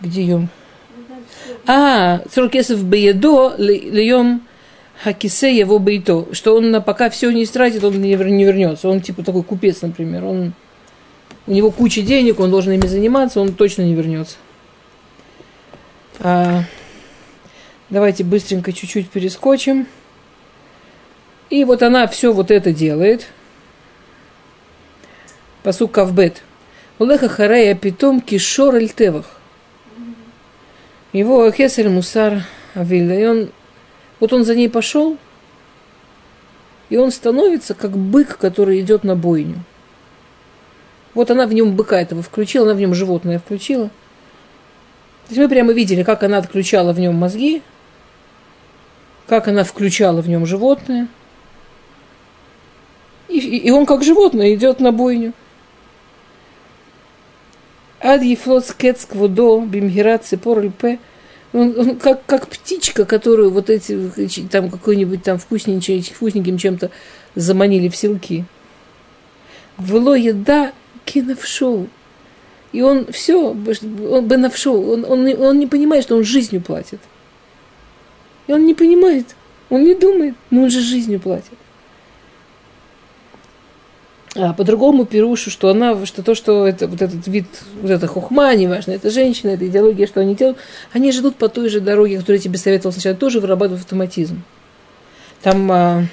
Где 0.00 0.22
Йом? 0.22 0.50
А, 1.66 2.22
цуркесов 2.30 2.82
беедо 2.84 3.54
льем 3.56 4.42
хакисе 5.02 5.56
его 5.56 5.78
бейто, 5.78 6.26
что 6.32 6.56
он 6.56 6.82
пока 6.82 7.10
все 7.10 7.30
не 7.30 7.44
истратит, 7.44 7.84
он 7.84 8.00
не 8.00 8.14
вернется. 8.14 8.88
Он 8.88 9.00
типа 9.00 9.22
такой 9.22 9.42
купец, 9.42 9.82
например. 9.82 10.24
Он, 10.24 10.52
у 11.46 11.52
него 11.52 11.70
куча 11.70 12.02
денег, 12.02 12.40
он 12.40 12.50
должен 12.50 12.72
ими 12.72 12.86
заниматься, 12.86 13.40
он 13.40 13.54
точно 13.54 13.82
не 13.82 13.94
вернется. 13.94 14.36
А, 16.20 16.62
давайте 17.90 18.24
быстренько 18.24 18.72
чуть-чуть 18.72 19.10
перескочим. 19.10 19.86
И 21.50 21.64
вот 21.64 21.82
она 21.82 22.06
все 22.06 22.32
вот 22.32 22.50
это 22.50 22.72
делает. 22.72 23.26
Посук 25.62 25.92
Кавбет. 25.92 26.42
Улеха 26.98 27.28
харея 27.28 27.74
питом 27.74 28.20
кишор 28.20 28.76
эль 28.76 28.88
тевах. 28.88 29.41
Его 31.12 31.50
Хесель 31.50 31.88
Мусар 31.88 32.44
Авильда. 32.74 33.14
И 33.14 33.24
он, 33.24 33.50
вот 34.20 34.32
он 34.32 34.44
за 34.44 34.54
ней 34.54 34.68
пошел, 34.68 35.18
и 36.88 36.96
он 36.96 37.10
становится 37.10 37.74
как 37.74 37.96
бык, 37.96 38.38
который 38.38 38.80
идет 38.80 39.04
на 39.04 39.16
бойню. 39.16 39.56
Вот 41.14 41.30
она 41.30 41.46
в 41.46 41.52
нем 41.52 41.76
быка 41.76 42.00
этого 42.00 42.22
включила, 42.22 42.66
она 42.66 42.74
в 42.74 42.80
нем 42.80 42.94
животное 42.94 43.38
включила. 43.38 43.88
То 43.88 45.34
есть 45.34 45.40
мы 45.40 45.48
прямо 45.48 45.72
видели, 45.72 46.02
как 46.02 46.22
она 46.22 46.38
отключала 46.38 46.92
в 46.92 47.00
нем 47.00 47.14
мозги, 47.14 47.62
как 49.26 49.48
она 49.48 49.64
включала 49.64 50.22
в 50.22 50.28
нем 50.28 50.46
животное. 50.46 51.08
И, 53.28 53.38
и 53.38 53.70
он 53.70 53.86
как 53.86 54.02
животное 54.02 54.54
идет 54.54 54.80
на 54.80 54.92
бойню. 54.92 55.32
Ад 58.02 58.22
ефлот 58.22 58.66
скет 58.66 59.00
сквудо 59.00 59.60
бимгира 59.60 60.18
цепор 60.18 60.60
льпе. 60.60 60.98
Он, 61.52 61.78
он 61.78 61.96
как, 61.98 62.24
как 62.26 62.48
птичка, 62.48 63.04
которую 63.04 63.50
вот 63.50 63.70
эти, 63.70 64.10
там 64.50 64.70
какой-нибудь 64.70 65.22
там 65.22 65.38
вкусненьким, 65.38 66.02
вкусненьким 66.02 66.58
чем-то 66.58 66.90
заманили 67.36 67.88
в 67.88 67.96
селки. 67.96 68.44
Вло 69.76 70.16
еда 70.16 70.72
киновшоу. 71.04 71.88
И 72.72 72.80
он 72.80 73.06
все, 73.12 73.50
он 73.50 74.26
бенавшоу, 74.26 74.92
он, 74.92 75.04
он, 75.04 75.26
он 75.40 75.58
не 75.58 75.66
понимает, 75.66 76.04
что 76.04 76.16
он 76.16 76.24
жизнью 76.24 76.62
платит. 76.62 77.00
И 78.46 78.52
он 78.52 78.64
не 78.64 78.74
понимает, 78.74 79.36
он 79.68 79.84
не 79.84 79.94
думает, 79.94 80.34
но 80.50 80.62
он 80.62 80.70
же 80.70 80.80
жизнью 80.80 81.20
платит. 81.20 81.58
А 84.34 84.54
по-другому 84.54 85.04
пирушу, 85.04 85.50
что 85.50 85.68
она, 85.68 86.06
что 86.06 86.22
то, 86.22 86.34
что 86.34 86.66
это, 86.66 86.86
вот 86.86 87.02
этот 87.02 87.26
вид, 87.26 87.46
вот 87.82 87.90
эта 87.90 88.06
хухма, 88.06 88.54
неважно, 88.54 88.92
это 88.92 89.10
женщина, 89.10 89.50
это 89.50 89.66
идеология, 89.66 90.06
что 90.06 90.20
они 90.20 90.34
делают, 90.34 90.58
они 90.92 91.12
живут 91.12 91.36
по 91.36 91.50
той 91.50 91.68
же 91.68 91.80
дороге, 91.80 92.16
которую 92.16 92.38
я 92.38 92.42
тебе 92.42 92.56
советовал 92.56 92.92
сначала, 92.92 93.14
тоже 93.14 93.40
вырабатывают 93.40 93.82
автоматизм. 93.82 94.42
Там 95.42 95.70
а, 95.70 96.04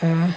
а, 0.00 0.30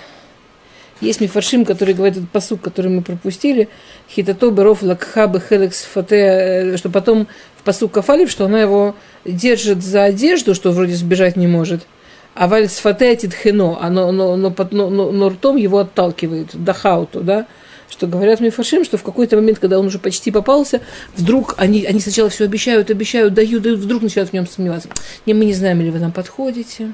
есть 1.00 1.22
мифаршим, 1.22 1.64
который 1.64 1.94
говорит 1.94 2.18
этот 2.18 2.30
посук, 2.30 2.60
который 2.60 2.92
мы 2.92 3.02
пропустили, 3.02 3.70
хитато 4.10 4.52
беров 4.52 4.84
лакхабы 4.84 5.40
хелекс 5.40 5.84
фате, 5.84 6.16
э, 6.16 6.78
что 6.78 6.90
потом 6.90 7.30
в 7.56 7.64
посук 7.64 7.94
кафалив, 7.94 8.30
что 8.30 8.44
она 8.44 8.60
его 8.60 8.94
держит 9.24 9.82
за 9.82 10.04
одежду, 10.04 10.54
что 10.54 10.72
вроде 10.72 10.96
сбежать 10.96 11.38
не 11.38 11.48
может– 11.48 11.88
а 12.36 12.48
вальсфатетит 12.48 13.34
хино, 13.34 13.78
оно, 13.82 14.12
но, 14.12 14.36
но, 14.36 14.54
но, 14.72 14.90
но, 14.90 15.12
но 15.12 15.30
ртом 15.30 15.56
его 15.56 15.80
отталкивает, 15.80 16.50
дахауту, 16.54 17.22
да, 17.22 17.48
что 17.90 18.08
говорят 18.08 18.42
Мифашим, 18.42 18.84
что 18.84 18.98
в 18.98 19.04
какой-то 19.04 19.38
момент, 19.38 19.60
когда 19.60 19.80
он 19.80 19.86
уже 19.88 20.00
почти 20.00 20.32
попался, 20.32 20.82
вдруг 21.16 21.56
они, 21.58 21.86
они 21.86 22.02
сначала 22.02 22.30
все 22.30 22.44
обещают, 22.44 22.92
обещают, 22.92 23.34
дают, 23.34 23.64
дают, 23.64 23.80
вдруг 23.80 24.04
начинают 24.04 24.32
в 24.32 24.34
нем 24.34 24.48
сомневаться. 24.48 24.90
Не, 25.26 25.34
мы 25.34 25.46
не 25.46 25.54
знаем, 25.54 25.80
или 25.80 25.90
вы 25.90 26.00
нам 26.00 26.12
подходите, 26.12 26.92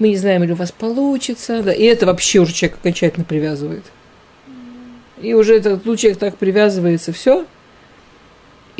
мы 0.00 0.08
не 0.08 0.16
знаем, 0.16 0.42
или 0.42 0.52
у 0.52 0.56
вас 0.56 0.72
получится. 0.72 1.62
Да, 1.62 1.72
и 1.72 1.84
это 1.84 2.06
вообще 2.06 2.40
уже 2.40 2.52
человек 2.52 2.78
окончательно 2.80 3.24
привязывает. 3.24 3.84
И 5.22 5.32
уже 5.32 5.56
этот 5.56 5.84
человек 5.84 6.18
так 6.18 6.36
привязывается, 6.38 7.12
все– 7.12 7.46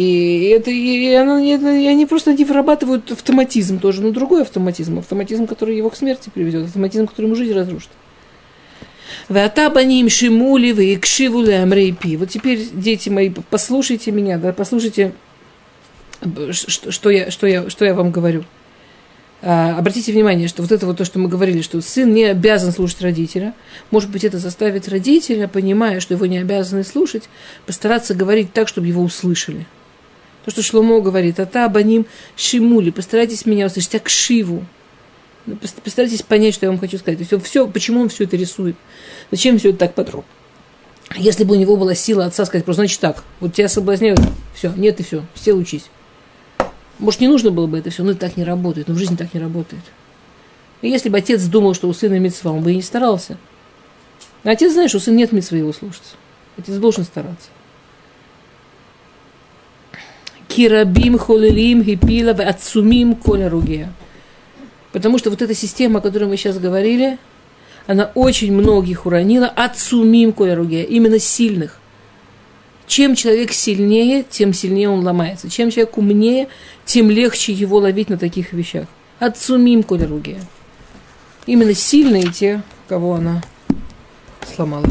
и, 0.00 0.48
это, 0.48 0.70
и, 0.70 1.12
оно, 1.12 1.38
и, 1.38 1.50
и 1.50 1.86
они 1.86 2.06
просто 2.06 2.32
не 2.32 2.46
вырабатывают 2.46 3.12
автоматизм 3.12 3.78
тоже, 3.78 4.00
но 4.00 4.12
другой 4.12 4.42
автоматизм, 4.42 4.98
автоматизм, 4.98 5.46
который 5.46 5.76
его 5.76 5.90
к 5.90 5.96
смерти 5.96 6.30
приведет, 6.32 6.64
автоматизм, 6.64 7.06
который 7.06 7.26
ему 7.26 7.34
жизнь 7.34 7.52
разрушит. 7.52 7.90
Ватабаним 9.28 10.08
шимули 10.08 10.72
вы 10.72 10.96
кшивули 10.96 11.52
амрейпи. 11.52 12.16
Вот 12.16 12.30
теперь, 12.30 12.66
дети 12.72 13.10
мои, 13.10 13.30
послушайте 13.50 14.10
меня, 14.10 14.38
да, 14.38 14.54
послушайте, 14.54 15.12
что, 16.52 16.90
что, 16.90 17.10
я, 17.10 17.30
что, 17.30 17.46
я, 17.46 17.68
что 17.68 17.84
я 17.84 17.92
вам 17.92 18.10
говорю. 18.10 18.44
А, 19.42 19.76
обратите 19.78 20.12
внимание, 20.12 20.48
что 20.48 20.62
вот 20.62 20.72
это 20.72 20.86
вот 20.86 20.96
то, 20.96 21.04
что 21.04 21.18
мы 21.18 21.28
говорили, 21.28 21.60
что 21.60 21.78
сын 21.82 22.10
не 22.10 22.24
обязан 22.24 22.72
слушать 22.72 23.02
родителя. 23.02 23.52
Может 23.90 24.08
быть, 24.08 24.24
это 24.24 24.38
заставит 24.38 24.88
родителя, 24.88 25.46
понимая, 25.46 26.00
что 26.00 26.14
его 26.14 26.24
не 26.24 26.38
обязаны 26.38 26.84
слушать, 26.84 27.28
постараться 27.66 28.14
говорить 28.14 28.54
так, 28.54 28.66
чтобы 28.66 28.86
его 28.86 29.02
услышали. 29.02 29.66
То, 30.44 30.50
что 30.50 30.62
Шломо 30.62 31.00
говорит, 31.00 31.38
а 31.38 31.46
та 31.46 31.66
абаним 31.66 32.06
шимули, 32.36 32.90
постарайтесь 32.90 33.46
меня 33.46 33.66
услышать, 33.66 33.94
а 33.96 34.00
к 34.00 34.08
шиву. 34.08 34.64
Ну, 35.46 35.56
постарайтесь 35.56 36.22
понять, 36.22 36.54
что 36.54 36.66
я 36.66 36.70
вам 36.70 36.78
хочу 36.78 36.98
сказать. 36.98 37.18
То 37.18 37.34
есть 37.34 37.46
все, 37.46 37.66
почему 37.66 38.00
он 38.00 38.08
все 38.08 38.24
это 38.24 38.36
рисует? 38.36 38.76
Зачем 39.30 39.58
все 39.58 39.70
это 39.70 39.78
так 39.78 39.94
подробно? 39.94 40.28
Если 41.16 41.44
бы 41.44 41.56
у 41.56 41.58
него 41.58 41.76
была 41.76 41.94
сила 41.94 42.26
отца 42.26 42.44
сказать, 42.44 42.64
просто 42.64 42.82
значит 42.82 43.00
так, 43.00 43.24
вот 43.40 43.54
тебя 43.54 43.68
соблазняют, 43.68 44.20
все, 44.54 44.72
нет 44.76 45.00
и 45.00 45.02
все, 45.02 45.24
сел 45.34 45.58
учись. 45.58 45.86
Может, 46.98 47.20
не 47.20 47.28
нужно 47.28 47.50
было 47.50 47.66
бы 47.66 47.78
это 47.78 47.90
все, 47.90 48.04
но 48.04 48.12
это 48.12 48.20
так 48.20 48.36
не 48.36 48.44
работает, 48.44 48.86
но 48.86 48.94
в 48.94 48.98
жизни 48.98 49.16
так 49.16 49.34
не 49.34 49.40
работает. 49.40 49.82
И 50.82 50.88
если 50.88 51.08
бы 51.08 51.18
отец 51.18 51.42
думал, 51.44 51.74
что 51.74 51.88
у 51.88 51.92
сына 51.92 52.18
митцва, 52.18 52.52
он 52.52 52.62
бы 52.62 52.72
и 52.72 52.76
не 52.76 52.82
старался. 52.82 53.38
А 54.44 54.50
отец 54.50 54.72
знает, 54.72 54.90
что 54.90 55.00
сына 55.00 55.16
нет 55.16 55.32
митцва 55.32 55.58
его 55.58 55.72
слушаться. 55.72 56.14
Отец 56.56 56.76
должен 56.76 57.04
стараться. 57.04 57.48
Кирабим 60.50 61.16
холилим 61.16 61.82
гипила 61.82 62.32
ацумим 62.32 63.14
коля 63.14 63.48
ругея. 63.48 63.92
Потому 64.90 65.16
что 65.16 65.30
вот 65.30 65.40
эта 65.40 65.54
система, 65.54 66.00
о 66.00 66.02
которой 66.02 66.24
мы 66.24 66.36
сейчас 66.36 66.58
говорили, 66.58 67.18
она 67.86 68.10
очень 68.16 68.52
многих 68.52 69.06
уронила. 69.06 69.46
Ацумим 69.46 70.32
коля 70.32 70.56
ругея. 70.56 70.82
Именно 70.82 71.20
сильных. 71.20 71.78
Чем 72.88 73.14
человек 73.14 73.52
сильнее, 73.52 74.24
тем 74.28 74.52
сильнее 74.52 74.88
он 74.88 75.04
ломается. 75.04 75.48
Чем 75.48 75.70
человек 75.70 75.96
умнее, 75.96 76.48
тем 76.84 77.10
легче 77.10 77.52
его 77.52 77.78
ловить 77.78 78.08
на 78.08 78.18
таких 78.18 78.52
вещах. 78.52 78.86
Ацумим 79.20 79.84
коля 79.84 80.08
ругея. 80.08 80.40
Именно 81.46 81.74
сильные 81.74 82.32
те, 82.32 82.62
кого 82.88 83.14
она 83.14 83.40
сломала. 84.56 84.90